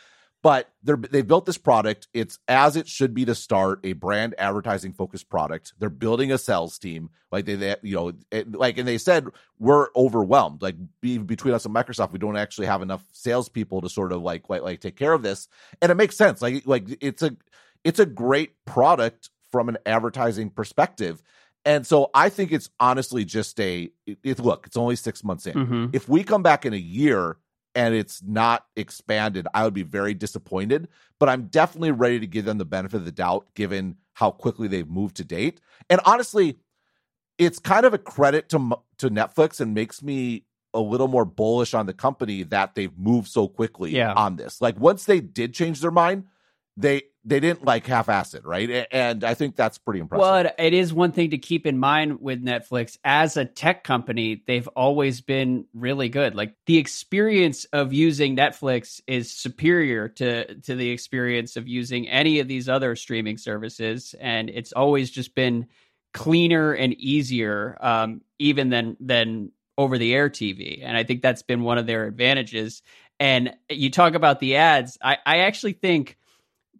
but 0.43 0.71
they're 0.83 0.97
they 0.97 1.23
built 1.23 1.47
this 1.47 1.59
product. 1.59 2.09
It's 2.15 2.39
as 2.47 2.77
it 2.77 2.89
should 2.89 3.15
be 3.15 3.25
to 3.25 3.35
start 3.35 3.81
a 3.85 3.95
brand 3.95 4.35
advertising 4.39 4.93
focused 4.93 5.29
product. 5.29 5.73
They're 5.79 5.91
building 5.91 6.31
a 6.31 6.39
sales 6.39 6.79
team, 6.79 7.11
like 7.33 7.47
they, 7.47 7.57
they 7.57 7.77
you 7.83 7.97
know, 7.97 8.13
it, 8.31 8.53
like 8.53 8.79
and 8.79 8.87
they 8.87 8.99
said 8.99 9.27
we're 9.59 9.89
overwhelmed. 9.97 10.63
Like 10.63 10.77
be, 11.01 11.19
between 11.19 11.55
us 11.55 11.65
and 11.65 11.75
Microsoft, 11.75 12.13
we 12.13 12.19
don't 12.19 12.37
actually 12.37 12.67
have 12.69 12.83
enough 12.83 13.03
salespeople 13.13 13.81
to 13.81 13.89
sort 13.89 14.13
of 14.13 14.23
like 14.23 14.49
like 14.49 14.63
like 14.63 14.81
take 14.81 14.97
care 14.97 15.13
of 15.13 15.23
this, 15.23 15.49
and 15.83 15.91
it 15.91 15.97
makes 15.97 16.17
sense. 16.17 16.41
Like 16.41 16.65
like 16.67 16.97
it's 17.01 17.23
a 17.23 17.37
it's 17.83 17.99
a 17.99 18.07
great 18.07 18.65
product 18.65 19.31
from 19.51 19.69
an 19.69 19.79
advertising 19.87 20.51
perspective. 20.51 21.23
And 21.65 21.85
so 21.85 22.11
I 22.15 22.29
think 22.29 22.53
it's 22.53 22.71
honestly 22.79 23.25
just 23.25 23.59
a 23.59 23.91
it, 24.07 24.19
it- 24.23 24.39
look, 24.39 24.67
it's 24.69 24.77
only 24.77 24.95
6 24.95 25.25
months 25.25 25.47
in. 25.47 25.55
Mhm. 25.55 25.91
If 25.95 26.09
we 26.09 26.23
come 26.23 26.43
back 26.45 26.65
in 26.65 26.73
a 26.73 26.77
year 26.77 27.39
and 27.77 27.95
it's 27.95 28.23
not 28.23 28.67
expanded, 28.75 29.47
I 29.55 29.63
would 29.63 29.75
be 29.75 29.83
very 29.85 30.15
disappointed, 30.15 30.89
but 31.21 31.29
I'm 31.29 31.45
definitely 31.49 31.93
ready 31.93 32.19
to 32.19 32.27
give 32.27 32.45
them 32.47 32.59
the 32.59 32.65
benefit 32.65 32.97
of 32.97 33.05
the 33.05 33.13
doubt 33.13 33.47
given 33.55 33.97
how 34.15 34.31
quickly 34.31 34.67
they've 34.67 34.89
moved 34.89 35.17
to 35.19 35.25
date. 35.25 35.61
And 35.91 36.01
honestly, 36.07 36.57
it's 37.39 37.59
kind 37.59 37.85
of 37.87 37.93
a 37.95 37.99
credit 37.99 38.49
to 38.49 38.77
to 38.99 39.11
Netflix 39.11 39.61
and 39.61 39.75
makes 39.75 40.03
me 40.03 40.45
a 40.73 40.81
little 40.81 41.09
more 41.09 41.27
bullish 41.27 41.75
on 41.75 41.85
the 41.87 41.93
company 41.93 42.43
that 42.45 42.75
they've 42.75 42.97
moved 42.99 43.29
so 43.29 43.47
quickly 43.47 43.91
Yeah. 43.93 44.15
on 44.15 44.37
this. 44.37 44.61
Like 44.61 44.81
once 44.81 45.05
they 45.05 45.21
did 45.21 45.53
change 45.55 45.81
their 45.81 45.91
mind, 45.91 46.25
they 46.77 47.03
they 47.25 47.41
didn't 47.41 47.65
like 47.65 47.85
half-ass 47.87 48.35
it, 48.35 48.45
right? 48.45 48.87
And 48.93 49.25
I 49.25 49.35
think 49.35 49.57
that's 49.57 49.79
pretty 49.79 49.99
impressive. 49.99 50.21
Well, 50.21 50.53
it, 50.59 50.73
is 50.73 50.95
one 50.95 51.11
thing 51.11 51.31
to 51.31 51.39
keep 51.39 51.67
in 51.67 51.77
mind 51.77 52.21
with 52.21 52.45
Netflix 52.45 52.99
as 53.03 53.37
a 53.37 53.45
tech 53.45 53.83
company, 53.83 54.45
they've 54.47 54.69
always 54.69 55.21
been 55.21 55.65
really 55.75 56.09
good. 56.09 56.37
Like 56.37 56.55
the 56.67 56.79
experience 56.79 57.65
of 57.73 57.93
using 57.93 58.37
Netflix 58.37 59.01
is 59.09 59.33
superior 59.33 60.09
to 60.11 60.55
to 60.61 60.77
the 60.77 60.91
experience 60.91 61.57
of 61.57 61.67
using 61.67 62.09
any 62.09 62.39
of 62.39 62.47
these 62.47 62.69
other 62.69 62.95
streaming 62.95 63.39
services, 63.39 64.15
and 64.21 64.49
it's 64.49 64.73
always 64.73 65.11
just 65.11 65.35
been 65.35 65.67
cleaner 66.15 66.73
and 66.73 66.95
easier, 66.95 67.77
um, 67.81 68.21
even 68.39 68.71
than 68.71 68.97
than 69.01 69.51
over 69.79 69.99
the 69.99 70.15
air 70.15 70.31
TV. 70.31 70.81
And 70.83 70.97
I 70.97 71.05
think 71.05 71.23
that's 71.23 71.43
been 71.43 71.63
one 71.63 71.79
of 71.79 71.87
their 71.87 72.07
advantages. 72.07 72.83
And 73.19 73.55
you 73.69 73.91
talk 73.91 74.15
about 74.15 74.41
the 74.41 74.57
ads. 74.57 74.99
I, 75.03 75.19
I 75.27 75.39
actually 75.41 75.73
think 75.73 76.17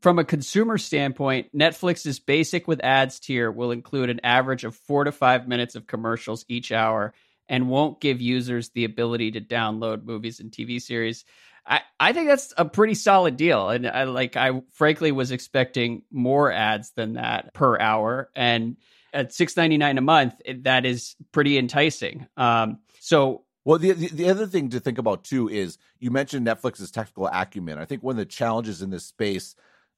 from 0.01 0.19
a 0.19 0.25
consumer 0.25 0.79
standpoint, 0.79 1.57
Netflix's 1.57 2.19
basic 2.19 2.69
with 2.69 2.85
ads 2.85 3.21
tier 3.21 3.51
will 3.51 3.71
include 3.71 4.11
an 4.11 4.21
average 4.25 4.65
of 4.65 4.75
four 4.75 5.05
to 5.05 5.13
five 5.13 5.49
minutes 5.49 5.75
of 5.75 5.87
commercials 5.87 6.45
each 6.49 6.73
hour 6.73 7.15
and 7.49 7.69
won't 7.69 8.01
give 8.01 8.21
users 8.21 8.71
the 8.71 8.85
ability 8.85 9.33
to 9.33 9.41
download 9.41 10.05
movies 10.05 10.41
and 10.41 10.51
TV 10.51 10.81
series. 10.81 11.25
I, 11.67 11.81
I 11.99 12.13
think 12.13 12.29
that's 12.29 12.55
a 12.57 12.65
pretty 12.65 12.95
solid 12.95 13.37
deal. 13.37 13.71
And 13.71 13.87
I 13.87 14.05
like 14.05 14.37
I 14.37 14.63
frankly 14.73 15.13
was 15.13 15.33
expecting 15.33 16.03
more 16.11 16.53
ads 16.53 16.91
than 16.93 17.15
that 17.15 17.55
per 17.55 17.79
hour. 17.79 18.31
And 18.37 18.77
at 19.13 19.33
six 19.33 19.57
ninety 19.57 19.77
nine 19.77 19.99
a 19.99 20.03
month, 20.03 20.35
that 20.63 20.87
is 20.87 21.17
pretty 21.33 21.59
enticing. 21.59 22.27
Um 22.37 22.79
so 23.01 23.45
Well, 23.65 23.79
the, 23.79 23.93
the 23.93 24.09
the 24.09 24.31
other 24.31 24.47
thing 24.47 24.71
to 24.71 24.81
think 24.81 24.99
about 24.99 25.25
too 25.25 25.49
is 25.49 25.79
you 25.99 26.11
mentioned 26.11 26.47
Netflix's 26.47 26.91
technical 26.91 27.27
acumen. 27.27 27.79
I 27.79 27.85
think 27.85 28.03
one 28.03 28.13
of 28.13 28.19
the 28.19 28.27
challenges 28.27 28.83
in 28.83 28.91
this 28.91 29.05
space, 29.05 29.57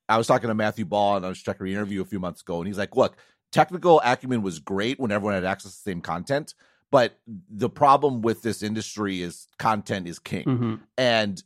I 0.09 0.16
was 0.16 0.26
talking 0.26 0.48
to 0.48 0.54
Matthew 0.54 0.84
Ball 0.84 1.16
and 1.16 1.26
I 1.26 1.28
was 1.28 1.40
checking 1.40 1.66
an 1.66 1.72
interview 1.72 2.02
a 2.02 2.04
few 2.04 2.20
months 2.20 2.42
ago, 2.42 2.59
and 2.59 2.66
he's 2.66 2.78
like, 2.78 2.96
"Look, 2.96 3.16
technical 3.52 4.00
acumen 4.04 4.42
was 4.42 4.59
great 4.59 4.98
when 4.98 5.12
everyone 5.12 5.34
had 5.34 5.44
access 5.44 5.72
to 5.72 5.84
the 5.84 5.90
same 5.90 6.00
content, 6.00 6.54
but 6.90 7.18
the 7.50 7.68
problem 7.68 8.22
with 8.22 8.42
this 8.42 8.62
industry 8.62 9.22
is 9.22 9.48
content 9.59 10.09
is 10.09 10.18
king, 10.18 10.44
mhm. 10.44 10.80
and 10.96 11.42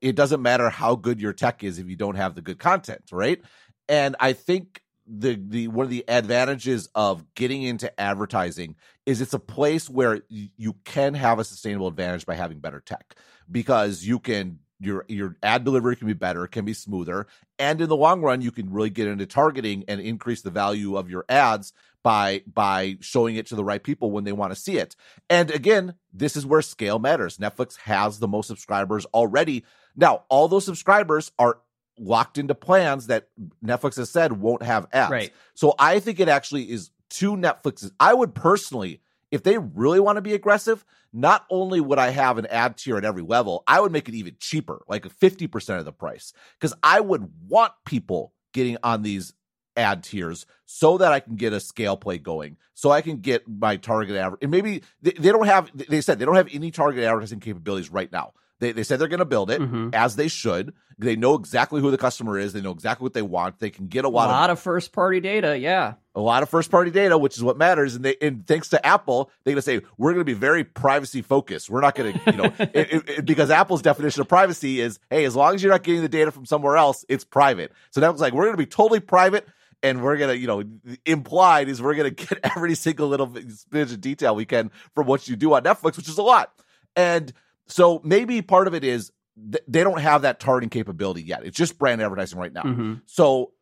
it 0.00 0.16
doesn't 0.16 0.42
matter 0.42 0.70
how 0.70 0.94
good 0.94 1.20
your 1.20 1.32
tech 1.32 1.64
is 1.64 1.78
if 1.78 1.88
you 1.88 1.96
don't 1.96 2.16
have 2.16 2.34
the 2.34 2.42
good 2.42 2.58
content, 2.58 3.02
right? 3.12 3.42
And 3.88 4.16
I 4.20 4.32
think 4.32 4.82
the 5.06 5.40
the 5.48 5.68
one 5.68 5.84
of 5.84 5.90
the 5.90 6.04
advantages 6.08 6.88
of 6.94 7.24
getting 7.34 7.62
into 7.62 8.00
advertising 8.00 8.74
is 9.04 9.20
it's 9.20 9.34
a 9.34 9.38
place 9.38 9.88
where 9.88 10.22
you 10.28 10.74
can 10.84 11.14
have 11.14 11.38
a 11.38 11.44
sustainable 11.44 11.86
advantage 11.86 12.26
by 12.26 12.34
having 12.34 12.58
better 12.58 12.80
tech 12.80 13.14
because 13.50 14.04
you 14.04 14.18
can 14.18 14.58
your 14.80 15.04
your 15.08 15.36
ad 15.42 15.64
delivery 15.64 15.96
can 15.96 16.06
be 16.06 16.12
better, 16.12 16.44
it 16.44 16.50
can 16.50 16.64
be 16.64 16.74
smoother, 16.74 17.26
and 17.58 17.80
in 17.80 17.88
the 17.88 17.96
long 17.96 18.20
run 18.20 18.40
you 18.40 18.50
can 18.50 18.72
really 18.72 18.90
get 18.90 19.08
into 19.08 19.26
targeting 19.26 19.84
and 19.88 20.00
increase 20.00 20.42
the 20.42 20.50
value 20.50 20.96
of 20.96 21.10
your 21.10 21.24
ads 21.28 21.72
by 22.02 22.42
by 22.46 22.96
showing 23.00 23.36
it 23.36 23.46
to 23.46 23.56
the 23.56 23.64
right 23.64 23.82
people 23.82 24.10
when 24.10 24.24
they 24.24 24.32
want 24.32 24.52
to 24.52 24.60
see 24.60 24.78
it. 24.78 24.94
And 25.28 25.50
again, 25.50 25.94
this 26.12 26.36
is 26.36 26.46
where 26.46 26.62
scale 26.62 26.98
matters. 26.98 27.38
Netflix 27.38 27.78
has 27.78 28.18
the 28.18 28.28
most 28.28 28.46
subscribers 28.46 29.06
already. 29.06 29.64
Now, 29.96 30.24
all 30.28 30.48
those 30.48 30.64
subscribers 30.64 31.32
are 31.38 31.58
locked 31.98 32.38
into 32.38 32.54
plans 32.54 33.06
that 33.06 33.28
Netflix 33.64 33.96
has 33.96 34.10
said 34.10 34.32
won't 34.32 34.62
have 34.62 34.86
ads. 34.92 35.10
Right. 35.10 35.32
So 35.54 35.74
I 35.78 35.98
think 36.00 36.20
it 36.20 36.28
actually 36.28 36.70
is 36.70 36.90
two 37.08 37.36
Netflixes. 37.36 37.90
I 37.98 38.12
would 38.14 38.34
personally, 38.34 39.00
if 39.30 39.42
they 39.42 39.58
really 39.58 40.00
want 40.00 40.16
to 40.16 40.22
be 40.22 40.34
aggressive, 40.34 40.84
not 41.12 41.46
only 41.50 41.80
would 41.80 41.98
I 41.98 42.10
have 42.10 42.38
an 42.38 42.46
ad 42.46 42.76
tier 42.76 42.96
at 42.96 43.04
every 43.04 43.22
level, 43.22 43.64
I 43.66 43.80
would 43.80 43.92
make 43.92 44.08
it 44.08 44.14
even 44.14 44.36
cheaper, 44.38 44.82
like 44.88 45.04
50% 45.04 45.78
of 45.78 45.84
the 45.84 45.92
price. 45.92 46.32
Because 46.58 46.74
I 46.82 47.00
would 47.00 47.30
want 47.48 47.72
people 47.84 48.32
getting 48.52 48.76
on 48.82 49.02
these 49.02 49.32
ad 49.76 50.02
tiers 50.02 50.46
so 50.64 50.98
that 50.98 51.12
I 51.12 51.20
can 51.20 51.36
get 51.36 51.52
a 51.52 51.60
scale 51.60 51.96
play 51.96 52.18
going, 52.18 52.56
so 52.74 52.90
I 52.90 53.02
can 53.02 53.18
get 53.18 53.46
my 53.46 53.76
target 53.76 54.16
average. 54.16 54.40
And 54.42 54.50
maybe 54.50 54.82
they, 55.02 55.12
they 55.12 55.30
don't 55.30 55.46
have, 55.46 55.70
they 55.74 56.00
said 56.00 56.18
they 56.18 56.24
don't 56.24 56.36
have 56.36 56.48
any 56.52 56.70
target 56.70 57.04
advertising 57.04 57.40
capabilities 57.40 57.90
right 57.90 58.10
now. 58.10 58.32
They, 58.58 58.72
they 58.72 58.82
said 58.84 58.98
they're 58.98 59.08
going 59.08 59.18
to 59.18 59.24
build 59.26 59.50
it 59.50 59.60
Mhm. 59.60 59.94
as 59.94 60.16
they 60.16 60.28
should. 60.28 60.72
They 60.98 61.14
know 61.14 61.34
exactly 61.34 61.82
who 61.82 61.90
the 61.90 61.98
customer 61.98 62.38
is. 62.38 62.54
They 62.54 62.62
know 62.62 62.70
exactly 62.70 63.04
what 63.04 63.12
they 63.12 63.20
want. 63.20 63.58
They 63.58 63.68
can 63.68 63.86
get 63.86 64.06
a 64.06 64.08
lot, 64.08 64.28
a 64.28 64.32
lot, 64.32 64.40
lot, 64.40 64.50
of 64.50 64.56
of 64.56 64.62
first 64.62 64.92
party 64.92 65.20
data. 65.20 65.58
Yeah. 65.58 65.94
a 66.14 66.20
lot 66.20 66.42
of 66.42 66.48
first 66.48 66.70
party 66.70 66.90
data, 66.90 67.18
which 67.18 67.36
is 67.36 67.42
what 67.44 67.58
matters. 67.58 67.94
And 67.96 68.02
they 68.04 68.16
and 68.22 68.46
thanks 68.46 68.70
to 68.70 68.84
Apple, 68.86 69.30
they're 69.44 69.52
going 69.52 69.56
to 69.58 69.62
say 69.62 69.82
we're 69.98 70.12
going 70.14 70.24
to 70.24 70.32
be 70.32 70.32
very 70.38 70.64
privacy 70.64 71.20
focused. 71.20 71.68
We're 71.68 71.82
not 71.82 71.94
going 71.94 72.14
to, 72.18 72.30
you 72.32 72.36
know, 72.38 72.44
it, 72.58 72.70
it- 72.74 73.08
it- 73.18 73.26
because 73.26 73.50
Apple's 73.50 73.82
definition 73.82 74.22
of 74.22 74.28
privacy 74.28 74.80
is, 74.80 74.98
hey, 75.10 75.26
as 75.26 75.36
long 75.36 75.54
as 75.54 75.62
you're 75.62 75.72
not 75.72 75.82
getting 75.82 76.00
the 76.00 76.08
data 76.08 76.30
from 76.30 76.46
somewhere 76.46 76.78
else, 76.78 77.04
it's 77.10 77.24
private. 77.24 77.72
So 77.90 78.00
that 78.00 78.10
was 78.10 78.20
like 78.22 78.32
we're 78.32 78.44
going 78.44 78.54
to 78.56 78.62
be 78.62 78.64
totally 78.66 79.00
private. 79.00 79.46
And 79.82 80.02
we're 80.02 80.16
gonna, 80.16 80.32
you 80.32 80.46
know, 80.46 80.64
implied 81.04 81.68
is 81.68 81.82
we're 81.82 81.94
gonna 81.94 82.10
get 82.24 82.38
every 82.42 82.74
single 82.74 83.08
little 83.08 83.26
bit 83.26 83.92
of 83.92 84.00
detail 84.00 84.34
we 84.34 84.46
can 84.46 84.70
from 84.94 85.06
what 85.06 85.28
you 85.28 85.36
do 85.36 85.52
on 85.52 85.62
Netflix, 85.64 85.96
which 85.98 86.08
is 86.08 86.16
a 86.18 86.22
lot. 86.22 86.50
And 86.96 87.32
so 87.68 88.00
maybe 88.04 88.42
part 88.42 88.66
of 88.68 88.74
it 88.74 88.84
is 88.84 89.12
th- 89.52 89.64
they 89.68 89.82
don't 89.84 90.00
have 90.00 90.22
that 90.22 90.40
targeting 90.40 90.70
capability 90.70 91.22
yet. 91.22 91.44
It's 91.44 91.56
just 91.56 91.78
brand 91.78 92.00
advertising 92.02 92.38
right 92.38 92.52
now. 92.52 92.62
Mhm. 92.62 93.02
So, 93.06 93.52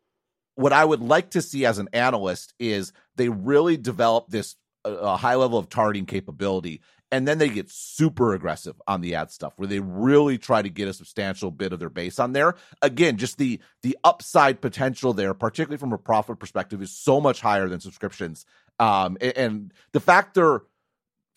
what 0.55 0.71
I 0.71 0.85
would 0.85 1.01
like 1.01 1.31
to 1.31 1.41
see 1.41 1.65
as 1.65 1.79
an 1.79 1.89
analyst 1.91 2.53
is 2.59 2.93
they 3.15 3.27
really 3.29 3.75
develop 3.77 4.27
this 4.29 4.55
uh, 4.85 4.91
a 4.91 5.17
high 5.17 5.35
level 5.35 5.57
of 5.57 5.67
targeting 5.67 6.05
capability, 6.05 6.79
and 7.11 7.27
then 7.27 7.39
they 7.39 7.49
get 7.49 7.69
super 7.71 8.33
aggressive 8.33 8.79
on 8.87 9.01
the 9.01 9.15
ad 9.15 9.31
stuff, 9.31 9.53
where 9.57 9.67
they 9.67 9.79
really 9.79 10.37
try 10.37 10.61
to 10.61 10.69
get 10.69 10.87
a 10.87 10.93
substantial 10.93 11.49
bit 11.51 11.73
of 11.73 11.79
their 11.79 11.89
base 11.89 12.19
on 12.19 12.33
there. 12.33 12.53
Again, 12.81 13.17
just 13.17 13.37
the 13.37 13.59
the 13.81 13.97
upside 14.03 14.61
potential 14.61 15.11
there, 15.13 15.33
particularly 15.33 15.77
from 15.77 15.91
a 15.91 15.97
profit 15.97 16.39
perspective, 16.39 16.81
is 16.81 16.91
so 16.95 17.19
much 17.19 17.41
higher 17.41 17.67
than 17.67 17.79
subscriptions. 17.79 18.45
Um, 18.79 19.17
a- 19.19 19.37
and 19.37 19.73
the 19.91 19.99
fact 19.99 20.35
they're 20.35 20.61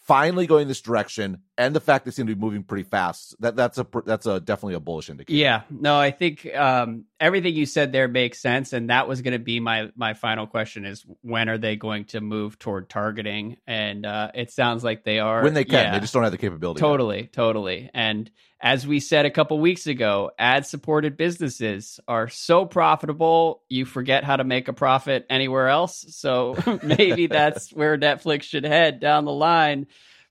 finally 0.07 0.47
going 0.47 0.69
this 0.69 0.81
direction, 0.81 1.39
and 1.59 1.75
the 1.75 1.81
fact 1.81 2.05
they 2.05 2.13
seem 2.13 2.29
to 2.29 2.35
be 2.37 2.41
moving 2.41 2.63
pretty 2.63 2.85
fast, 2.85 3.35
that 3.41 3.57
that's 3.57 3.79
a 3.79 3.87
that's 4.07 4.27
a 4.27 4.39
definitely 4.39 4.75
a 4.75 4.81
bullish 4.81 5.11
indicator. 5.11 5.37
Yeah, 5.37 5.63
no, 5.69 5.99
I 5.99 6.13
think 6.13 6.47
um, 6.55 7.05
everything 7.19 7.55
you 7.55 7.67
said 7.67 7.91
there 7.91 8.07
makes 8.07 8.39
sense, 8.39 8.73
and 8.73 8.91
that 8.91 9.09
was 9.09 9.23
going 9.23 9.33
to 9.33 9.41
be 9.41 9.59
my 9.59 9.91
my 9.97 10.15
final 10.15 10.47
question: 10.47 10.87
is 10.87 11.05
when 11.23 11.49
are 11.49 11.59
they 11.59 11.75
going 11.75 12.05
to 12.07 12.21
move 12.21 12.61
toward 12.61 12.89
targeting? 12.89 13.57
And 13.67 14.07
uh, 14.07 14.31
it 14.35 14.53
sounds 14.53 14.85
like 14.85 15.03
they 15.03 15.19
are 15.19 15.43
when 15.43 15.55
they 15.55 15.65
can, 15.65 15.87
yeah, 15.87 15.93
they 15.93 16.01
just 16.01 16.15
don't 16.15 16.23
have 16.23 16.33
the 16.33 16.39
capability. 16.39 16.79
yet. 16.79 16.87
totally, 16.87 17.27
totally. 17.27 17.91
And 17.93 18.31
as 18.61 18.87
we 18.87 19.01
said 19.01 19.27
a 19.27 19.31
couple 19.31 19.59
weeks 19.59 19.89
ago, 19.89 20.31
ad 20.39 20.65
supported 20.65 21.17
businesses 21.17 21.99
are 22.07 22.29
so 22.29 22.67
profitable, 22.67 23.63
you 23.69 23.85
forget 23.85 24.23
how 24.23 24.37
to 24.37 24.45
make 24.45 24.69
a 24.69 24.73
profit 24.73 25.27
anywhere 25.29 25.69
else. 25.69 26.05
So 26.11 26.57
maybe 26.85 27.27
that's 27.27 27.73
where 27.73 27.99
Netflix 27.99 28.45
should 28.45 28.65
head 28.65 29.01
down 29.01 29.25
the 29.25 29.33
line. 29.33 29.89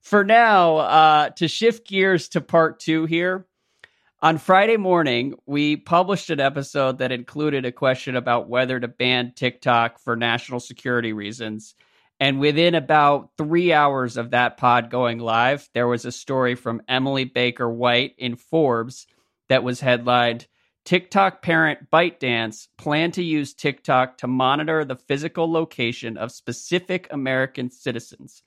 For 0.07 0.23
now, 0.23 0.77
uh, 0.77 1.29
to 1.31 1.49
shift 1.49 1.85
gears 1.85 2.29
to 2.29 2.39
part 2.39 2.79
two 2.79 3.07
here. 3.07 3.45
On 4.21 4.37
Friday 4.37 4.77
morning, 4.77 5.33
we 5.45 5.75
published 5.75 6.29
an 6.29 6.39
episode 6.39 6.99
that 6.99 7.11
included 7.11 7.65
a 7.65 7.73
question 7.73 8.15
about 8.15 8.47
whether 8.47 8.79
to 8.79 8.87
ban 8.87 9.33
TikTok 9.35 9.99
for 9.99 10.15
national 10.15 10.61
security 10.61 11.11
reasons. 11.11 11.75
And 12.21 12.39
within 12.39 12.73
about 12.73 13.31
three 13.37 13.73
hours 13.73 14.15
of 14.15 14.31
that 14.31 14.55
pod 14.55 14.89
going 14.89 15.19
live, 15.19 15.67
there 15.73 15.89
was 15.89 16.05
a 16.05 16.11
story 16.13 16.55
from 16.55 16.83
Emily 16.87 17.25
Baker 17.25 17.69
White 17.69 18.15
in 18.17 18.37
Forbes 18.37 19.07
that 19.49 19.61
was 19.61 19.81
headlined 19.81 20.47
TikTok 20.85 21.41
parent 21.41 21.91
ByteDance 21.91 22.69
plan 22.77 23.11
to 23.11 23.21
use 23.21 23.53
TikTok 23.53 24.19
to 24.19 24.27
monitor 24.27 24.85
the 24.85 24.95
physical 24.95 25.51
location 25.51 26.15
of 26.15 26.31
specific 26.31 27.09
American 27.11 27.69
citizens. 27.69 28.41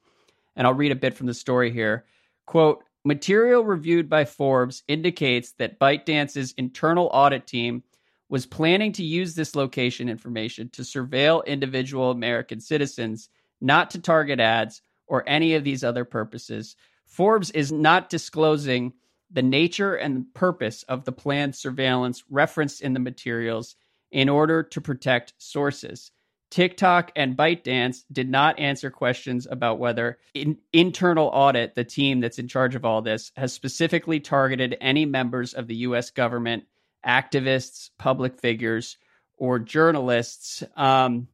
And 0.61 0.67
I'll 0.67 0.75
read 0.75 0.93
a 0.93 0.95
bit 0.97 1.15
from 1.15 1.27
the 1.27 1.33
story 1.33 1.73
here. 1.73 2.05
Quote, 2.45 2.85
material 3.03 3.65
reviewed 3.65 4.11
by 4.11 4.27
Forbes 4.27 4.83
indicates 4.89 5.53
that 5.53 5.79
ByteDance's 5.79 6.53
internal 6.59 7.09
audit 7.15 7.47
team 7.47 7.83
was 8.29 8.45
planning 8.45 8.93
to 8.93 9.03
use 9.03 9.35
this 9.35 9.57
location 9.57 10.11
information 10.11 10.69
to 10.75 10.83
surveil 10.83 11.47
individual 11.47 12.11
American 12.11 12.61
citizens, 12.61 13.31
not 13.63 13.89
to 13.93 14.03
target 14.03 14.39
ads 14.39 14.83
or 15.07 15.27
any 15.27 15.55
of 15.55 15.65
these 15.65 15.83
other 15.83 16.05
purposes. 16.05 16.77
Forbes 17.07 17.51
is 17.53 17.73
not 17.73 18.11
disclosing 18.11 18.93
the 19.31 19.43
nature 19.43 19.95
and 19.95 20.27
purpose 20.35 20.83
of 20.83 21.07
the 21.07 21.13
planned 21.13 21.57
surveillance 21.57 22.23
referenced 22.29 22.83
in 22.83 22.93
the 22.93 23.01
materials 23.01 23.77
in 24.13 24.29
order 24.29 24.63
to 24.63 24.83
protect 24.83 25.33
sources. 25.39 26.13
TikTok 26.51 27.13
and 27.15 27.37
ByteDance 27.37 28.05
did 28.11 28.29
not 28.29 28.59
answer 28.59 28.91
questions 28.91 29.47
about 29.49 29.79
whether 29.79 30.19
in, 30.35 30.59
internal 30.73 31.29
audit, 31.29 31.75
the 31.75 31.85
team 31.85 32.21
that's 32.21 32.39
in 32.39 32.49
charge 32.49 32.75
of 32.75 32.85
all 32.85 33.03
this, 33.03 33.31
has 33.37 33.53
specifically 33.53 34.21
targeted 34.21 34.77
any 34.81 35.07
members 35.07 35.55
of 35.55 35.69
the 35.69 35.77
U.S. 35.77 36.11
government, 36.11 36.65
activists, 37.07 37.91
public 37.99 38.41
figures, 38.41 38.99
or 39.37 39.59
journalists. 39.59 40.63
Um, 40.77 41.29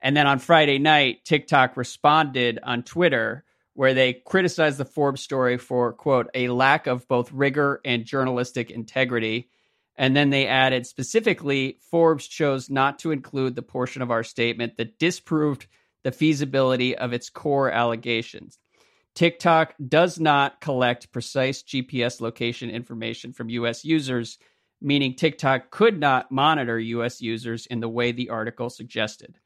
and 0.00 0.16
then 0.16 0.26
on 0.26 0.38
Friday 0.38 0.78
night, 0.78 1.24
TikTok 1.24 1.76
responded 1.76 2.58
on 2.62 2.82
Twitter 2.82 3.44
where 3.74 3.94
they 3.94 4.12
criticized 4.12 4.78
the 4.78 4.84
Forbes 4.84 5.22
story 5.22 5.56
for, 5.56 5.92
quote, 5.92 6.28
a 6.34 6.48
lack 6.48 6.86
of 6.86 7.08
both 7.08 7.32
rigor 7.32 7.80
and 7.84 8.04
journalistic 8.04 8.70
integrity. 8.70 9.48
And 9.96 10.16
then 10.16 10.30
they 10.30 10.46
added 10.46 10.86
specifically, 10.86 11.78
Forbes 11.90 12.26
chose 12.26 12.70
not 12.70 12.98
to 13.00 13.10
include 13.10 13.54
the 13.54 13.62
portion 13.62 14.02
of 14.02 14.10
our 14.10 14.24
statement 14.24 14.76
that 14.76 14.98
disproved 14.98 15.66
the 16.02 16.12
feasibility 16.12 16.96
of 16.96 17.12
its 17.12 17.30
core 17.30 17.70
allegations. 17.70 18.58
TikTok 19.14 19.74
does 19.86 20.18
not 20.18 20.60
collect 20.60 21.12
precise 21.12 21.62
GPS 21.62 22.20
location 22.20 22.70
information 22.70 23.32
from 23.32 23.50
US 23.50 23.84
users, 23.84 24.38
meaning 24.80 25.14
TikTok 25.14 25.70
could 25.70 26.00
not 26.00 26.32
monitor 26.32 26.78
US 26.78 27.20
users 27.20 27.66
in 27.66 27.80
the 27.80 27.88
way 27.88 28.12
the 28.12 28.30
article 28.30 28.70
suggested. 28.70 29.36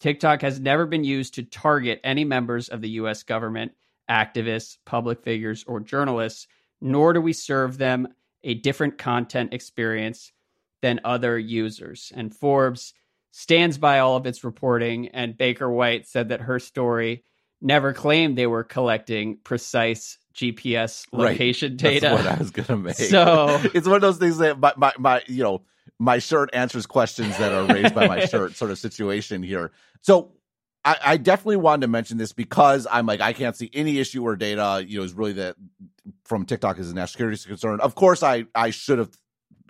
TikTok 0.00 0.42
has 0.42 0.60
never 0.60 0.84
been 0.84 1.04
used 1.04 1.34
to 1.34 1.42
target 1.42 2.00
any 2.04 2.24
members 2.24 2.68
of 2.68 2.82
the 2.82 2.90
US 2.90 3.22
government, 3.22 3.72
activists, 4.10 4.76
public 4.84 5.22
figures, 5.22 5.64
or 5.66 5.80
journalists, 5.80 6.46
nor 6.82 7.14
do 7.14 7.20
we 7.22 7.32
serve 7.32 7.78
them 7.78 8.08
a 8.44 8.54
different 8.54 8.98
content 8.98 9.52
experience 9.52 10.32
than 10.82 11.00
other 11.04 11.38
users. 11.38 12.12
And 12.14 12.34
Forbes 12.34 12.94
stands 13.30 13.78
by 13.78 13.98
all 13.98 14.16
of 14.16 14.26
its 14.26 14.44
reporting, 14.44 15.08
and 15.08 15.36
Baker 15.36 15.70
White 15.70 16.06
said 16.06 16.28
that 16.28 16.42
her 16.42 16.58
story 16.58 17.24
never 17.60 17.92
claimed 17.92 18.36
they 18.36 18.46
were 18.46 18.62
collecting 18.62 19.38
precise 19.42 20.18
GPS 20.34 21.06
location 21.12 21.72
right. 21.72 21.78
data. 21.78 22.00
That's 22.00 22.22
what 22.22 22.32
I 22.32 22.38
was 22.38 22.50
going 22.50 22.66
to 22.66 22.76
make. 22.76 22.96
So 22.96 23.60
it's 23.74 23.86
one 23.86 23.96
of 23.96 24.02
those 24.02 24.18
things 24.18 24.38
that 24.38 24.60
my, 24.60 24.74
my, 24.76 24.92
my, 24.98 25.22
you 25.26 25.42
know, 25.42 25.62
my 25.98 26.18
shirt 26.18 26.50
answers 26.52 26.86
questions 26.86 27.36
that 27.38 27.52
are 27.52 27.64
raised 27.72 27.94
by 27.94 28.06
my 28.06 28.24
shirt 28.26 28.54
sort 28.56 28.70
of 28.70 28.78
situation 28.78 29.42
here. 29.42 29.72
So 30.02 30.32
I, 30.84 30.98
I, 31.04 31.16
definitely 31.16 31.56
wanted 31.56 31.82
to 31.82 31.88
mention 31.88 32.18
this 32.18 32.32
because 32.32 32.86
I'm 32.90 33.06
like, 33.06 33.20
I 33.20 33.32
can't 33.32 33.56
see 33.56 33.70
any 33.72 33.98
issue 33.98 34.22
or 34.22 34.36
data, 34.36 34.84
you 34.86 34.98
know, 34.98 35.04
is 35.04 35.14
really 35.14 35.32
that 35.34 35.56
from 36.24 36.44
TikTok 36.44 36.78
as 36.78 36.90
a 36.90 36.94
national 36.94 37.08
security 37.08 37.48
concern. 37.48 37.80
Of 37.80 37.94
course, 37.94 38.22
I, 38.22 38.44
I 38.54 38.70
should 38.70 38.98
have 38.98 39.10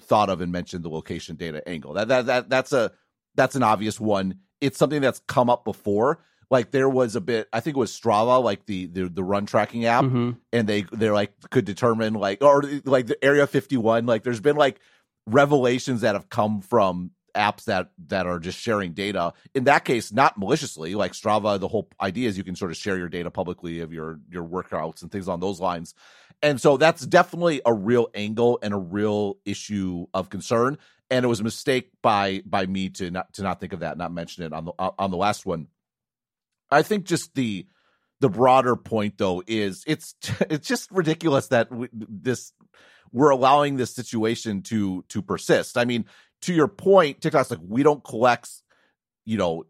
thought 0.00 0.28
of 0.28 0.40
and 0.40 0.50
mentioned 0.50 0.84
the 0.84 0.88
location 0.88 1.36
data 1.36 1.66
angle. 1.68 1.94
That, 1.94 2.08
that, 2.08 2.26
that, 2.26 2.50
that's 2.50 2.72
a, 2.72 2.92
that's 3.34 3.54
an 3.54 3.62
obvious 3.62 4.00
one. 4.00 4.40
It's 4.60 4.78
something 4.78 5.00
that's 5.00 5.20
come 5.28 5.48
up 5.48 5.64
before. 5.64 6.20
Like 6.50 6.72
there 6.72 6.88
was 6.88 7.16
a 7.16 7.20
bit, 7.20 7.48
I 7.52 7.60
think 7.60 7.76
it 7.76 7.80
was 7.80 7.92
Strava, 7.92 8.42
like 8.42 8.66
the, 8.66 8.86
the, 8.86 9.08
the 9.08 9.24
run 9.24 9.46
tracking 9.46 9.86
app 9.86 10.04
mm-hmm. 10.04 10.32
and 10.52 10.68
they, 10.68 10.82
they're 10.92 11.14
like, 11.14 11.32
could 11.50 11.64
determine 11.64 12.14
like, 12.14 12.42
or 12.42 12.62
like 12.84 13.06
the 13.06 13.22
area 13.24 13.46
51, 13.46 14.06
like 14.06 14.24
there's 14.24 14.40
been 14.40 14.56
like 14.56 14.80
revelations 15.26 16.02
that 16.02 16.14
have 16.14 16.28
come 16.28 16.60
from 16.60 17.12
apps 17.34 17.64
that 17.64 17.90
that 18.06 18.26
are 18.26 18.38
just 18.38 18.58
sharing 18.58 18.92
data. 18.92 19.32
In 19.54 19.64
that 19.64 19.84
case 19.84 20.12
not 20.12 20.38
maliciously 20.38 20.94
like 20.94 21.12
strava 21.12 21.58
the 21.58 21.68
whole 21.68 21.88
idea 22.00 22.28
is 22.28 22.38
you 22.38 22.44
can 22.44 22.56
sort 22.56 22.70
of 22.70 22.76
share 22.76 22.96
your 22.96 23.08
data 23.08 23.30
publicly 23.30 23.80
of 23.80 23.92
your 23.92 24.20
your 24.30 24.44
workouts 24.44 25.02
and 25.02 25.10
things 25.10 25.28
on 25.28 25.40
those 25.40 25.60
lines. 25.60 25.94
And 26.42 26.60
so 26.60 26.76
that's 26.76 27.06
definitely 27.06 27.60
a 27.64 27.72
real 27.72 28.08
angle 28.14 28.58
and 28.62 28.74
a 28.74 28.78
real 28.78 29.38
issue 29.44 30.06
of 30.12 30.30
concern. 30.30 30.78
And 31.10 31.24
it 31.24 31.28
was 31.28 31.40
a 31.40 31.44
mistake 31.44 31.90
by 32.02 32.42
by 32.44 32.66
me 32.66 32.90
to 32.90 33.10
not 33.10 33.32
to 33.34 33.42
not 33.42 33.60
think 33.60 33.72
of 33.72 33.80
that 33.80 33.98
not 33.98 34.12
mention 34.12 34.44
it 34.44 34.52
on 34.52 34.64
the 34.64 34.72
on 34.78 35.10
the 35.10 35.16
last 35.16 35.46
one. 35.46 35.68
I 36.70 36.82
think 36.82 37.04
just 37.04 37.34
the 37.34 37.66
the 38.20 38.28
broader 38.28 38.76
point 38.76 39.18
though 39.18 39.42
is 39.46 39.84
it's 39.86 40.14
it's 40.50 40.66
just 40.66 40.90
ridiculous 40.90 41.48
that 41.48 41.70
we, 41.70 41.88
this 41.92 42.52
we're 43.12 43.30
allowing 43.30 43.76
this 43.76 43.94
situation 43.94 44.62
to 44.62 45.04
to 45.08 45.22
persist. 45.22 45.78
I 45.78 45.84
mean, 45.84 46.04
to 46.44 46.54
your 46.54 46.68
point, 46.68 47.20
TikTok's 47.20 47.50
like 47.50 47.60
we 47.66 47.82
don't 47.82 48.02
collect, 48.04 48.50
you 49.24 49.36
know, 49.38 49.64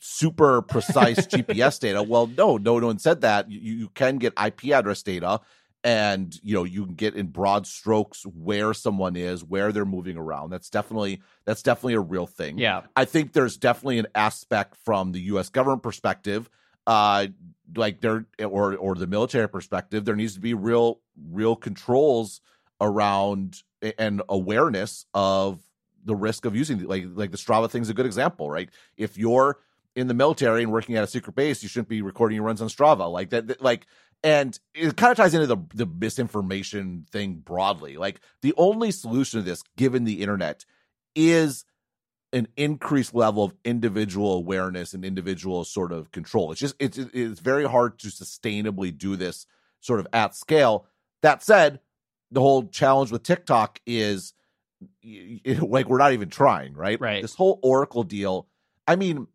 super 0.00 0.62
precise 0.62 1.26
GPS 1.26 1.78
data. 1.80 2.02
Well, 2.02 2.26
no, 2.26 2.56
no 2.56 2.74
one 2.74 2.98
said 2.98 3.22
that. 3.22 3.50
You, 3.50 3.60
you 3.60 3.88
can 3.90 4.18
get 4.18 4.32
IP 4.42 4.72
address 4.72 5.02
data, 5.02 5.40
and 5.84 6.38
you 6.42 6.54
know 6.54 6.64
you 6.64 6.86
can 6.86 6.94
get 6.94 7.14
in 7.14 7.26
broad 7.26 7.66
strokes 7.66 8.24
where 8.24 8.74
someone 8.74 9.16
is, 9.16 9.44
where 9.44 9.72
they're 9.72 9.84
moving 9.84 10.16
around. 10.16 10.50
That's 10.50 10.70
definitely 10.70 11.20
that's 11.44 11.62
definitely 11.62 11.94
a 11.94 12.00
real 12.00 12.26
thing. 12.26 12.58
Yeah, 12.58 12.82
I 12.96 13.04
think 13.04 13.32
there's 13.32 13.56
definitely 13.56 13.98
an 13.98 14.08
aspect 14.14 14.76
from 14.84 15.12
the 15.12 15.20
U.S. 15.20 15.48
government 15.48 15.82
perspective. 15.82 16.48
Uh, 16.86 17.26
like 17.76 18.00
there 18.00 18.24
or 18.40 18.76
or 18.76 18.94
the 18.94 19.06
military 19.06 19.48
perspective, 19.48 20.04
there 20.04 20.16
needs 20.16 20.34
to 20.34 20.40
be 20.40 20.54
real 20.54 21.00
real 21.30 21.54
controls 21.54 22.40
around 22.80 23.62
and 23.98 24.22
awareness 24.28 25.04
of 25.14 25.60
the 26.08 26.16
risk 26.16 26.44
of 26.44 26.56
using 26.56 26.82
like 26.84 27.04
like 27.14 27.30
the 27.30 27.36
Strava 27.36 27.70
thing 27.70 27.82
is 27.82 27.90
a 27.90 27.94
good 27.94 28.06
example, 28.06 28.50
right? 28.50 28.70
If 28.96 29.16
you're 29.16 29.58
in 29.94 30.08
the 30.08 30.14
military 30.14 30.62
and 30.62 30.72
working 30.72 30.96
at 30.96 31.04
a 31.04 31.06
secret 31.06 31.36
base, 31.36 31.62
you 31.62 31.68
shouldn't 31.68 31.88
be 31.88 32.02
recording 32.02 32.36
your 32.36 32.44
runs 32.44 32.62
on 32.62 32.68
Strava 32.68 33.10
like 33.12 33.30
that. 33.30 33.46
that 33.48 33.62
like, 33.62 33.86
and 34.24 34.58
it 34.74 34.96
kind 34.96 35.10
of 35.10 35.16
ties 35.16 35.34
into 35.34 35.46
the 35.46 35.58
the 35.74 35.86
misinformation 35.86 37.06
thing 37.12 37.34
broadly. 37.34 37.96
Like 37.96 38.20
the 38.42 38.54
only 38.56 38.90
solution 38.90 39.40
to 39.40 39.44
this, 39.44 39.62
given 39.76 40.04
the 40.04 40.22
internet, 40.22 40.64
is 41.14 41.64
an 42.32 42.48
increased 42.56 43.14
level 43.14 43.44
of 43.44 43.54
individual 43.64 44.34
awareness 44.34 44.94
and 44.94 45.04
individual 45.04 45.64
sort 45.64 45.92
of 45.92 46.10
control. 46.10 46.50
It's 46.52 46.60
just 46.60 46.74
it's 46.78 46.96
it's 46.98 47.40
very 47.40 47.64
hard 47.64 47.98
to 48.00 48.08
sustainably 48.08 48.96
do 48.96 49.14
this 49.14 49.46
sort 49.80 50.00
of 50.00 50.06
at 50.12 50.34
scale. 50.34 50.86
That 51.22 51.42
said, 51.42 51.80
the 52.30 52.40
whole 52.40 52.64
challenge 52.64 53.12
with 53.12 53.22
TikTok 53.22 53.80
is 53.86 54.32
like 55.60 55.88
we're 55.88 55.98
not 55.98 56.12
even 56.12 56.28
trying, 56.28 56.74
right? 56.74 57.00
Right. 57.00 57.22
This 57.22 57.34
whole 57.34 57.58
Oracle 57.62 58.02
deal. 58.02 58.46
I 58.86 58.96
mean, 58.96 59.26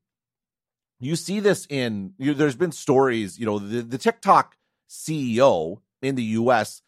you 0.99 1.15
see 1.15 1.39
this 1.39 1.67
in 1.69 2.13
you, 2.17 2.33
there's 2.33 2.55
been 2.55 2.71
stories. 2.71 3.39
You 3.39 3.45
know, 3.45 3.59
the, 3.59 3.81
the 3.81 3.97
TikTok 3.97 4.57
CEO 4.89 5.79
in 6.01 6.15
the 6.15 6.23
U.S. 6.23 6.81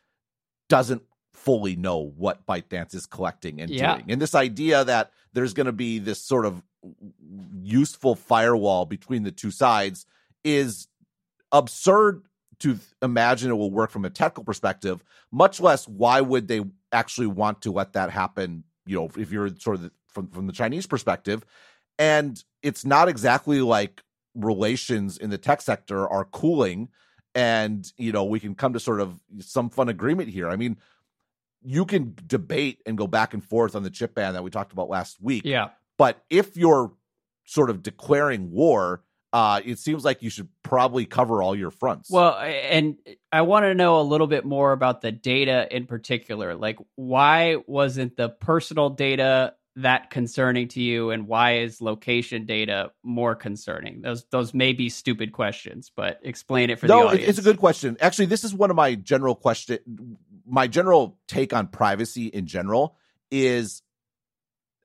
doesn't 0.69 1.03
fully 1.33 1.75
know 1.75 1.97
what 1.97 2.45
ByteDance 2.45 2.95
is 2.95 3.05
collecting 3.05 3.61
and 3.61 3.69
yeah. 3.69 3.95
doing, 3.95 4.11
and 4.11 4.21
this 4.21 4.35
idea 4.35 4.83
that 4.83 5.11
there's 5.33 5.53
going 5.53 5.65
to 5.65 5.73
be 5.73 5.99
this 5.99 6.21
sort 6.21 6.45
of 6.45 6.63
useful 7.61 8.15
firewall 8.15 8.85
between 8.85 9.23
the 9.23 9.31
two 9.31 9.51
sides 9.51 10.05
is 10.43 10.87
absurd 11.51 12.23
to 12.59 12.79
imagine 13.01 13.51
it 13.51 13.55
will 13.55 13.71
work 13.71 13.91
from 13.91 14.05
a 14.05 14.09
technical 14.09 14.43
perspective, 14.43 15.03
much 15.31 15.59
less 15.59 15.87
why 15.87 16.21
would 16.21 16.47
they 16.47 16.61
actually 16.91 17.27
want 17.27 17.61
to 17.63 17.71
let 17.71 17.93
that 17.93 18.09
happen, 18.09 18.63
you 18.85 18.95
know, 18.95 19.09
if 19.17 19.31
you're 19.31 19.49
sort 19.57 19.77
of 19.77 19.83
the, 19.83 19.91
from 20.07 20.27
from 20.29 20.47
the 20.47 20.53
Chinese 20.53 20.87
perspective. 20.87 21.45
And 21.97 22.41
it's 22.61 22.85
not 22.85 23.07
exactly 23.07 23.61
like 23.61 24.03
relations 24.33 25.17
in 25.17 25.29
the 25.29 25.37
tech 25.37 25.61
sector 25.61 26.07
are 26.07 26.25
cooling 26.25 26.89
and, 27.33 27.91
you 27.97 28.11
know, 28.11 28.23
we 28.23 28.39
can 28.39 28.55
come 28.55 28.73
to 28.73 28.79
sort 28.79 29.01
of 29.01 29.19
some 29.39 29.69
fun 29.69 29.89
agreement 29.89 30.29
here. 30.29 30.49
I 30.49 30.55
mean, 30.55 30.77
you 31.61 31.85
can 31.85 32.15
debate 32.27 32.81
and 32.85 32.97
go 32.97 33.07
back 33.07 33.33
and 33.33 33.43
forth 33.43 33.75
on 33.75 33.83
the 33.83 33.89
chip 33.89 34.15
ban 34.15 34.33
that 34.33 34.43
we 34.43 34.49
talked 34.49 34.71
about 34.71 34.89
last 34.89 35.17
week. 35.21 35.43
Yeah. 35.45 35.69
But 35.97 36.23
if 36.29 36.55
you're 36.55 36.93
sort 37.45 37.69
of 37.69 37.83
declaring 37.83 38.51
war, 38.51 39.03
uh, 39.35 39.59
it 39.65 39.77
seems 39.79 40.05
like 40.05 40.23
you 40.23 40.29
should 40.29 40.47
probably 40.63 41.05
cover 41.05 41.43
all 41.43 41.53
your 41.53 41.69
fronts. 41.69 42.09
Well, 42.09 42.37
and 42.37 42.95
I 43.33 43.41
want 43.41 43.65
to 43.65 43.75
know 43.75 43.99
a 43.99 44.01
little 44.01 44.27
bit 44.27 44.45
more 44.45 44.71
about 44.71 45.01
the 45.01 45.11
data 45.11 45.67
in 45.75 45.87
particular. 45.87 46.55
Like, 46.55 46.79
why 46.95 47.57
wasn't 47.67 48.15
the 48.15 48.29
personal 48.29 48.91
data 48.91 49.55
that 49.75 50.09
concerning 50.09 50.69
to 50.69 50.81
you, 50.81 51.09
and 51.09 51.27
why 51.27 51.57
is 51.57 51.81
location 51.81 52.45
data 52.45 52.93
more 53.03 53.35
concerning? 53.35 54.03
Those 54.03 54.23
those 54.31 54.53
may 54.53 54.71
be 54.71 54.87
stupid 54.87 55.33
questions, 55.33 55.91
but 55.93 56.21
explain 56.23 56.69
it 56.69 56.79
for 56.79 56.87
no, 56.87 56.99
the 56.99 57.07
audience. 57.07 57.25
No, 57.25 57.29
it's 57.31 57.39
a 57.39 57.43
good 57.43 57.59
question. 57.59 57.97
Actually, 57.99 58.27
this 58.27 58.45
is 58.45 58.53
one 58.53 58.69
of 58.69 58.77
my 58.77 58.95
general 58.95 59.35
question. 59.35 60.17
My 60.47 60.67
general 60.67 61.19
take 61.27 61.51
on 61.51 61.67
privacy 61.67 62.27
in 62.27 62.47
general 62.47 62.95
is 63.31 63.81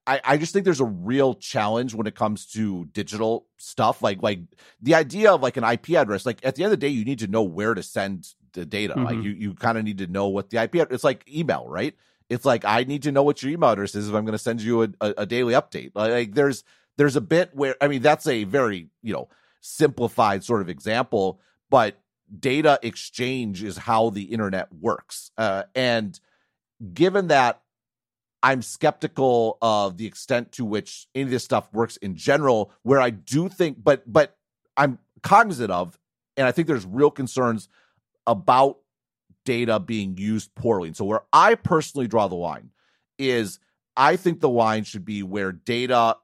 I, 0.07 0.21
I 0.25 0.37
just 0.39 0.53
think 0.53 0.65
there's 0.65 0.81
a 0.81 0.85
real 0.85 1.35
challenge 1.35 1.95
when 1.95 2.07
it 2.07 2.15
comes 2.15 2.47
to 2.53 2.87
digital 2.87 3.47
stuff. 3.59 4.03
Like 4.03 4.23
like 4.23 4.41
the 4.81 4.95
idea 4.95 5.33
of 5.33 5.43
like 5.43 5.57
an 5.57 5.65
IP 5.65 5.91
address. 5.91 6.27
Like 6.27 6.41
at 6.45 6.55
the 6.55 6.65
end 6.65 6.73
of 6.73 6.81
the 6.81 6.87
day, 6.87 6.93
you 6.93 7.05
need 7.05 7.21
to 7.21 7.27
know 7.27 7.43
where 7.43 7.75
to 7.75 7.83
send 7.83 8.27
the 8.53 8.65
data. 8.65 8.95
Mm-hmm. 8.95 9.05
Like 9.05 9.23
you 9.23 9.31
you 9.31 9.55
kind 9.55 9.79
of 9.79 9.85
need 9.85 9.99
to 9.99 10.07
know 10.07 10.29
what 10.29 10.51
the 10.51 10.63
IP. 10.63 10.77
It's 10.77 11.05
like 11.05 11.29
email, 11.33 11.67
right? 11.69 11.95
It's 12.29 12.45
like 12.45 12.65
I 12.65 12.85
need 12.85 13.03
to 13.05 13.13
know 13.13 13.23
what 13.23 13.43
your 13.43 13.53
email 13.53 13.71
address 13.71 13.95
is 13.95 14.09
if 14.09 14.15
I'm 14.15 14.25
going 14.25 14.33
to 14.33 14.39
send 14.39 14.63
you 14.63 14.85
a, 14.85 14.89
a, 15.01 15.15
a 15.19 15.27
daily 15.27 15.55
update. 15.55 15.93
Like 15.95 16.35
there's 16.35 16.65
there's 16.97 17.17
a 17.17 17.21
bit 17.21 17.51
where 17.55 17.77
I 17.81 17.89
mean 17.89 18.03
that's 18.03 18.27
a 18.27 18.45
very 18.45 18.89
you 19.03 19.13
know 19.13 19.29
simplified 19.61 20.45
sort 20.45 20.63
of 20.63 20.69
example, 20.69 21.41
but 21.69 21.99
data 22.39 22.79
exchange 22.83 23.63
is 23.63 23.77
how 23.77 24.11
the 24.11 24.25
internet 24.25 24.73
works. 24.73 25.31
Uh, 25.37 25.65
and 25.75 26.19
given 26.95 27.29
that 27.29 27.61
I'm 28.43 28.63
skeptical 28.63 29.59
of 29.61 29.97
the 29.97 30.07
extent 30.07 30.53
to 30.53 30.65
which 30.65 31.07
any 31.15 31.25
of 31.25 31.31
this 31.31 31.45
stuff 31.45 31.73
works 31.73 31.97
in 31.99 32.17
general. 32.17 32.73
Where 32.83 33.01
I 33.01 33.11
do 33.11 33.49
think, 33.49 33.83
but 33.83 34.11
but 34.11 34.37
I'm 34.77 34.99
cognizant 35.23 35.71
of, 35.71 35.99
and 36.37 36.47
I 36.47 36.53
think 36.53 36.67
there's 36.67 36.87
real 36.87 37.11
concerns 37.11 37.69
about 38.27 38.79
data 39.45 39.81
being 39.81 40.17
used 40.17 40.55
poorly. 40.55 40.89
And 40.89 40.97
so 40.97 41.05
where 41.05 41.23
I 41.33 41.55
personally 41.55 42.07
draw 42.07 42.29
the 42.29 42.35
line 42.35 42.71
is 43.19 43.59
I 43.97 44.17
think 44.17 44.41
the 44.41 44.49
line 44.49 44.85
should 44.85 45.05
be 45.05 45.23
where 45.23 45.53
data 45.53 46.17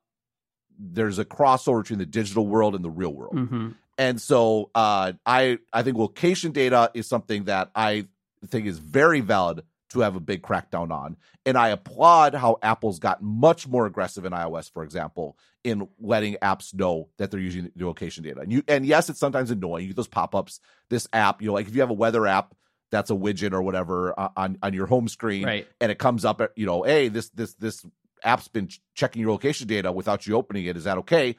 there's 0.78 1.18
a 1.18 1.24
crossover 1.24 1.82
between 1.82 1.98
the 1.98 2.06
digital 2.06 2.46
world 2.46 2.74
and 2.74 2.84
the 2.84 2.90
real 2.90 3.12
world. 3.12 3.34
Mm-hmm. 3.34 3.68
And 3.98 4.20
so 4.20 4.70
uh, 4.74 5.12
I 5.24 5.58
I 5.72 5.82
think 5.82 5.96
location 5.96 6.52
data 6.52 6.90
is 6.94 7.06
something 7.06 7.44
that 7.44 7.70
I 7.74 8.06
think 8.46 8.66
is 8.66 8.78
very 8.78 9.20
valid 9.20 9.62
to 9.90 10.00
have 10.00 10.16
a 10.16 10.20
big 10.20 10.42
crackdown 10.42 10.90
on. 10.90 11.16
And 11.44 11.56
I 11.56 11.68
applaud 11.68 12.34
how 12.34 12.58
Apple's 12.62 12.98
gotten 12.98 13.26
much 13.26 13.68
more 13.68 13.86
aggressive 13.86 14.24
in 14.24 14.32
iOS, 14.32 14.70
for 14.70 14.82
example, 14.82 15.38
in 15.64 15.88
letting 16.00 16.34
apps 16.42 16.74
know 16.74 17.08
that 17.18 17.30
they're 17.30 17.40
using 17.40 17.70
the 17.74 17.86
location 17.86 18.24
data. 18.24 18.40
And 18.40 18.52
you 18.52 18.62
and 18.68 18.84
yes, 18.84 19.08
it's 19.08 19.20
sometimes 19.20 19.50
annoying. 19.50 19.82
You 19.82 19.88
get 19.88 19.96
those 19.96 20.08
pop-ups. 20.08 20.60
This 20.90 21.08
app, 21.12 21.40
you 21.40 21.48
know, 21.48 21.54
like 21.54 21.68
if 21.68 21.74
you 21.74 21.80
have 21.80 21.90
a 21.90 21.94
weather 21.94 22.26
app 22.26 22.54
that's 22.90 23.10
a 23.10 23.14
widget 23.14 23.52
or 23.52 23.62
whatever 23.62 24.18
uh, 24.18 24.28
on 24.36 24.58
on 24.62 24.72
your 24.74 24.86
home 24.86 25.08
screen, 25.08 25.44
right. 25.44 25.68
and 25.80 25.90
it 25.92 25.98
comes 25.98 26.24
up, 26.24 26.40
you 26.56 26.66
know, 26.66 26.82
hey, 26.82 27.08
this 27.08 27.28
this 27.30 27.54
this 27.54 27.84
app's 28.22 28.48
been 28.48 28.68
checking 28.94 29.22
your 29.22 29.30
location 29.30 29.66
data 29.66 29.92
without 29.92 30.26
you 30.26 30.34
opening 30.34 30.66
it. 30.66 30.76
Is 30.76 30.84
that 30.84 30.98
okay? 30.98 31.36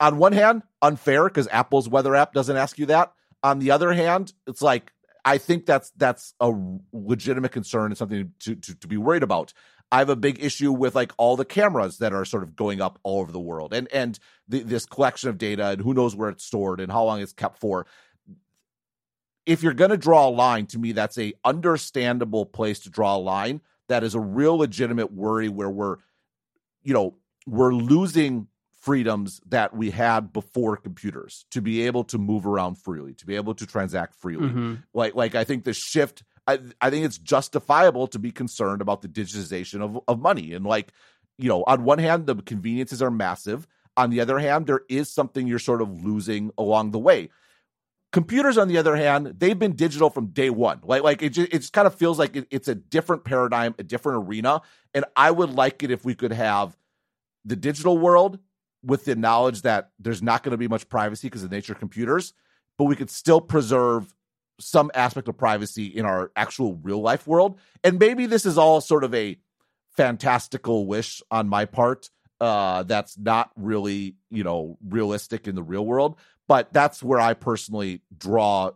On 0.00 0.18
one 0.18 0.32
hand, 0.32 0.62
unfair 0.82 1.24
because 1.24 1.48
Apple's 1.48 1.88
weather 1.88 2.14
app 2.14 2.32
doesn't 2.32 2.56
ask 2.56 2.78
you 2.78 2.86
that. 2.86 3.12
On 3.42 3.58
the 3.58 3.70
other 3.70 3.92
hand, 3.92 4.32
it's 4.46 4.62
like 4.62 4.92
I 5.24 5.38
think 5.38 5.66
that's 5.66 5.90
that's 5.96 6.34
a 6.40 6.52
legitimate 6.92 7.52
concern 7.52 7.86
and 7.86 7.98
something 7.98 8.32
to, 8.40 8.54
to, 8.56 8.74
to 8.74 8.88
be 8.88 8.96
worried 8.96 9.22
about. 9.22 9.52
I 9.90 9.98
have 9.98 10.08
a 10.08 10.16
big 10.16 10.42
issue 10.42 10.72
with 10.72 10.94
like 10.94 11.12
all 11.18 11.36
the 11.36 11.44
cameras 11.44 11.98
that 11.98 12.12
are 12.12 12.24
sort 12.24 12.42
of 12.42 12.56
going 12.56 12.80
up 12.80 12.98
all 13.02 13.20
over 13.20 13.32
the 13.32 13.40
world 13.40 13.72
and 13.72 13.88
and 13.92 14.18
the, 14.48 14.60
this 14.60 14.86
collection 14.86 15.28
of 15.28 15.38
data 15.38 15.68
and 15.68 15.80
who 15.80 15.94
knows 15.94 16.14
where 16.14 16.28
it's 16.28 16.44
stored 16.44 16.80
and 16.80 16.92
how 16.92 17.04
long 17.04 17.20
it's 17.20 17.32
kept 17.32 17.58
for. 17.58 17.86
If 19.46 19.62
you're 19.62 19.74
going 19.74 19.90
to 19.90 19.98
draw 19.98 20.28
a 20.28 20.30
line, 20.30 20.66
to 20.68 20.78
me, 20.78 20.92
that's 20.92 21.18
a 21.18 21.34
understandable 21.44 22.46
place 22.46 22.80
to 22.80 22.90
draw 22.90 23.16
a 23.16 23.18
line. 23.18 23.60
That 23.88 24.02
is 24.02 24.14
a 24.14 24.20
real 24.20 24.56
legitimate 24.56 25.12
worry 25.12 25.50
where 25.50 25.68
we're, 25.68 25.98
you 26.82 26.94
know, 26.94 27.16
we're 27.46 27.74
losing 27.74 28.48
freedoms 28.84 29.40
that 29.46 29.74
we 29.74 29.90
had 29.90 30.32
before 30.32 30.76
computers 30.76 31.46
to 31.50 31.62
be 31.62 31.86
able 31.86 32.04
to 32.04 32.18
move 32.18 32.46
around 32.46 32.74
freely, 32.76 33.14
to 33.14 33.24
be 33.24 33.34
able 33.34 33.54
to 33.54 33.66
transact 33.66 34.14
freely. 34.14 34.48
Mm-hmm. 34.48 34.74
Like 34.92 35.14
like 35.14 35.34
I 35.34 35.44
think 35.44 35.64
the 35.64 35.72
shift 35.72 36.22
I 36.46 36.58
I 36.80 36.90
think 36.90 37.06
it's 37.06 37.18
justifiable 37.18 38.06
to 38.08 38.18
be 38.18 38.30
concerned 38.30 38.82
about 38.82 39.00
the 39.00 39.08
digitization 39.08 39.80
of, 39.80 39.98
of 40.06 40.20
money. 40.20 40.52
And 40.52 40.66
like, 40.66 40.92
you 41.38 41.48
know, 41.48 41.64
on 41.66 41.84
one 41.84 41.98
hand, 41.98 42.26
the 42.26 42.36
conveniences 42.36 43.00
are 43.00 43.10
massive. 43.10 43.66
On 43.96 44.10
the 44.10 44.20
other 44.20 44.38
hand, 44.38 44.66
there 44.66 44.82
is 44.88 45.12
something 45.12 45.46
you're 45.46 45.58
sort 45.58 45.80
of 45.80 46.04
losing 46.04 46.50
along 46.58 46.90
the 46.90 46.98
way. 46.98 47.30
Computers, 48.12 48.58
on 48.58 48.68
the 48.68 48.78
other 48.78 48.96
hand, 48.96 49.34
they've 49.38 49.58
been 49.58 49.74
digital 49.74 50.10
from 50.10 50.26
day 50.26 50.50
one. 50.50 50.80
Like, 50.84 51.02
like 51.02 51.22
it 51.22 51.30
just, 51.30 51.52
it 51.52 51.58
just 51.58 51.72
kind 51.72 51.86
of 51.86 51.94
feels 51.94 52.18
like 52.18 52.36
it, 52.36 52.46
it's 52.50 52.68
a 52.68 52.74
different 52.74 53.24
paradigm, 53.24 53.74
a 53.78 53.82
different 53.82 54.24
arena. 54.24 54.62
And 54.92 55.04
I 55.16 55.30
would 55.30 55.50
like 55.50 55.82
it 55.82 55.90
if 55.90 56.04
we 56.04 56.14
could 56.14 56.32
have 56.32 56.76
the 57.44 57.56
digital 57.56 57.98
world 57.98 58.38
with 58.84 59.04
the 59.04 59.16
knowledge 59.16 59.62
that 59.62 59.90
there's 59.98 60.22
not 60.22 60.42
going 60.42 60.52
to 60.52 60.58
be 60.58 60.68
much 60.68 60.88
privacy 60.88 61.28
because 61.28 61.42
of 61.42 61.50
the 61.50 61.56
nature 61.56 61.72
of 61.72 61.78
computers, 61.78 62.34
but 62.78 62.84
we 62.84 62.96
could 62.96 63.10
still 63.10 63.40
preserve 63.40 64.14
some 64.60 64.90
aspect 64.94 65.28
of 65.28 65.36
privacy 65.36 65.86
in 65.86 66.04
our 66.04 66.30
actual 66.36 66.76
real 66.76 67.00
life 67.00 67.26
world. 67.26 67.58
And 67.82 67.98
maybe 67.98 68.26
this 68.26 68.46
is 68.46 68.56
all 68.58 68.80
sort 68.80 69.04
of 69.04 69.14
a 69.14 69.38
fantastical 69.96 70.86
wish 70.86 71.22
on 71.30 71.48
my 71.48 71.64
part 71.64 72.10
uh, 72.40 72.82
that's 72.82 73.16
not 73.18 73.50
really, 73.56 74.16
you 74.30 74.44
know, 74.44 74.76
realistic 74.86 75.48
in 75.48 75.54
the 75.54 75.62
real 75.62 75.84
world. 75.84 76.18
But 76.46 76.72
that's 76.72 77.02
where 77.02 77.20
I 77.20 77.34
personally 77.34 78.02
draw 78.16 78.72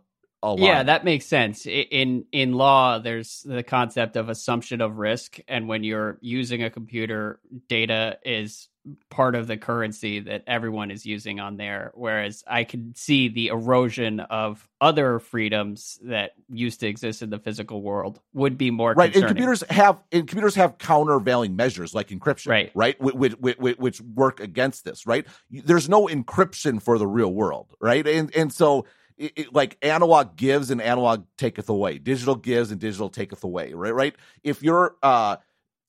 yeah, 0.57 0.83
that 0.83 1.03
makes 1.03 1.25
sense. 1.25 1.65
In 1.65 2.25
in 2.31 2.53
law, 2.53 2.99
there's 2.99 3.41
the 3.41 3.63
concept 3.63 4.15
of 4.15 4.29
assumption 4.29 4.81
of 4.81 4.97
risk, 4.97 5.39
and 5.47 5.67
when 5.67 5.83
you're 5.83 6.17
using 6.21 6.63
a 6.63 6.69
computer, 6.69 7.39
data 7.67 8.17
is 8.23 8.69
part 9.09 9.35
of 9.35 9.45
the 9.45 9.57
currency 9.57 10.21
that 10.21 10.43
everyone 10.47 10.89
is 10.89 11.05
using 11.05 11.39
on 11.39 11.57
there. 11.57 11.91
Whereas 11.93 12.43
I 12.47 12.63
can 12.63 12.95
see 12.95 13.27
the 13.27 13.47
erosion 13.47 14.21
of 14.21 14.67
other 14.79 15.19
freedoms 15.19 15.99
that 16.03 16.31
used 16.49 16.79
to 16.79 16.87
exist 16.87 17.21
in 17.21 17.29
the 17.29 17.37
physical 17.39 17.81
world 17.81 18.19
would 18.33 18.57
be 18.57 18.71
more 18.71 18.93
right. 18.93 19.11
Concerning. 19.11 19.29
And 19.29 19.37
computers 19.37 19.63
have 19.69 19.99
and 20.11 20.27
computers 20.27 20.55
have 20.55 20.77
countervailing 20.77 21.55
measures 21.55 21.93
like 21.93 22.07
encryption, 22.07 22.47
right? 22.47 22.71
Right, 22.73 22.99
which, 23.01 23.35
which, 23.35 23.57
which, 23.57 23.77
which 23.77 24.01
work 24.01 24.39
against 24.39 24.85
this. 24.85 25.05
Right, 25.05 25.27
there's 25.51 25.89
no 25.89 26.07
encryption 26.07 26.81
for 26.81 26.97
the 26.97 27.07
real 27.07 27.33
world, 27.33 27.75
right? 27.81 28.07
And 28.07 28.33
and 28.35 28.53
so 28.53 28.85
it, 29.19 29.33
it, 29.35 29.53
like 29.53 29.77
analog 29.81 30.35
gives 30.35 30.71
and 30.71 30.81
analog 30.81 31.25
taketh 31.37 31.69
away. 31.69 31.97
Digital 31.97 32.35
gives 32.35 32.71
and 32.71 32.79
digital 32.79 33.09
taketh 33.09 33.43
away. 33.43 33.73
Right, 33.73 33.93
right. 33.93 34.15
If 34.43 34.63
you're, 34.63 34.95
uh, 35.03 35.35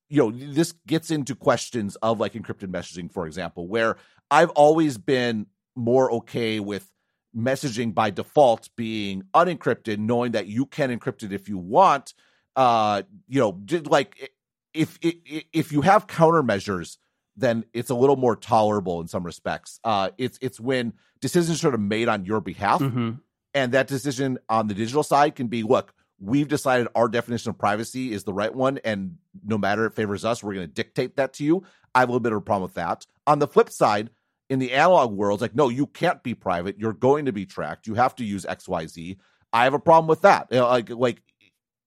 you 0.08 0.18
know, 0.18 0.30
this 0.32 0.72
gets 0.86 1.10
into 1.10 1.36
questions 1.36 1.96
of 1.96 2.18
like 2.18 2.34
encrypted 2.34 2.68
messaging, 2.68 3.10
for 3.10 3.26
example, 3.26 3.68
where 3.68 3.96
I've 4.30 4.50
always 4.50 4.98
been 4.98 5.46
more 5.76 6.10
okay 6.12 6.58
with 6.58 6.90
messaging 7.34 7.94
by 7.94 8.10
default 8.10 8.68
being 8.76 9.22
unencrypted, 9.34 9.98
knowing 9.98 10.32
that 10.32 10.48
you 10.48 10.66
can 10.66 10.96
encrypt 10.96 11.22
it 11.22 11.32
if 11.32 11.48
you 11.48 11.56
want. 11.56 12.12
Uh, 12.56 13.02
you 13.28 13.40
know, 13.40 13.60
like 13.84 14.32
if 14.74 14.98
if 15.00 15.14
if 15.52 15.72
you 15.72 15.82
have 15.82 16.08
countermeasures 16.08 16.98
then 17.40 17.64
it's 17.72 17.90
a 17.90 17.94
little 17.94 18.16
more 18.16 18.36
tolerable 18.36 19.00
in 19.00 19.08
some 19.08 19.24
respects. 19.24 19.80
Uh, 19.84 20.10
it's 20.18 20.38
it's 20.40 20.60
when 20.60 20.92
decisions 21.20 21.60
sort 21.60 21.74
of 21.74 21.80
made 21.80 22.08
on 22.08 22.24
your 22.24 22.40
behalf, 22.40 22.80
mm-hmm. 22.80 23.12
and 23.54 23.72
that 23.72 23.86
decision 23.86 24.38
on 24.48 24.68
the 24.68 24.74
digital 24.74 25.02
side 25.02 25.34
can 25.34 25.48
be, 25.48 25.62
look, 25.62 25.92
we've 26.20 26.48
decided 26.48 26.88
our 26.94 27.08
definition 27.08 27.50
of 27.50 27.58
privacy 27.58 28.12
is 28.12 28.24
the 28.24 28.32
right 28.32 28.54
one, 28.54 28.78
and 28.84 29.16
no 29.44 29.58
matter 29.58 29.86
it 29.86 29.94
favors 29.94 30.24
us, 30.24 30.42
we're 30.42 30.54
going 30.54 30.68
to 30.68 30.72
dictate 30.72 31.16
that 31.16 31.32
to 31.34 31.44
you. 31.44 31.64
I 31.94 32.00
have 32.00 32.08
a 32.08 32.12
little 32.12 32.20
bit 32.20 32.32
of 32.32 32.38
a 32.38 32.42
problem 32.42 32.62
with 32.62 32.74
that. 32.74 33.06
On 33.26 33.38
the 33.38 33.48
flip 33.48 33.70
side, 33.70 34.10
in 34.48 34.58
the 34.58 34.72
analog 34.72 35.12
world, 35.12 35.38
it's 35.38 35.42
like, 35.42 35.54
no, 35.54 35.68
you 35.68 35.86
can't 35.86 36.22
be 36.22 36.34
private. 36.34 36.78
You're 36.78 36.92
going 36.92 37.24
to 37.24 37.32
be 37.32 37.46
tracked. 37.46 37.86
You 37.86 37.94
have 37.94 38.14
to 38.16 38.24
use 38.24 38.44
X, 38.44 38.68
Y, 38.68 38.86
Z. 38.86 39.18
I 39.52 39.64
have 39.64 39.74
a 39.74 39.78
problem 39.78 40.08
with 40.08 40.22
that. 40.22 40.48
You 40.50 40.58
know, 40.58 40.68
like, 40.68 40.90
like 40.90 41.22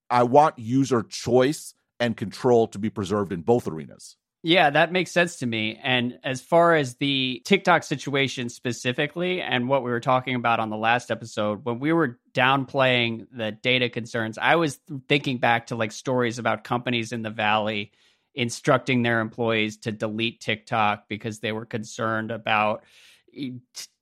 I 0.10 0.24
want 0.24 0.60
user 0.60 1.04
choice 1.04 1.74
and 2.00 2.18
control 2.18 2.68
to 2.70 2.80
be 2.80 2.90
preserved 2.90 3.32
in 3.32 3.42
both 3.42 3.68
arenas. 3.68 4.18
Yeah, 4.46 4.70
that 4.72 4.92
makes 4.92 5.12
sense 5.12 5.38
to 5.38 5.46
me. 5.46 5.80
And 5.82 6.20
as 6.22 6.42
far 6.42 6.76
as 6.76 6.96
the 6.96 7.42
TikTok 7.46 7.84
situation 7.84 8.50
specifically, 8.50 9.42
and 9.42 9.70
what 9.70 9.84
we 9.84 9.92
were 9.92 10.02
talking 10.02 10.36
about 10.36 10.60
on 10.60 10.70
the 10.70 10.76
last 10.76 11.12
episode, 11.12 11.64
when 11.64 11.80
we 11.80 11.94
were 11.94 12.20
downplaying 12.34 13.28
the 13.32 13.54
data 13.54 13.88
concerns, 13.88 14.38
I 14.38 14.58
was 14.58 14.80
thinking 15.08 15.38
back 15.38 15.68
to 15.68 15.78
like 15.78 15.94
stories 15.94 16.40
about 16.40 16.66
companies 16.66 17.14
in 17.14 17.22
the 17.22 17.30
Valley 17.30 17.94
instructing 18.36 19.02
their 19.02 19.22
employees 19.22 19.78
to 19.78 19.94
delete 19.94 20.42
TikTok 20.42 21.08
because 21.08 21.40
they 21.40 21.54
were 21.54 21.66
concerned 21.66 22.30
about 22.30 22.84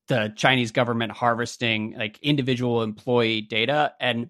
the 0.07 0.33
Chinese 0.35 0.71
government 0.71 1.11
harvesting 1.11 1.93
like 1.95 2.17
individual 2.23 2.81
employee 2.81 3.41
data. 3.41 3.93
And 3.99 4.29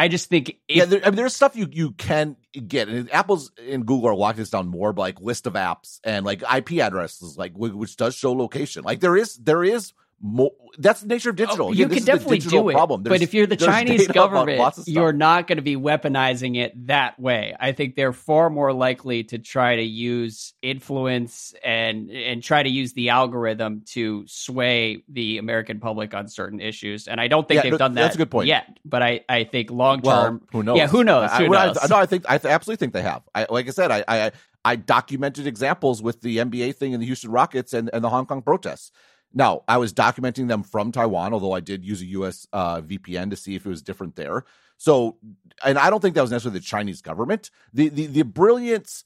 I 0.00 0.08
just 0.08 0.30
think 0.30 0.48
if, 0.48 0.56
yeah, 0.68 0.84
there, 0.86 1.00
I 1.04 1.10
mean, 1.10 1.16
there's 1.16 1.36
stuff 1.36 1.54
you 1.54 1.68
you 1.70 1.90
can 1.90 2.36
get, 2.66 2.88
and 2.88 3.12
Apple's 3.12 3.52
and 3.68 3.84
Google 3.84 4.08
are 4.08 4.14
locking 4.14 4.38
this 4.38 4.48
down 4.48 4.66
more, 4.66 4.94
but 4.94 5.02
like 5.02 5.20
list 5.20 5.46
of 5.46 5.52
apps 5.52 6.00
and 6.04 6.24
like 6.24 6.42
IP 6.42 6.80
addresses, 6.80 7.36
like 7.36 7.52
which 7.54 7.96
does 7.96 8.14
show 8.14 8.32
location. 8.32 8.82
Like 8.82 9.00
there 9.00 9.14
is 9.14 9.36
there 9.36 9.62
is 9.62 9.92
more. 10.20 10.52
That's 10.78 11.00
the 11.00 11.08
nature 11.08 11.30
of 11.30 11.34
oh, 11.34 11.44
digital. 11.44 11.66
Oh, 11.68 11.72
you 11.72 11.86
Again, 11.86 11.98
can 11.98 12.06
definitely 12.06 12.38
do 12.38 12.68
it, 12.68 12.74
problem. 12.74 13.02
but 13.02 13.22
if 13.22 13.34
you're 13.34 13.46
the 13.46 13.56
Chinese 13.72 14.06
government, 14.06 14.74
you're 14.86 15.12
not 15.12 15.46
going 15.46 15.56
to 15.56 15.62
be 15.62 15.76
weaponizing 15.76 16.56
it 16.56 16.86
that 16.86 17.18
way. 17.18 17.56
I 17.58 17.72
think 17.72 17.96
they're 17.96 18.12
far 18.12 18.50
more 18.50 18.72
likely 18.72 19.24
to 19.24 19.38
try 19.38 19.76
to 19.76 19.82
use 19.82 20.54
influence 20.62 21.54
and 21.64 22.10
and 22.10 22.42
try 22.42 22.62
to 22.62 22.68
use 22.68 22.92
the 22.92 23.10
algorithm 23.10 23.82
to 23.92 24.24
sway 24.26 25.02
the 25.08 25.38
American 25.38 25.80
public 25.80 26.14
on 26.14 26.28
certain 26.28 26.60
issues. 26.60 27.08
And 27.08 27.20
I 27.20 27.28
don't 27.28 27.48
think 27.48 27.56
yeah, 27.56 27.62
they've 27.62 27.72
no, 27.72 27.78
done 27.78 27.94
that 27.94 28.02
that's 28.02 28.14
a 28.14 28.18
good 28.18 28.30
point. 28.30 28.48
yet. 28.48 28.78
But 28.84 29.02
I, 29.02 29.24
I 29.28 29.44
think 29.44 29.70
long 29.70 30.00
well, 30.02 30.24
term, 30.24 30.46
who 30.52 30.62
knows? 30.62 30.76
Yeah, 30.76 30.86
who 30.86 31.04
knows? 31.04 31.30
Who 31.32 31.54
I, 31.54 31.66
knows? 31.66 31.78
I, 31.82 31.86
no, 31.88 31.96
I 31.96 32.06
think 32.06 32.24
I 32.28 32.34
absolutely 32.34 32.76
think 32.76 32.92
they 32.92 33.02
have. 33.02 33.22
I, 33.34 33.46
like 33.48 33.66
I 33.66 33.70
said, 33.70 33.90
I, 33.90 34.04
I 34.06 34.32
I 34.64 34.76
documented 34.76 35.46
examples 35.46 36.02
with 36.02 36.20
the 36.20 36.38
NBA 36.38 36.76
thing 36.76 36.92
and 36.92 37.02
the 37.02 37.06
Houston 37.06 37.30
Rockets 37.30 37.72
and, 37.72 37.90
and 37.92 38.04
the 38.04 38.10
Hong 38.10 38.26
Kong 38.26 38.42
protests. 38.42 38.92
Now, 39.32 39.62
I 39.68 39.76
was 39.76 39.92
documenting 39.92 40.48
them 40.48 40.62
from 40.62 40.92
Taiwan, 40.92 41.32
although 41.32 41.52
I 41.52 41.60
did 41.60 41.84
use 41.84 42.02
a 42.02 42.06
US 42.06 42.46
uh, 42.52 42.80
VPN 42.80 43.30
to 43.30 43.36
see 43.36 43.54
if 43.54 43.64
it 43.64 43.68
was 43.68 43.82
different 43.82 44.16
there. 44.16 44.44
So, 44.76 45.18
and 45.64 45.78
I 45.78 45.90
don't 45.90 46.00
think 46.00 46.14
that 46.14 46.22
was 46.22 46.30
necessarily 46.30 46.58
the 46.58 46.64
Chinese 46.64 47.02
government. 47.02 47.50
The 47.72 47.88
the, 47.90 48.06
the 48.06 48.22
brilliance, 48.22 49.04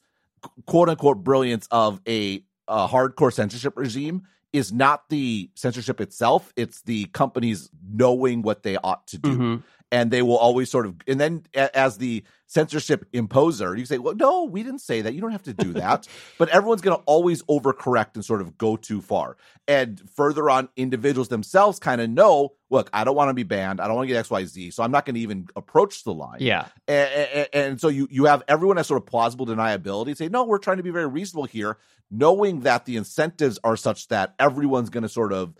quote 0.65 0.89
unquote, 0.89 1.23
brilliance 1.23 1.67
of 1.69 2.01
a, 2.07 2.43
a 2.67 2.87
hardcore 2.87 3.33
censorship 3.33 3.73
regime 3.75 4.23
is 4.55 4.71
not 4.71 5.09
the 5.09 5.49
censorship 5.55 5.99
itself; 6.01 6.53
it's 6.55 6.81
the 6.83 7.05
companies 7.05 7.69
knowing 7.91 8.41
what 8.41 8.63
they 8.63 8.77
ought 8.77 9.05
to 9.07 9.17
do. 9.17 9.29
Mm-hmm. 9.29 9.55
and 9.91 10.09
they 10.11 10.21
will 10.23 10.37
always 10.37 10.69
sort 10.71 10.85
of 10.87 10.95
and 11.07 11.19
then 11.19 11.43
a- 11.53 11.77
as 11.77 11.97
the 11.99 12.23
censorship 12.47 13.05
imposer 13.13 13.75
you 13.75 13.85
say 13.85 13.97
well 13.97 14.15
no 14.15 14.43
we 14.45 14.61
didn't 14.63 14.81
say 14.81 15.01
that. 15.01 15.13
You 15.13 15.21
don't 15.21 15.31
have 15.31 15.43
to 15.43 15.53
do 15.53 15.73
that. 15.73 16.07
But 16.37 16.49
everyone's 16.49 16.81
going 16.81 16.97
to 16.97 17.03
always 17.05 17.43
overcorrect 17.43 18.15
and 18.15 18.23
sort 18.25 18.41
of 18.41 18.57
go 18.57 18.75
too 18.77 19.01
far. 19.01 19.37
And 19.67 20.01
further 20.15 20.49
on 20.49 20.69
individuals 20.75 21.27
themselves 21.29 21.79
kind 21.79 22.01
of 22.01 22.09
know 22.09 22.53
look 22.69 22.89
i 22.93 23.03
don't 23.03 23.15
want 23.15 23.29
to 23.29 23.33
be 23.33 23.43
banned. 23.43 23.79
I 23.79 23.85
don't 23.87 23.95
want 23.95 24.07
to 24.09 24.13
get 24.13 24.25
xyz 24.25 24.73
so 24.73 24.83
i'm 24.83 24.91
not 24.91 25.05
going 25.05 25.15
to 25.15 25.21
even 25.21 25.47
approach 25.55 26.03
the 26.03 26.13
line. 26.13 26.37
Yeah. 26.39 26.65
and, 26.87 27.09
and, 27.37 27.47
and 27.53 27.81
so 27.81 27.87
you 27.89 28.07
you 28.11 28.25
have 28.25 28.43
everyone 28.47 28.77
has 28.77 28.87
sort 28.87 29.01
of 29.01 29.05
plausible 29.05 29.45
deniability 29.45 30.15
say 30.17 30.27
no 30.29 30.43
we're 30.45 30.57
trying 30.57 30.77
to 30.77 30.83
be 30.83 30.91
very 30.91 31.07
reasonable 31.07 31.45
here 31.45 31.77
knowing 32.11 32.61
that 32.61 32.85
the 32.85 32.97
incentives 32.97 33.59
are 33.63 33.77
such 33.77 34.07
that 34.09 34.35
everyone's 34.39 34.89
going 34.89 35.03
to 35.03 35.09
sort 35.09 35.33
of 35.33 35.53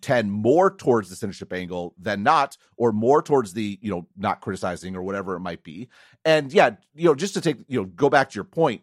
tend 0.00 0.32
more 0.32 0.74
towards 0.74 1.08
the 1.08 1.16
censorship 1.16 1.52
angle 1.52 1.94
than 1.98 2.22
not 2.22 2.56
or 2.76 2.92
more 2.92 3.22
towards 3.22 3.52
the 3.52 3.78
you 3.80 3.90
know 3.90 4.06
not 4.16 4.40
criticizing 4.40 4.96
or 4.96 5.02
whatever 5.02 5.36
it 5.36 5.40
might 5.40 5.62
be. 5.62 5.88
And 6.24 6.52
yeah 6.52 6.70
you 6.94 7.04
know 7.04 7.14
just 7.14 7.34
to 7.34 7.40
take 7.40 7.58
you 7.68 7.80
know 7.80 7.86
go 7.86 8.10
back 8.10 8.30
to 8.30 8.34
your 8.34 8.44
point 8.44 8.82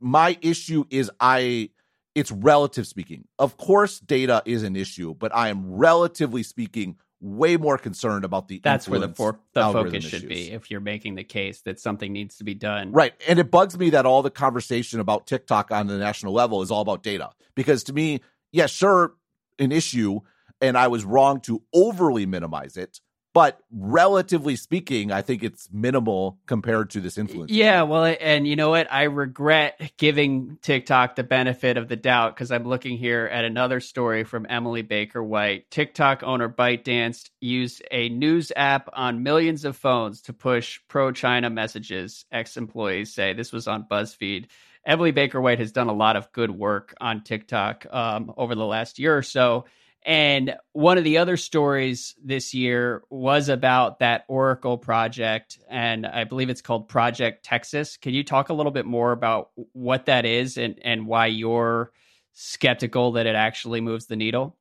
my 0.00 0.36
issue 0.42 0.84
is 0.90 1.10
i 1.20 1.70
it's 2.14 2.30
relative 2.30 2.86
speaking. 2.86 3.24
Of 3.38 3.56
course 3.56 3.98
data 3.98 4.42
is 4.44 4.62
an 4.62 4.76
issue 4.76 5.14
but 5.14 5.34
i 5.34 5.48
am 5.48 5.72
relatively 5.72 6.42
speaking 6.42 6.96
way 7.24 7.56
more 7.56 7.78
concerned 7.78 8.24
about 8.24 8.48
the 8.48 8.60
That's 8.62 8.86
where 8.86 9.00
the 9.00 9.08
for, 9.08 9.40
the 9.54 9.62
focus 9.62 10.04
should 10.04 10.24
issues. 10.24 10.28
be 10.28 10.52
if 10.52 10.70
you're 10.70 10.80
making 10.80 11.14
the 11.14 11.24
case 11.24 11.62
that 11.62 11.80
something 11.80 12.12
needs 12.12 12.36
to 12.36 12.44
be 12.44 12.54
done. 12.54 12.92
Right. 12.92 13.14
And 13.26 13.38
it 13.38 13.50
bugs 13.50 13.78
me 13.78 13.90
that 13.90 14.04
all 14.04 14.22
the 14.22 14.30
conversation 14.30 15.00
about 15.00 15.26
TikTok 15.26 15.70
on 15.70 15.86
the 15.86 15.96
national 15.96 16.34
level 16.34 16.60
is 16.60 16.70
all 16.70 16.82
about 16.82 17.02
data. 17.02 17.30
Because 17.54 17.84
to 17.84 17.94
me, 17.94 18.20
yeah, 18.52 18.66
sure, 18.66 19.14
an 19.58 19.72
issue, 19.72 20.20
and 20.60 20.76
I 20.76 20.88
was 20.88 21.04
wrong 21.04 21.40
to 21.42 21.62
overly 21.72 22.26
minimize 22.26 22.76
it. 22.76 23.00
But 23.34 23.58
relatively 23.72 24.54
speaking, 24.54 25.10
I 25.10 25.20
think 25.20 25.42
it's 25.42 25.68
minimal 25.72 26.38
compared 26.46 26.90
to 26.90 27.00
this 27.00 27.18
influence. 27.18 27.50
Yeah, 27.50 27.82
well, 27.82 28.14
and 28.20 28.46
you 28.46 28.54
know 28.54 28.70
what? 28.70 28.86
I 28.92 29.02
regret 29.02 29.90
giving 29.96 30.56
TikTok 30.62 31.16
the 31.16 31.24
benefit 31.24 31.76
of 31.76 31.88
the 31.88 31.96
doubt 31.96 32.36
because 32.36 32.52
I'm 32.52 32.62
looking 32.62 32.96
here 32.96 33.26
at 33.26 33.44
another 33.44 33.80
story 33.80 34.22
from 34.22 34.46
Emily 34.48 34.82
Baker 34.82 35.22
White. 35.22 35.68
TikTok 35.72 36.22
owner 36.22 36.48
ByteDance 36.48 37.28
used 37.40 37.82
a 37.90 38.08
news 38.08 38.52
app 38.54 38.88
on 38.92 39.24
millions 39.24 39.64
of 39.64 39.76
phones 39.76 40.22
to 40.22 40.32
push 40.32 40.78
pro 40.86 41.10
China 41.10 41.50
messages, 41.50 42.26
ex 42.30 42.56
employees 42.56 43.12
say. 43.12 43.32
This 43.32 43.52
was 43.52 43.66
on 43.66 43.88
BuzzFeed. 43.90 44.46
Emily 44.86 45.10
Baker 45.10 45.40
White 45.40 45.58
has 45.58 45.72
done 45.72 45.88
a 45.88 45.92
lot 45.92 46.14
of 46.14 46.30
good 46.30 46.52
work 46.52 46.94
on 47.00 47.24
TikTok 47.24 47.84
um, 47.90 48.32
over 48.36 48.54
the 48.54 48.64
last 48.64 49.00
year 49.00 49.18
or 49.18 49.22
so. 49.22 49.64
And 50.04 50.54
one 50.72 50.98
of 50.98 51.04
the 51.04 51.16
other 51.16 51.38
stories 51.38 52.14
this 52.22 52.52
year 52.52 53.02
was 53.08 53.48
about 53.48 54.00
that 54.00 54.26
Oracle 54.28 54.76
project, 54.76 55.58
and 55.68 56.06
I 56.06 56.24
believe 56.24 56.50
it's 56.50 56.60
called 56.60 56.88
Project 56.90 57.42
Texas. 57.42 57.96
Can 57.96 58.12
you 58.12 58.22
talk 58.22 58.50
a 58.50 58.54
little 58.54 58.72
bit 58.72 58.84
more 58.84 59.12
about 59.12 59.50
what 59.72 60.06
that 60.06 60.26
is 60.26 60.58
and, 60.58 60.78
and 60.84 61.06
why 61.06 61.26
you're 61.26 61.90
skeptical 62.34 63.12
that 63.12 63.26
it 63.26 63.34
actually 63.34 63.80
moves 63.80 64.04
the 64.04 64.16
needle? 64.16 64.58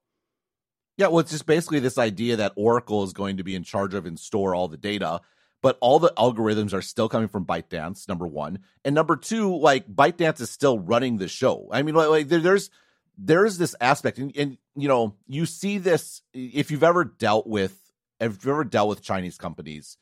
Yeah, 0.96 1.08
well, 1.08 1.20
it's 1.20 1.32
just 1.32 1.46
basically 1.46 1.80
this 1.80 1.98
idea 1.98 2.38
that 2.38 2.54
Oracle 2.56 3.04
is 3.04 3.12
going 3.12 3.38
to 3.38 3.44
be 3.44 3.56
in 3.56 3.64
charge 3.64 3.94
of 3.94 4.06
and 4.06 4.18
store 4.18 4.56
all 4.56 4.70
the 4.70 4.78
data, 4.78 5.20
but 5.62 5.78
all 5.82 6.00
the 6.00 6.14
algorithms 6.18 6.72
are 6.72 6.82
still 6.82 7.10
coming 7.10 7.28
from 7.28 7.46
ByteDance. 7.46 8.08
Number 8.08 8.28
one, 8.28 8.60
and 8.86 8.96
number 8.96 9.18
two, 9.18 9.58
like 9.58 9.88
ByteDance 9.88 10.40
is 10.40 10.52
still 10.52 10.80
running 10.80 11.18
the 11.18 11.28
show. 11.28 11.68
I 11.72 11.82
mean, 11.82 11.96
like, 11.96 12.10
like 12.10 12.28
there, 12.30 12.40
there's 12.40 12.70
there's 13.18 13.58
this 13.58 13.76
aspect, 13.82 14.20
and, 14.20 14.36
and 14.38 14.58
you 14.76 14.88
know, 14.88 15.16
you 15.28 15.46
see 15.46 15.78
this 15.78 16.22
if 16.34 16.72
you've 16.72 16.84
ever 16.84 17.04
dealt 17.06 17.48
with 17.48 17.80
if 18.20 18.32
you've 18.34 18.48
ever 18.48 18.64
dealt 18.64 18.90
with 18.90 19.02
Chinese 19.04 19.38
companies 19.38 19.98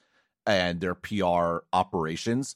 and 0.45 0.79
their 0.81 0.95
PR 0.95 1.59
operations. 1.73 2.55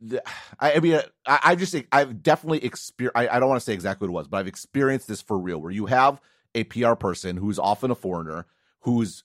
the- 0.00 0.22
I, 0.60 0.74
I 0.74 0.80
mean, 0.80 1.00
I, 1.26 1.40
I 1.44 1.54
just 1.56 1.74
I've 1.92 2.22
definitely 2.22 2.64
experienced. 2.64 3.16
I, 3.16 3.28
I 3.28 3.40
don't 3.40 3.48
want 3.48 3.60
to 3.60 3.64
say 3.64 3.72
exactly 3.74 4.06
what 4.08 4.12
it 4.12 4.16
was, 4.16 4.28
but 4.28 4.38
I've 4.38 4.46
experienced 4.48 5.08
this 5.08 5.22
for 5.22 5.38
real. 5.38 5.60
Where 5.60 5.72
you 5.72 5.86
have 5.86 6.20
a 6.54 6.64
PR 6.64 6.94
person 6.94 7.36
who's 7.36 7.58
often 7.58 7.90
a 7.90 7.94
foreigner, 7.94 8.46
who's 8.80 9.24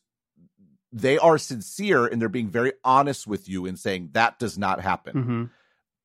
they 0.94 1.18
are 1.18 1.38
sincere 1.38 2.06
and 2.06 2.22
they're 2.22 2.28
being 2.30 2.50
very 2.50 2.74
honest 2.84 3.26
with 3.26 3.48
you 3.48 3.66
in 3.66 3.78
saying 3.78 4.10
that 4.14 4.40
does 4.40 4.58
not 4.58 4.82
happen, 4.82 5.14
Mm-hmm. 5.16 5.44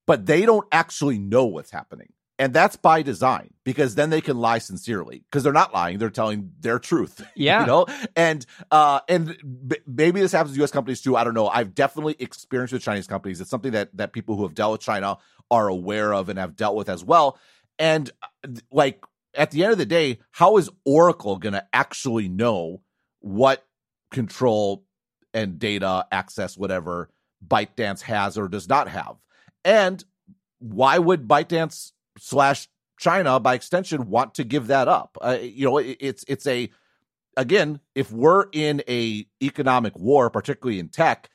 but 0.06 0.26
they 0.26 0.46
don't 0.46 0.66
actually 0.70 1.18
know 1.18 1.44
what's 1.46 1.70
happening. 1.72 2.12
And 2.38 2.52
that's 2.52 2.76
by 2.76 3.00
design 3.00 3.54
because 3.64 3.94
then 3.94 4.10
they 4.10 4.20
can 4.20 4.36
lie 4.36 4.58
sincerely 4.58 5.24
because 5.30 5.42
they're 5.42 5.54
not 5.54 5.72
lying; 5.72 5.96
they're 5.96 6.10
telling 6.10 6.52
their 6.60 6.78
truth. 6.78 7.24
Yeah. 7.34 7.60
you 7.60 7.66
know, 7.66 7.86
and 8.14 8.44
uh, 8.70 9.00
and 9.08 9.36
b- 9.68 9.78
maybe 9.86 10.20
this 10.20 10.32
happens 10.32 10.54
to 10.54 10.58
U.S. 10.60 10.70
companies 10.70 11.00
too. 11.00 11.16
I 11.16 11.24
don't 11.24 11.34
know. 11.34 11.48
I've 11.48 11.74
definitely 11.74 12.16
experienced 12.18 12.72
with 12.74 12.82
Chinese 12.82 13.06
companies. 13.06 13.40
It's 13.40 13.48
something 13.48 13.72
that 13.72 13.96
that 13.96 14.12
people 14.12 14.36
who 14.36 14.42
have 14.42 14.54
dealt 14.54 14.72
with 14.72 14.80
China 14.82 15.16
are 15.50 15.68
aware 15.68 16.12
of 16.12 16.28
and 16.28 16.38
have 16.38 16.56
dealt 16.56 16.76
with 16.76 16.88
as 16.90 17.02
well. 17.02 17.38
And 17.78 18.10
uh, 18.22 18.48
like 18.70 19.02
at 19.34 19.50
the 19.50 19.64
end 19.64 19.72
of 19.72 19.78
the 19.78 19.86
day, 19.86 20.18
how 20.30 20.56
is 20.56 20.70
Oracle 20.84 21.36
going 21.36 21.52
to 21.52 21.66
actually 21.72 22.28
know 22.28 22.82
what 23.20 23.64
control 24.10 24.84
and 25.34 25.58
data 25.58 26.06
access, 26.10 26.56
whatever 26.56 27.10
ByteDance 27.46 28.02
has 28.02 28.38
or 28.38 28.48
does 28.48 28.68
not 28.68 28.88
have? 28.88 29.16
And 29.64 30.02
why 30.58 30.98
would 30.98 31.28
ByteDance 31.28 31.92
slash 32.18 32.68
China, 32.98 33.38
by 33.40 33.54
extension, 33.54 34.08
want 34.08 34.34
to 34.34 34.44
give 34.44 34.68
that 34.68 34.88
up? 34.88 35.18
Uh, 35.20 35.38
you 35.40 35.66
know, 35.66 35.78
it, 35.78 35.96
it's 36.00 36.24
it's 36.28 36.46
a 36.46 36.70
again, 37.36 37.80
if 37.94 38.10
we're 38.10 38.46
in 38.52 38.82
a 38.88 39.26
economic 39.42 39.96
war, 39.96 40.30
particularly 40.30 40.78
in 40.78 40.88
tech, 40.88 41.28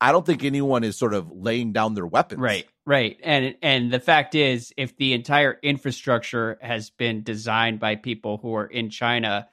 I 0.00 0.12
don't 0.12 0.24
think 0.24 0.44
anyone 0.44 0.84
is 0.84 0.96
sort 0.96 1.14
of 1.14 1.30
laying 1.30 1.72
down 1.72 1.94
their 1.94 2.06
weapons. 2.06 2.40
Right, 2.40 2.66
right. 2.86 3.18
And 3.22 3.56
and 3.62 3.90
the 3.90 4.00
fact 4.00 4.34
is 4.34 4.72
if 4.76 4.96
the 4.96 5.12
entire 5.12 5.58
infrastructure 5.62 6.58
has 6.60 6.90
been 6.90 7.22
designed 7.22 7.80
by 7.80 7.96
people 7.96 8.38
who 8.38 8.54
are 8.54 8.66
in 8.66 8.90
China, 8.90 9.48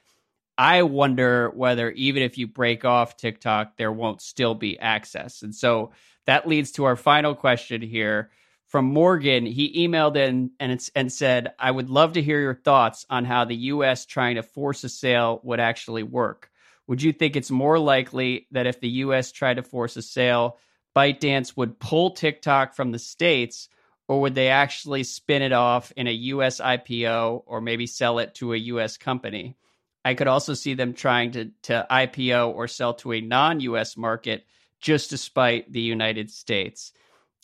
I 0.56 0.82
wonder 0.82 1.50
whether 1.50 1.90
even 1.90 2.22
if 2.22 2.38
you 2.38 2.46
break 2.46 2.84
off 2.84 3.16
TikTok, 3.16 3.76
there 3.76 3.92
won't 3.92 4.20
still 4.20 4.54
be 4.54 4.78
access. 4.78 5.42
And 5.42 5.54
so 5.54 5.92
that 6.26 6.48
leads 6.48 6.72
to 6.72 6.84
our 6.84 6.96
final 6.96 7.34
question 7.34 7.80
here 7.80 8.30
from 8.68 8.84
Morgan. 8.84 9.46
He 9.46 9.86
emailed 9.86 10.16
in 10.16 10.52
and 10.60 10.90
and 10.94 11.12
said, 11.12 11.52
"I 11.58 11.70
would 11.70 11.90
love 11.90 12.12
to 12.12 12.22
hear 12.22 12.40
your 12.40 12.54
thoughts 12.54 13.04
on 13.10 13.24
how 13.24 13.44
the 13.44 13.56
US 13.72 14.06
trying 14.06 14.36
to 14.36 14.42
force 14.42 14.84
a 14.84 14.88
sale 14.88 15.40
would 15.42 15.58
actually 15.58 16.04
work. 16.04 16.50
Would 16.86 17.02
you 17.02 17.12
think 17.12 17.34
it's 17.34 17.50
more 17.50 17.78
likely 17.78 18.46
that 18.52 18.66
if 18.66 18.80
the 18.80 18.88
US 19.04 19.32
tried 19.32 19.54
to 19.54 19.62
force 19.62 19.96
a 19.96 20.02
sale, 20.02 20.58
ByteDance 20.94 21.56
would 21.56 21.78
pull 21.78 22.10
TikTok 22.10 22.74
from 22.74 22.92
the 22.92 22.98
States, 22.98 23.68
or 24.06 24.20
would 24.20 24.34
they 24.34 24.48
actually 24.48 25.04
spin 25.04 25.42
it 25.42 25.52
off 25.52 25.92
in 25.96 26.06
a 26.06 26.12
US 26.12 26.60
IPO 26.60 27.42
or 27.46 27.60
maybe 27.60 27.86
sell 27.86 28.18
it 28.18 28.34
to 28.36 28.52
a 28.52 28.56
US 28.56 28.96
company? 28.96 29.56
I 30.04 30.14
could 30.14 30.28
also 30.28 30.54
see 30.54 30.74
them 30.74 30.94
trying 30.94 31.32
to, 31.32 31.50
to 31.64 31.86
IPO 31.90 32.54
or 32.54 32.68
sell 32.68 32.94
to 32.94 33.12
a 33.12 33.20
non 33.20 33.60
US 33.60 33.96
market 33.96 34.46
just 34.80 35.10
to 35.10 35.18
spite 35.18 35.70
the 35.72 35.80
United 35.80 36.30
States. 36.30 36.92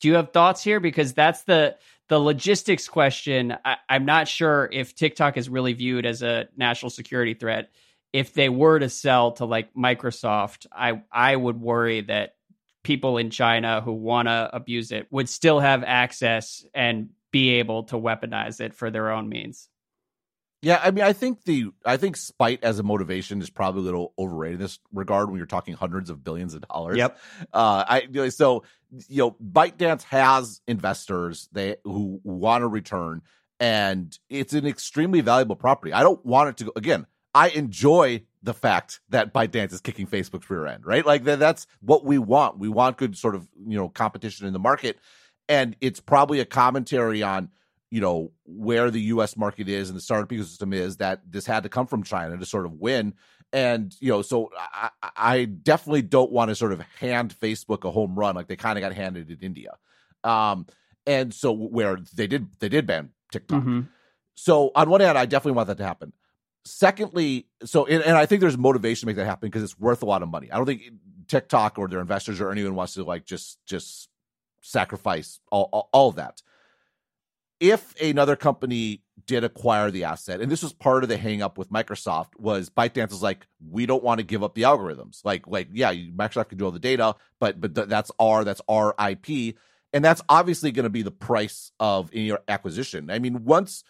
Do 0.00 0.08
you 0.08 0.14
have 0.14 0.32
thoughts 0.32 0.62
here? 0.62 0.80
Because 0.80 1.12
that's 1.12 1.42
the 1.42 1.76
the 2.08 2.18
logistics 2.18 2.88
question. 2.88 3.56
I, 3.64 3.76
I'm 3.88 4.04
not 4.04 4.28
sure 4.28 4.68
if 4.70 4.94
TikTok 4.94 5.36
is 5.36 5.48
really 5.48 5.72
viewed 5.72 6.04
as 6.04 6.22
a 6.22 6.48
national 6.56 6.90
security 6.90 7.34
threat. 7.34 7.70
If 8.12 8.34
they 8.34 8.48
were 8.48 8.78
to 8.78 8.88
sell 8.88 9.32
to 9.32 9.44
like 9.44 9.74
Microsoft, 9.74 10.66
I 10.72 11.02
I 11.10 11.34
would 11.34 11.60
worry 11.60 12.02
that 12.02 12.34
people 12.82 13.16
in 13.16 13.30
China 13.30 13.80
who 13.80 13.92
want 13.92 14.28
to 14.28 14.50
abuse 14.52 14.92
it 14.92 15.06
would 15.10 15.28
still 15.28 15.58
have 15.58 15.82
access 15.82 16.64
and 16.74 17.08
be 17.32 17.54
able 17.54 17.84
to 17.84 17.96
weaponize 17.96 18.60
it 18.60 18.74
for 18.74 18.90
their 18.90 19.10
own 19.10 19.28
means. 19.28 19.68
Yeah, 20.64 20.80
I 20.82 20.90
mean, 20.92 21.04
I 21.04 21.12
think 21.12 21.44
the 21.44 21.66
I 21.84 21.98
think 21.98 22.16
spite 22.16 22.64
as 22.64 22.78
a 22.78 22.82
motivation 22.82 23.42
is 23.42 23.50
probably 23.50 23.82
a 23.82 23.84
little 23.84 24.14
overrated 24.18 24.54
in 24.54 24.60
this 24.62 24.78
regard 24.92 25.28
when 25.28 25.36
you're 25.36 25.46
talking 25.46 25.74
hundreds 25.74 26.08
of 26.08 26.24
billions 26.24 26.54
of 26.54 26.66
dollars. 26.66 26.96
Yep. 26.96 27.18
Uh, 27.52 27.84
I 27.86 28.28
so 28.30 28.64
you 29.08 29.18
know, 29.18 29.30
ByteDance 29.32 30.04
has 30.04 30.62
investors 30.66 31.50
they 31.52 31.76
who 31.84 32.18
want 32.24 32.62
to 32.62 32.66
return, 32.66 33.20
and 33.60 34.18
it's 34.30 34.54
an 34.54 34.66
extremely 34.66 35.20
valuable 35.20 35.56
property. 35.56 35.92
I 35.92 36.02
don't 36.02 36.24
want 36.24 36.48
it 36.48 36.56
to 36.58 36.64
go 36.64 36.72
again. 36.76 37.06
I 37.34 37.48
enjoy 37.50 38.22
the 38.42 38.54
fact 38.54 39.00
that 39.10 39.34
ByteDance 39.34 39.72
is 39.74 39.82
kicking 39.82 40.06
Facebook's 40.06 40.48
rear 40.48 40.66
end, 40.66 40.86
right? 40.86 41.04
Like 41.04 41.24
that, 41.24 41.38
that's 41.38 41.66
what 41.80 42.06
we 42.06 42.16
want. 42.16 42.58
We 42.58 42.70
want 42.70 42.96
good 42.96 43.18
sort 43.18 43.34
of 43.34 43.46
you 43.66 43.76
know 43.76 43.90
competition 43.90 44.46
in 44.46 44.54
the 44.54 44.58
market, 44.58 44.98
and 45.46 45.76
it's 45.82 46.00
probably 46.00 46.40
a 46.40 46.46
commentary 46.46 47.22
on 47.22 47.50
you 47.94 48.00
know 48.00 48.32
where 48.44 48.90
the 48.90 49.00
U.S. 49.02 49.36
market 49.36 49.68
is 49.68 49.88
and 49.88 49.96
the 49.96 50.02
startup 50.02 50.28
ecosystem 50.28 50.74
is 50.74 50.96
that 50.96 51.20
this 51.30 51.46
had 51.46 51.62
to 51.62 51.68
come 51.68 51.86
from 51.86 52.02
China 52.02 52.36
to 52.36 52.44
sort 52.44 52.66
of 52.66 52.72
win. 52.72 53.14
And 53.52 53.94
you 54.00 54.08
know, 54.08 54.20
so 54.20 54.50
I, 54.56 54.90
I 55.16 55.44
definitely 55.44 56.02
don't 56.02 56.32
want 56.32 56.48
to 56.48 56.56
sort 56.56 56.72
of 56.72 56.80
hand 56.98 57.32
Facebook 57.38 57.84
a 57.84 57.92
home 57.92 58.16
run 58.16 58.34
like 58.34 58.48
they 58.48 58.56
kind 58.56 58.76
of 58.76 58.82
got 58.82 58.92
handed 58.94 59.30
in 59.30 59.38
India. 59.38 59.76
Um, 60.24 60.66
and 61.06 61.32
so 61.32 61.52
where 61.52 61.98
they 62.16 62.26
did 62.26 62.48
they 62.58 62.68
did 62.68 62.84
ban 62.84 63.10
TikTok. 63.30 63.60
Mm-hmm. 63.60 63.82
So 64.34 64.72
on 64.74 64.90
one 64.90 65.00
hand, 65.00 65.16
I 65.16 65.26
definitely 65.26 65.56
want 65.56 65.68
that 65.68 65.78
to 65.78 65.84
happen. 65.84 66.12
secondly, 66.64 67.46
so 67.64 67.86
and, 67.86 68.02
and 68.02 68.16
I 68.16 68.26
think 68.26 68.40
there's 68.40 68.58
motivation 68.58 69.02
to 69.02 69.06
make 69.06 69.16
that 69.16 69.26
happen 69.26 69.48
because 69.50 69.62
it's 69.62 69.78
worth 69.78 70.02
a 70.02 70.06
lot 70.06 70.24
of 70.24 70.28
money. 70.28 70.50
I 70.50 70.56
don't 70.56 70.66
think 70.66 70.82
TikTok 71.28 71.78
or 71.78 71.86
their 71.86 72.00
investors 72.00 72.40
or 72.40 72.50
anyone 72.50 72.74
wants 72.74 72.94
to 72.94 73.04
like 73.04 73.24
just 73.24 73.64
just 73.66 74.08
sacrifice 74.62 75.38
all, 75.52 75.68
all, 75.72 75.88
all 75.92 76.08
of 76.08 76.16
that. 76.16 76.42
If 77.64 77.98
another 77.98 78.36
company 78.36 79.02
did 79.26 79.42
acquire 79.42 79.90
the 79.90 80.04
asset, 80.04 80.42
and 80.42 80.52
this 80.52 80.62
was 80.62 80.74
part 80.74 81.02
of 81.02 81.08
the 81.08 81.16
hang 81.16 81.40
up 81.40 81.56
with 81.56 81.70
Microsoft, 81.70 82.38
was 82.38 82.68
ByteDance 82.68 83.10
was 83.10 83.22
like, 83.22 83.46
we 83.70 83.86
don't 83.86 84.04
want 84.04 84.18
to 84.18 84.24
give 84.24 84.42
up 84.42 84.54
the 84.54 84.62
algorithms. 84.62 85.24
Like, 85.24 85.46
like, 85.46 85.68
yeah, 85.72 85.94
Microsoft 85.94 86.50
can 86.50 86.58
do 86.58 86.66
all 86.66 86.70
the 86.70 86.78
data, 86.78 87.16
but 87.40 87.58
but 87.60 87.74
th- 87.74 87.88
that's 87.88 88.10
our 88.18 88.44
that's 88.44 88.60
our 88.68 88.94
IP. 88.98 89.56
And 89.94 90.04
that's 90.04 90.20
obviously 90.28 90.72
going 90.72 90.84
to 90.84 90.90
be 90.90 91.02
the 91.02 91.10
price 91.10 91.72
of 91.80 92.10
any 92.12 92.32
acquisition. 92.48 93.10
I 93.10 93.18
mean, 93.18 93.44
once 93.44 93.82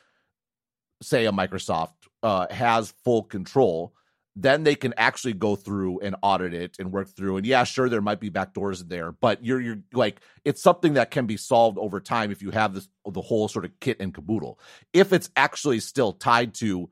say 1.03 1.27
a 1.27 1.33
Microsoft 1.33 1.95
uh, 2.23 2.47
has 2.51 2.95
full 3.05 3.25
control, 3.25 3.93
then 4.37 4.65
they 4.65 4.75
can 4.75 4.95
actually 4.97 5.33
go 5.33 5.55
through 5.55 6.01
and 6.01 6.17
audit 6.23 6.55
it 6.55 6.77
and 6.79 6.91
work 6.91 7.09
through. 7.09 7.37
And 7.37 7.47
yeah, 7.47 7.65
sure, 7.65 7.89
there 7.89 8.01
might 8.01 8.21
be 8.21 8.31
backdoors 8.31 8.89
there, 8.89 9.13
but 9.13 9.45
you're 9.45 9.61
you're 9.61 9.79
like 9.93 10.21
it's 10.45 10.63
something 10.63 10.95
that 10.95 11.11
can 11.11 11.27
be 11.27 11.37
solved 11.37 11.79
over 11.79 12.01
time 12.01 12.33
if 12.33 12.43
you 12.43 12.51
have 12.51 12.75
this 12.75 12.89
the 13.09 13.21
whole 13.21 13.49
sort 13.49 13.65
of 13.65 13.71
kit 13.81 13.99
and 14.01 14.13
caboodle. 14.13 14.59
If 14.93 15.13
it's 15.13 15.31
actually 15.37 15.81
still 15.81 16.13
tied 16.13 16.55
to 16.55 16.91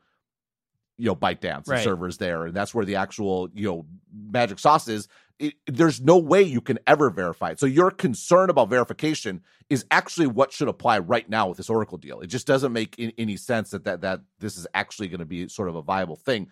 you 0.99 1.07
know 1.07 1.16
ByteDance 1.16 1.68
right. 1.68 1.82
servers 1.82 2.18
there, 2.18 2.47
and 2.47 2.55
that's 2.55 2.74
where 2.74 2.84
the 2.84 2.97
actual 2.97 3.49
you 3.55 3.68
know 3.68 3.86
magic 4.12 4.59
sauce 4.59 4.86
is. 4.86 5.09
It, 5.38 5.55
there's 5.66 6.01
no 6.01 6.18
way 6.18 6.43
you 6.43 6.61
can 6.61 6.78
ever 6.86 7.11
verify 7.11 7.51
it. 7.51 7.59
So 7.59 7.66
your 7.66 7.90
concern 7.90 8.49
about 8.49 8.68
verification 8.68 9.40
is 9.68 9.84
actually 9.90 10.28
what 10.28 10.53
should 10.53 10.68
apply 10.68 11.01
right 11.01 11.28
now 11.28 11.49
with 11.49 11.57
this 11.57 11.68
Oracle 11.68 11.99
deal. 11.99 12.20
It 12.20 12.28
just 12.28 12.47
doesn't 12.47 12.72
make 12.72 12.95
any 13.18 13.36
sense 13.36 13.70
that 13.70 13.82
that 13.82 14.03
that 14.03 14.20
this 14.38 14.57
is 14.57 14.68
actually 14.74 15.09
going 15.09 15.18
to 15.18 15.26
be 15.26 15.49
sort 15.49 15.68
of 15.68 15.74
a 15.74 15.82
viable 15.82 16.14
thing. 16.14 16.51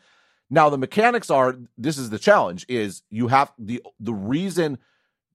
Now 0.50 0.68
the 0.68 0.78
mechanics 0.78 1.30
are 1.30 1.56
this 1.78 1.96
is 1.96 2.10
the 2.10 2.18
challenge 2.18 2.66
is 2.68 3.02
you 3.08 3.28
have 3.28 3.52
the 3.58 3.82
the 4.00 4.12
reason 4.12 4.78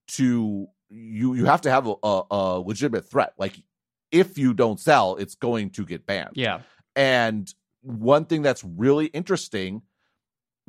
to 0.09 0.67
you 0.89 1.33
you 1.33 1.45
have 1.45 1.61
to 1.61 1.71
have 1.71 1.87
a, 1.87 2.21
a, 2.29 2.59
legitimate 2.59 3.09
threat. 3.09 3.33
Like 3.37 3.55
if 4.11 4.37
you 4.37 4.53
don't 4.53 4.79
sell, 4.79 5.15
it's 5.15 5.35
going 5.35 5.71
to 5.71 5.85
get 5.85 6.05
banned. 6.05 6.31
Yeah. 6.35 6.61
And 6.95 7.51
one 7.81 8.25
thing 8.25 8.41
that's 8.41 8.63
really 8.63 9.07
interesting 9.07 9.81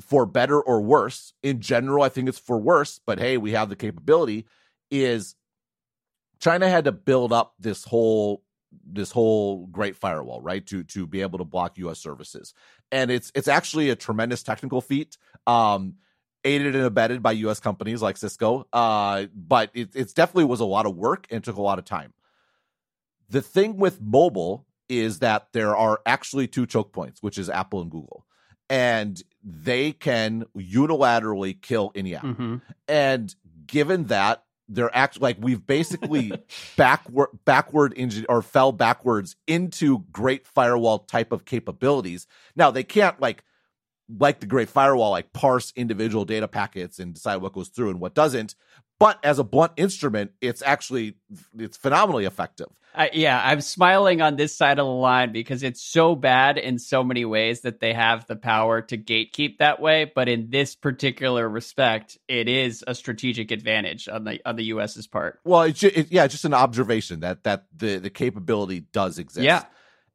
for 0.00 0.26
better 0.26 0.60
or 0.60 0.80
worse, 0.80 1.32
in 1.42 1.60
general, 1.60 2.02
I 2.02 2.08
think 2.08 2.28
it's 2.28 2.38
for 2.38 2.58
worse, 2.58 3.00
but 3.06 3.18
hey, 3.18 3.36
we 3.38 3.52
have 3.52 3.68
the 3.68 3.76
capability, 3.76 4.46
is 4.90 5.34
China 6.38 6.68
had 6.68 6.84
to 6.84 6.92
build 6.92 7.32
up 7.32 7.54
this 7.58 7.84
whole 7.84 8.42
this 8.84 9.10
whole 9.10 9.66
great 9.66 9.96
firewall, 9.96 10.40
right? 10.40 10.66
To 10.66 10.84
to 10.84 11.06
be 11.06 11.22
able 11.22 11.38
to 11.38 11.44
block 11.44 11.78
US 11.78 11.98
services. 11.98 12.54
And 12.90 13.10
it's 13.10 13.32
it's 13.34 13.48
actually 13.48 13.90
a 13.90 13.96
tremendous 13.96 14.42
technical 14.42 14.80
feat. 14.80 15.16
Um 15.46 15.94
aided 16.44 16.76
and 16.76 16.84
abetted 16.84 17.22
by 17.22 17.32
US 17.32 17.60
companies 17.60 18.02
like 18.02 18.16
Cisco. 18.16 18.66
Uh 18.72 19.26
but 19.34 19.70
it 19.74 19.90
it's 19.94 20.12
definitely 20.12 20.44
was 20.44 20.60
a 20.60 20.64
lot 20.64 20.86
of 20.86 20.96
work 20.96 21.26
and 21.30 21.42
took 21.42 21.56
a 21.56 21.62
lot 21.62 21.78
of 21.78 21.84
time. 21.84 22.12
The 23.28 23.42
thing 23.42 23.76
with 23.76 24.00
mobile 24.00 24.66
is 24.88 25.18
that 25.18 25.48
there 25.52 25.76
are 25.76 26.00
actually 26.06 26.46
two 26.46 26.66
choke 26.66 26.92
points, 26.92 27.22
which 27.22 27.38
is 27.38 27.50
Apple 27.50 27.80
and 27.80 27.90
Google. 27.90 28.24
And 28.68 29.20
they 29.42 29.92
can 29.92 30.44
unilaterally 30.56 31.60
kill 31.60 31.92
any 31.94 32.14
app. 32.14 32.24
Mm-hmm. 32.24 32.56
And 32.88 33.34
given 33.66 34.04
that 34.06 34.44
they're 34.68 34.94
act 34.94 35.20
like 35.20 35.36
we've 35.40 35.66
basically 35.66 36.32
backward 36.76 37.28
backward 37.44 37.94
engine 37.96 38.26
or 38.28 38.42
fell 38.42 38.72
backwards 38.72 39.36
into 39.46 40.04
great 40.12 40.46
firewall 40.46 41.00
type 41.00 41.32
of 41.32 41.44
capabilities. 41.44 42.26
Now 42.56 42.70
they 42.70 42.82
can't 42.82 43.20
like 43.20 43.44
like 44.18 44.40
the 44.40 44.46
great 44.46 44.68
firewall 44.68 45.10
like 45.10 45.32
parse 45.32 45.72
individual 45.76 46.24
data 46.24 46.48
packets 46.48 46.98
and 46.98 47.14
decide 47.14 47.36
what 47.36 47.52
goes 47.52 47.68
through 47.68 47.90
and 47.90 48.00
what 48.00 48.14
doesn't 48.14 48.54
but 48.98 49.18
as 49.24 49.38
a 49.38 49.44
blunt 49.44 49.72
instrument 49.76 50.30
it's 50.40 50.62
actually 50.62 51.14
it's 51.58 51.76
phenomenally 51.76 52.24
effective 52.24 52.68
I, 52.96 53.10
yeah 53.12 53.40
i'm 53.44 53.60
smiling 53.60 54.22
on 54.22 54.36
this 54.36 54.54
side 54.54 54.78
of 54.78 54.86
the 54.86 54.92
line 54.92 55.32
because 55.32 55.62
it's 55.62 55.82
so 55.82 56.14
bad 56.14 56.56
in 56.56 56.78
so 56.78 57.04
many 57.04 57.24
ways 57.24 57.60
that 57.60 57.80
they 57.80 57.92
have 57.92 58.26
the 58.26 58.36
power 58.36 58.82
to 58.82 58.96
gatekeep 58.96 59.58
that 59.58 59.80
way 59.80 60.10
but 60.12 60.28
in 60.28 60.50
this 60.50 60.74
particular 60.74 61.48
respect 61.48 62.18
it 62.28 62.48
is 62.48 62.82
a 62.86 62.94
strategic 62.94 63.50
advantage 63.50 64.08
on 64.08 64.24
the 64.24 64.40
on 64.46 64.56
the 64.56 64.64
us's 64.64 65.06
part. 65.06 65.40
Well 65.44 65.62
it's 65.62 65.80
just, 65.80 65.96
it, 65.96 66.12
yeah 66.12 66.26
just 66.26 66.44
an 66.44 66.54
observation 66.54 67.20
that 67.20 67.44
that 67.44 67.66
the 67.76 67.98
the 67.98 68.10
capability 68.10 68.80
does 68.80 69.18
exist. 69.18 69.44
Yeah. 69.44 69.64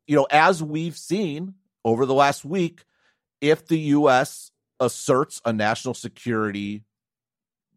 You 0.07 0.15
know 0.17 0.27
as 0.31 0.63
we've 0.63 0.97
seen 0.97 1.53
over 1.85 2.05
the 2.05 2.13
last 2.13 2.43
week 2.43 2.85
if 3.41 3.67
the 3.67 3.79
us 3.79 4.51
asserts 4.79 5.41
a 5.45 5.53
national 5.53 5.93
security 5.93 6.83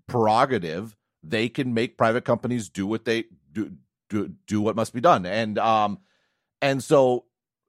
prerogative, 0.06 0.96
they 1.22 1.48
can 1.48 1.74
make 1.74 1.96
private 1.96 2.24
companies 2.24 2.68
do 2.68 2.86
what 2.86 3.04
they 3.04 3.24
do 3.52 3.72
do, 4.14 4.32
do 4.46 4.60
what 4.60 4.76
must 4.76 4.94
be 4.94 5.00
done. 5.00 5.26
And 5.26 5.58
um 5.58 5.98
and 6.62 6.82
so 6.82 7.24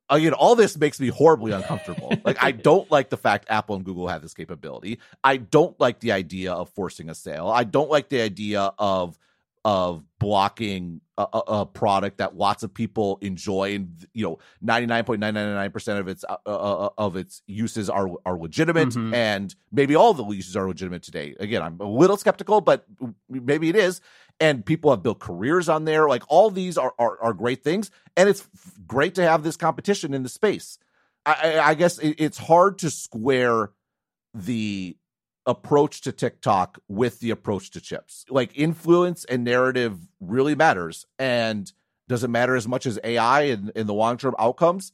again, 0.09 0.33
all 0.33 0.55
this 0.55 0.77
makes 0.77 0.99
me 0.99 1.07
horribly 1.07 1.51
uncomfortable. 1.51 2.13
like 2.23 2.41
I 2.41 2.51
don't 2.51 2.89
like 2.91 3.09
the 3.09 3.17
fact 3.17 3.47
Apple 3.49 3.75
and 3.75 3.85
Google 3.85 4.07
have 4.07 4.21
this 4.21 4.33
capability. 4.33 4.99
I 5.23 5.37
don't 5.37 5.77
like 5.79 5.99
the 5.99 6.11
idea 6.11 6.53
of 6.53 6.69
forcing 6.69 7.09
a 7.09 7.15
sale. 7.15 7.47
I 7.47 7.63
don't 7.63 7.89
like 7.89 8.09
the 8.09 8.21
idea 8.21 8.71
of 8.77 9.17
of 9.65 10.03
blocking 10.19 11.01
a, 11.17 11.25
a, 11.33 11.65
product 11.65 12.19
that 12.19 12.37
lots 12.37 12.61
of 12.61 12.71
people 12.71 13.17
enjoy 13.21 13.73
and 13.73 14.05
you 14.13 14.23
know 14.23 14.37
99.999% 14.63 15.99
of 15.99 16.07
its 16.07 16.23
uh, 16.29 16.35
uh, 16.45 16.85
uh, 16.85 16.89
of 16.99 17.15
its 17.15 17.41
uses 17.47 17.89
are 17.89 18.09
are 18.27 18.37
legitimate 18.37 18.89
mm-hmm. 18.89 19.11
and 19.13 19.55
maybe 19.71 19.95
all 19.95 20.13
the 20.13 20.23
uses 20.27 20.55
are 20.55 20.67
legitimate 20.67 21.01
today 21.01 21.35
again 21.39 21.63
i'm 21.63 21.79
a 21.79 21.89
little 21.89 22.15
skeptical 22.15 22.61
but 22.61 22.85
maybe 23.27 23.69
it 23.69 23.75
is 23.75 24.01
and 24.39 24.65
people 24.65 24.91
have 24.91 25.03
built 25.03 25.19
careers 25.19 25.69
on 25.69 25.85
there 25.85 26.07
like 26.07 26.23
all 26.27 26.49
these 26.49 26.77
are 26.77 26.93
are, 26.99 27.17
are 27.21 27.33
great 27.33 27.63
things 27.63 27.91
and 28.17 28.27
it's 28.29 28.47
great 28.85 29.15
to 29.15 29.23
have 29.23 29.43
this 29.43 29.57
competition 29.57 30.13
in 30.13 30.23
the 30.23 30.29
space 30.29 30.77
i 31.25 31.59
i, 31.59 31.73
guess 31.73 31.97
it, 31.99 32.15
it's 32.17 32.37
hard 32.37 32.77
to 32.77 32.89
square 32.89 33.71
the 34.33 34.97
approach 35.45 36.01
to 36.01 36.11
TikTok 36.11 36.79
with 36.87 37.19
the 37.19 37.29
approach 37.29 37.71
to 37.71 37.81
chips. 37.81 38.25
Like 38.29 38.57
influence 38.57 39.25
and 39.25 39.43
narrative 39.43 39.97
really 40.19 40.55
matters. 40.55 41.05
And 41.19 41.71
does 42.07 42.23
it 42.23 42.29
matter 42.29 42.55
as 42.55 42.67
much 42.67 42.85
as 42.85 42.99
AI 43.03 43.43
in, 43.43 43.71
in 43.75 43.87
the 43.87 43.93
long 43.93 44.17
term 44.17 44.35
outcomes? 44.39 44.91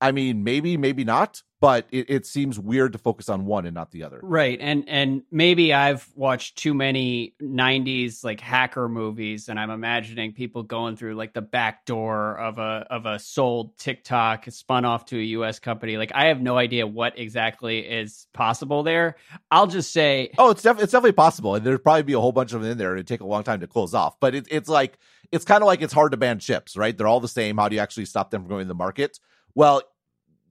I 0.00 0.12
mean, 0.12 0.44
maybe, 0.44 0.76
maybe 0.76 1.04
not 1.04 1.42
but 1.60 1.86
it, 1.90 2.08
it, 2.08 2.26
seems 2.26 2.58
weird 2.58 2.92
to 2.92 2.98
focus 2.98 3.28
on 3.28 3.44
one 3.44 3.66
and 3.66 3.74
not 3.74 3.90
the 3.90 4.02
other. 4.02 4.18
Right. 4.22 4.58
And 4.60 4.88
and 4.88 5.22
maybe 5.30 5.74
I've 5.74 6.08
watched 6.14 6.56
too 6.56 6.72
many 6.72 7.34
90s 7.40 8.24
like 8.24 8.40
hacker 8.40 8.88
movies 8.88 9.48
and 9.48 9.60
I'm 9.60 9.70
imagining 9.70 10.32
people 10.32 10.62
going 10.62 10.96
through 10.96 11.14
like 11.16 11.34
the 11.34 11.42
back 11.42 11.84
door 11.84 12.38
of 12.38 12.58
a 12.58 12.86
of 12.90 13.04
a 13.04 13.18
sold 13.18 13.76
TikTok 13.76 14.46
spun 14.48 14.86
off 14.86 15.04
to 15.06 15.18
a 15.18 15.22
US 15.22 15.58
company. 15.58 15.98
Like 15.98 16.12
I 16.14 16.26
have 16.26 16.40
no 16.40 16.56
idea 16.56 16.86
what 16.86 17.18
exactly 17.18 17.80
is 17.80 18.26
possible 18.32 18.82
there. 18.82 19.16
I'll 19.50 19.66
just 19.66 19.92
say 19.92 20.30
Oh, 20.38 20.50
it's 20.50 20.62
def- 20.62 20.80
it's 20.80 20.92
definitely 20.92 21.12
possible. 21.12 21.54
And 21.56 21.64
there'd 21.64 21.82
probably 21.82 22.04
be 22.04 22.14
a 22.14 22.20
whole 22.20 22.32
bunch 22.32 22.54
of 22.54 22.62
them 22.62 22.70
in 22.70 22.78
there. 22.78 22.94
It'd 22.94 23.06
take 23.06 23.20
a 23.20 23.26
long 23.26 23.42
time 23.42 23.60
to 23.60 23.66
close 23.66 23.92
off. 23.92 24.18
But 24.18 24.34
it, 24.34 24.46
it's 24.50 24.68
like 24.68 24.98
it's 25.30 25.44
kind 25.44 25.62
of 25.62 25.66
like 25.66 25.82
it's 25.82 25.92
hard 25.92 26.12
to 26.12 26.16
ban 26.16 26.38
chips, 26.38 26.76
right? 26.76 26.96
They're 26.96 27.06
all 27.06 27.20
the 27.20 27.28
same. 27.28 27.58
How 27.58 27.68
do 27.68 27.76
you 27.76 27.82
actually 27.82 28.06
stop 28.06 28.30
them 28.30 28.42
from 28.42 28.48
going 28.48 28.64
to 28.64 28.68
the 28.68 28.74
market? 28.74 29.20
Well, 29.54 29.82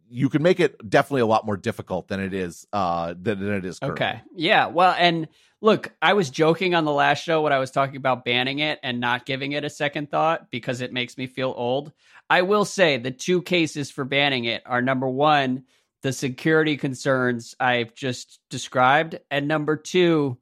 you 0.10 0.30
can 0.30 0.42
make 0.42 0.60
it 0.60 0.78
definitely 0.90 1.22
a 1.22 1.26
lot 1.26 1.46
more 1.46 1.58
difficult 1.58 2.08
than 2.08 2.20
it 2.20 2.34
is 2.34 2.68
uh 2.74 3.14
than, 3.20 3.40
than 3.40 3.54
it 3.54 3.66
is 3.66 3.80
currently. 3.80 4.06
okay. 4.06 4.22
Yeah. 4.36 4.68
Well 4.68 4.96
and 4.98 5.28
look 5.62 5.92
i 6.02 6.14
was 6.14 6.30
joking 6.30 6.74
on 6.74 6.86
the 6.86 6.92
last 6.92 7.22
show 7.22 7.42
when 7.42 7.52
i 7.52 7.60
was 7.60 7.70
talking 7.70 7.98
about 7.98 8.24
banning 8.24 8.60
it 8.60 8.80
and 8.82 9.02
not 9.02 9.26
giving 9.26 9.52
it 9.52 9.66
a 9.66 9.70
second 9.70 10.10
thought 10.10 10.50
because 10.50 10.80
it 10.82 10.94
makes 10.94 11.18
me 11.18 11.28
feel 11.28 11.54
old. 11.56 11.92
I 12.30 12.44
will 12.44 12.66
say 12.66 12.98
the 12.98 13.12
two 13.12 13.42
cases 13.42 13.92
for 13.92 14.06
banning 14.06 14.46
it 14.46 14.64
are 14.66 14.82
number 14.82 15.08
one 15.08 15.64
the 16.02 16.14
security 16.14 16.78
concerns 16.78 17.56
i've 17.60 17.94
just 17.94 18.40
described 18.50 19.20
and 19.30 19.48
number 19.48 19.76
two 19.76 20.38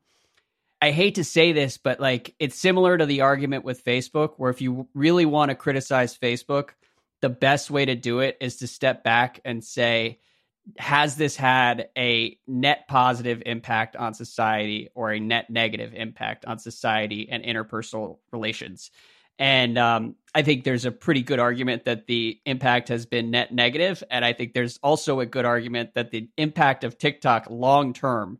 I 0.79 0.91
hate 0.91 1.15
to 1.15 1.23
say 1.23 1.53
this, 1.53 1.77
but 1.77 1.99
like 1.99 2.35
it's 2.39 2.55
similar 2.55 2.97
to 2.97 3.05
the 3.05 3.21
argument 3.21 3.65
with 3.65 3.83
Facebook, 3.83 4.33
where 4.37 4.51
if 4.51 4.61
you 4.61 4.87
really 4.93 5.25
want 5.25 5.49
to 5.49 5.55
criticize 5.55 6.15
Facebook, 6.15 6.69
the 7.21 7.29
best 7.29 7.71
way 7.71 7.85
to 7.85 7.95
do 7.95 8.19
it 8.19 8.37
is 8.41 8.57
to 8.57 8.67
step 8.67 9.03
back 9.03 9.39
and 9.45 9.63
say, 9.63 10.19
has 10.77 11.15
this 11.15 11.35
had 11.35 11.89
a 11.97 12.37
net 12.45 12.87
positive 12.87 13.41
impact 13.45 13.95
on 13.95 14.13
society 14.13 14.89
or 14.95 15.11
a 15.11 15.19
net 15.19 15.49
negative 15.49 15.93
impact 15.93 16.45
on 16.45 16.59
society 16.59 17.29
and 17.29 17.43
interpersonal 17.43 18.17
relations? 18.31 18.91
And 19.39 19.77
um, 19.77 20.15
I 20.33 20.41
think 20.41 20.63
there's 20.63 20.85
a 20.85 20.91
pretty 20.91 21.21
good 21.21 21.39
argument 21.39 21.85
that 21.85 22.07
the 22.07 22.39
impact 22.45 22.89
has 22.89 23.05
been 23.05 23.31
net 23.31 23.53
negative. 23.53 24.03
And 24.09 24.25
I 24.25 24.33
think 24.33 24.53
there's 24.53 24.79
also 24.81 25.19
a 25.19 25.25
good 25.25 25.45
argument 25.45 25.93
that 25.93 26.11
the 26.11 26.29
impact 26.37 26.83
of 26.83 26.97
TikTok 26.97 27.47
long 27.49 27.93
term 27.93 28.39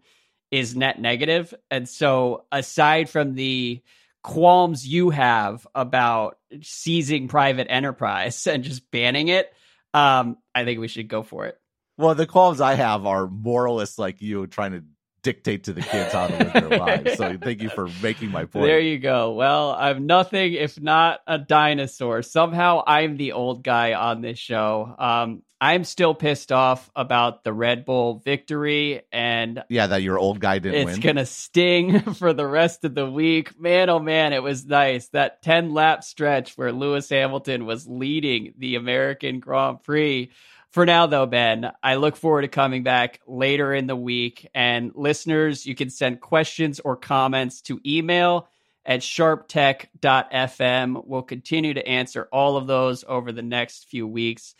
is 0.50 0.76
net 0.76 1.00
negative. 1.00 1.54
And 1.70 1.88
so, 1.88 2.46
aside 2.52 3.10
from 3.10 3.36
the 3.36 3.82
qualms 4.28 4.86
you 4.86 5.10
have 5.10 5.66
about 5.74 6.38
seizing 6.62 7.30
private 7.30 7.68
enterprise 7.70 8.46
and 8.48 8.62
just 8.64 8.92
banning 8.92 9.30
it, 9.30 9.52
um, 9.94 10.38
I 10.54 10.66
think 10.66 10.82
we 10.82 10.90
should 10.90 11.08
go 11.08 11.24
for 11.24 11.46
it. 11.46 11.58
Well, 11.98 12.14
the 12.14 12.28
qualms 12.28 12.60
I 12.60 12.74
have 12.76 13.06
are 13.06 13.28
moralists 13.28 13.98
like 13.98 14.22
you 14.22 14.46
trying 14.46 14.74
to 14.74 14.84
dictate 15.24 15.64
to 15.64 15.74
the 15.74 15.82
kids 15.82 16.12
how 16.12 16.28
to 16.28 16.38
live 16.38 16.54
their 16.54 16.80
lives. 16.80 17.16
So 17.16 17.38
thank 17.42 17.62
you 17.62 17.70
for 17.70 17.90
making 18.04 18.30
my 18.30 18.42
point. 18.46 18.66
There 18.66 18.80
you 18.80 19.00
go. 19.00 19.32
Well, 19.32 19.72
I'm 19.72 20.06
nothing 20.06 20.54
if 20.54 20.80
not 20.80 21.22
a 21.26 21.40
dinosaur. 21.40 22.22
Somehow 22.22 22.84
I'm 22.86 23.16
the 23.16 23.32
old 23.32 23.64
guy 23.64 23.94
on 23.94 24.22
this 24.22 24.38
show. 24.38 24.94
Um, 25.00 25.42
I'm 25.60 25.84
still 25.84 26.14
pissed 26.14 26.52
off 26.52 26.90
about 26.96 27.44
the 27.44 27.52
Red 27.52 27.84
Bull 27.84 28.16
victory, 28.16 29.02
and 29.12 29.64
yeah, 29.70 29.88
that 29.88 30.04
your 30.04 30.20
old 30.20 30.40
guy 30.40 30.60
didn't 30.60 30.76
it's 30.76 30.86
win. 30.86 30.96
It's 30.96 31.04
gonna 31.04 31.26
sting 31.26 32.00
for 32.14 32.34
the 32.34 32.46
rest 32.46 32.84
of 32.84 32.94
the 32.94 33.10
week. 33.10 33.60
Man, 33.60 33.90
oh 33.90 34.00
man, 34.00 34.34
it 34.34 34.44
was 34.44 34.66
nice 34.66 35.08
that 35.10 35.42
10 35.42 35.74
lap 35.74 36.04
stretch 36.04 36.58
where 36.58 36.72
Lewis 36.72 37.10
Hamilton 37.10 37.66
was 37.66 37.88
leading 37.88 38.54
the 38.58 38.76
American 38.76 39.40
Grand 39.40 39.84
Prix. 39.84 40.30
For 40.70 40.86
now, 40.86 41.08
though, 41.08 41.26
Ben, 41.26 41.72
I 41.82 41.96
look 41.96 42.16
forward 42.16 42.44
to 42.44 42.50
coming 42.50 42.84
back 42.84 43.20
later 43.26 43.74
in 43.74 43.88
the 43.88 43.96
week. 43.96 44.48
And 44.54 44.92
listeners, 44.94 45.66
you 45.66 45.74
can 45.74 45.90
send 45.90 46.22
questions 46.22 46.80
or 46.80 46.96
comments 46.96 47.62
to 47.62 47.82
email 47.84 48.48
at 48.86 49.00
sharptech.fm. 49.00 51.04
We'll 51.06 51.24
continue 51.24 51.74
to 51.74 51.88
answer 51.88 52.28
all 52.32 52.58
of 52.58 52.68
those 52.68 53.04
over 53.08 53.32
the 53.32 53.42
next 53.42 53.90
few 53.90 54.08
weeks 54.08 54.54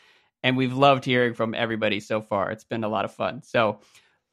and 0.44 0.58
we've 0.58 0.74
loved 0.74 1.06
hearing 1.06 1.34
from 1.34 1.54
everybody 1.54 2.00
so 2.00 2.22
far. 2.22 2.52
It's 2.52 2.64
been 2.64 2.84
a 2.84 2.90
lot 2.90 3.06
of 3.06 3.14
fun. 3.14 3.44
So, 3.44 3.80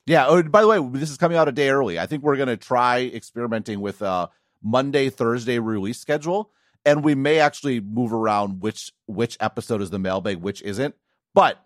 yeah. 0.07 0.27
Oh, 0.27 0.43
by 0.43 0.63
the 0.63 0.69
way, 0.69 0.79
this 0.93 1.11
is 1.11 1.17
coming 1.17 1.37
out 1.37 1.49
a 1.49 1.53
day 1.53 1.71
early. 1.71 1.99
I 1.99 2.07
think 2.07 2.23
we're 2.23 2.37
going 2.37 2.49
to 2.49 2.57
try 2.57 3.11
experimenting 3.15 3.81
with 3.81 4.03
a 4.03 4.31
Monday, 4.63 5.11
Thursday 5.11 5.59
release 5.59 5.99
schedule, 5.99 6.51
and 6.85 7.05
we 7.05 7.15
may 7.15 7.39
actually 7.39 7.81
move 7.81 8.13
around 8.13 8.61
which 8.61 8.93
which 9.07 9.37
episode 9.41 9.81
is 9.83 9.91
the 9.91 9.99
mailbag, 9.99 10.39
which 10.39 10.63
isn't. 10.63 10.95
But 11.35 11.59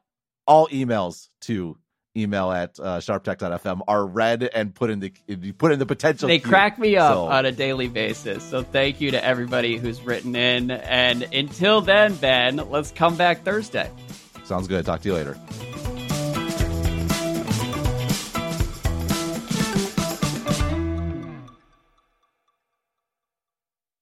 all 0.47 0.69
emails 0.69 1.29
to 1.43 1.77
email 2.17 2.51
at 2.51 2.79
uh, 2.81 2.99
sharptech.fm 2.99 3.81
are 3.87 4.07
read 4.07 4.43
and 4.43 4.75
put 4.75 4.91
in 4.91 5.01
the 5.01 5.11
put 5.53 5.73
in 5.73 5.79
the 5.79 5.87
potential. 5.87 6.29
They 6.29 6.39
queue. 6.39 6.49
crack 6.49 6.79
me 6.79 6.97
up 6.97 7.15
so. 7.15 7.27
on 7.27 7.47
a 7.47 7.53
daily 7.53 7.89
basis. 7.89 8.43
So 8.43 8.63
thank 8.63 9.01
you 9.01 9.13
to 9.13 9.25
everybody 9.25 9.77
who's 9.77 10.01
written 10.03 10.35
in. 10.35 10.71
And 10.71 11.23
until 11.35 11.81
then, 11.81 12.15
Ben, 12.17 12.57
let's 12.57 12.91
come 12.91 13.17
back 13.17 13.45
Thursday. 13.45 13.91
Sounds 14.49 14.67
good. 14.67 14.87
Talk 14.87 15.03
to 15.03 15.09
you 15.11 15.15
later. 15.15 15.37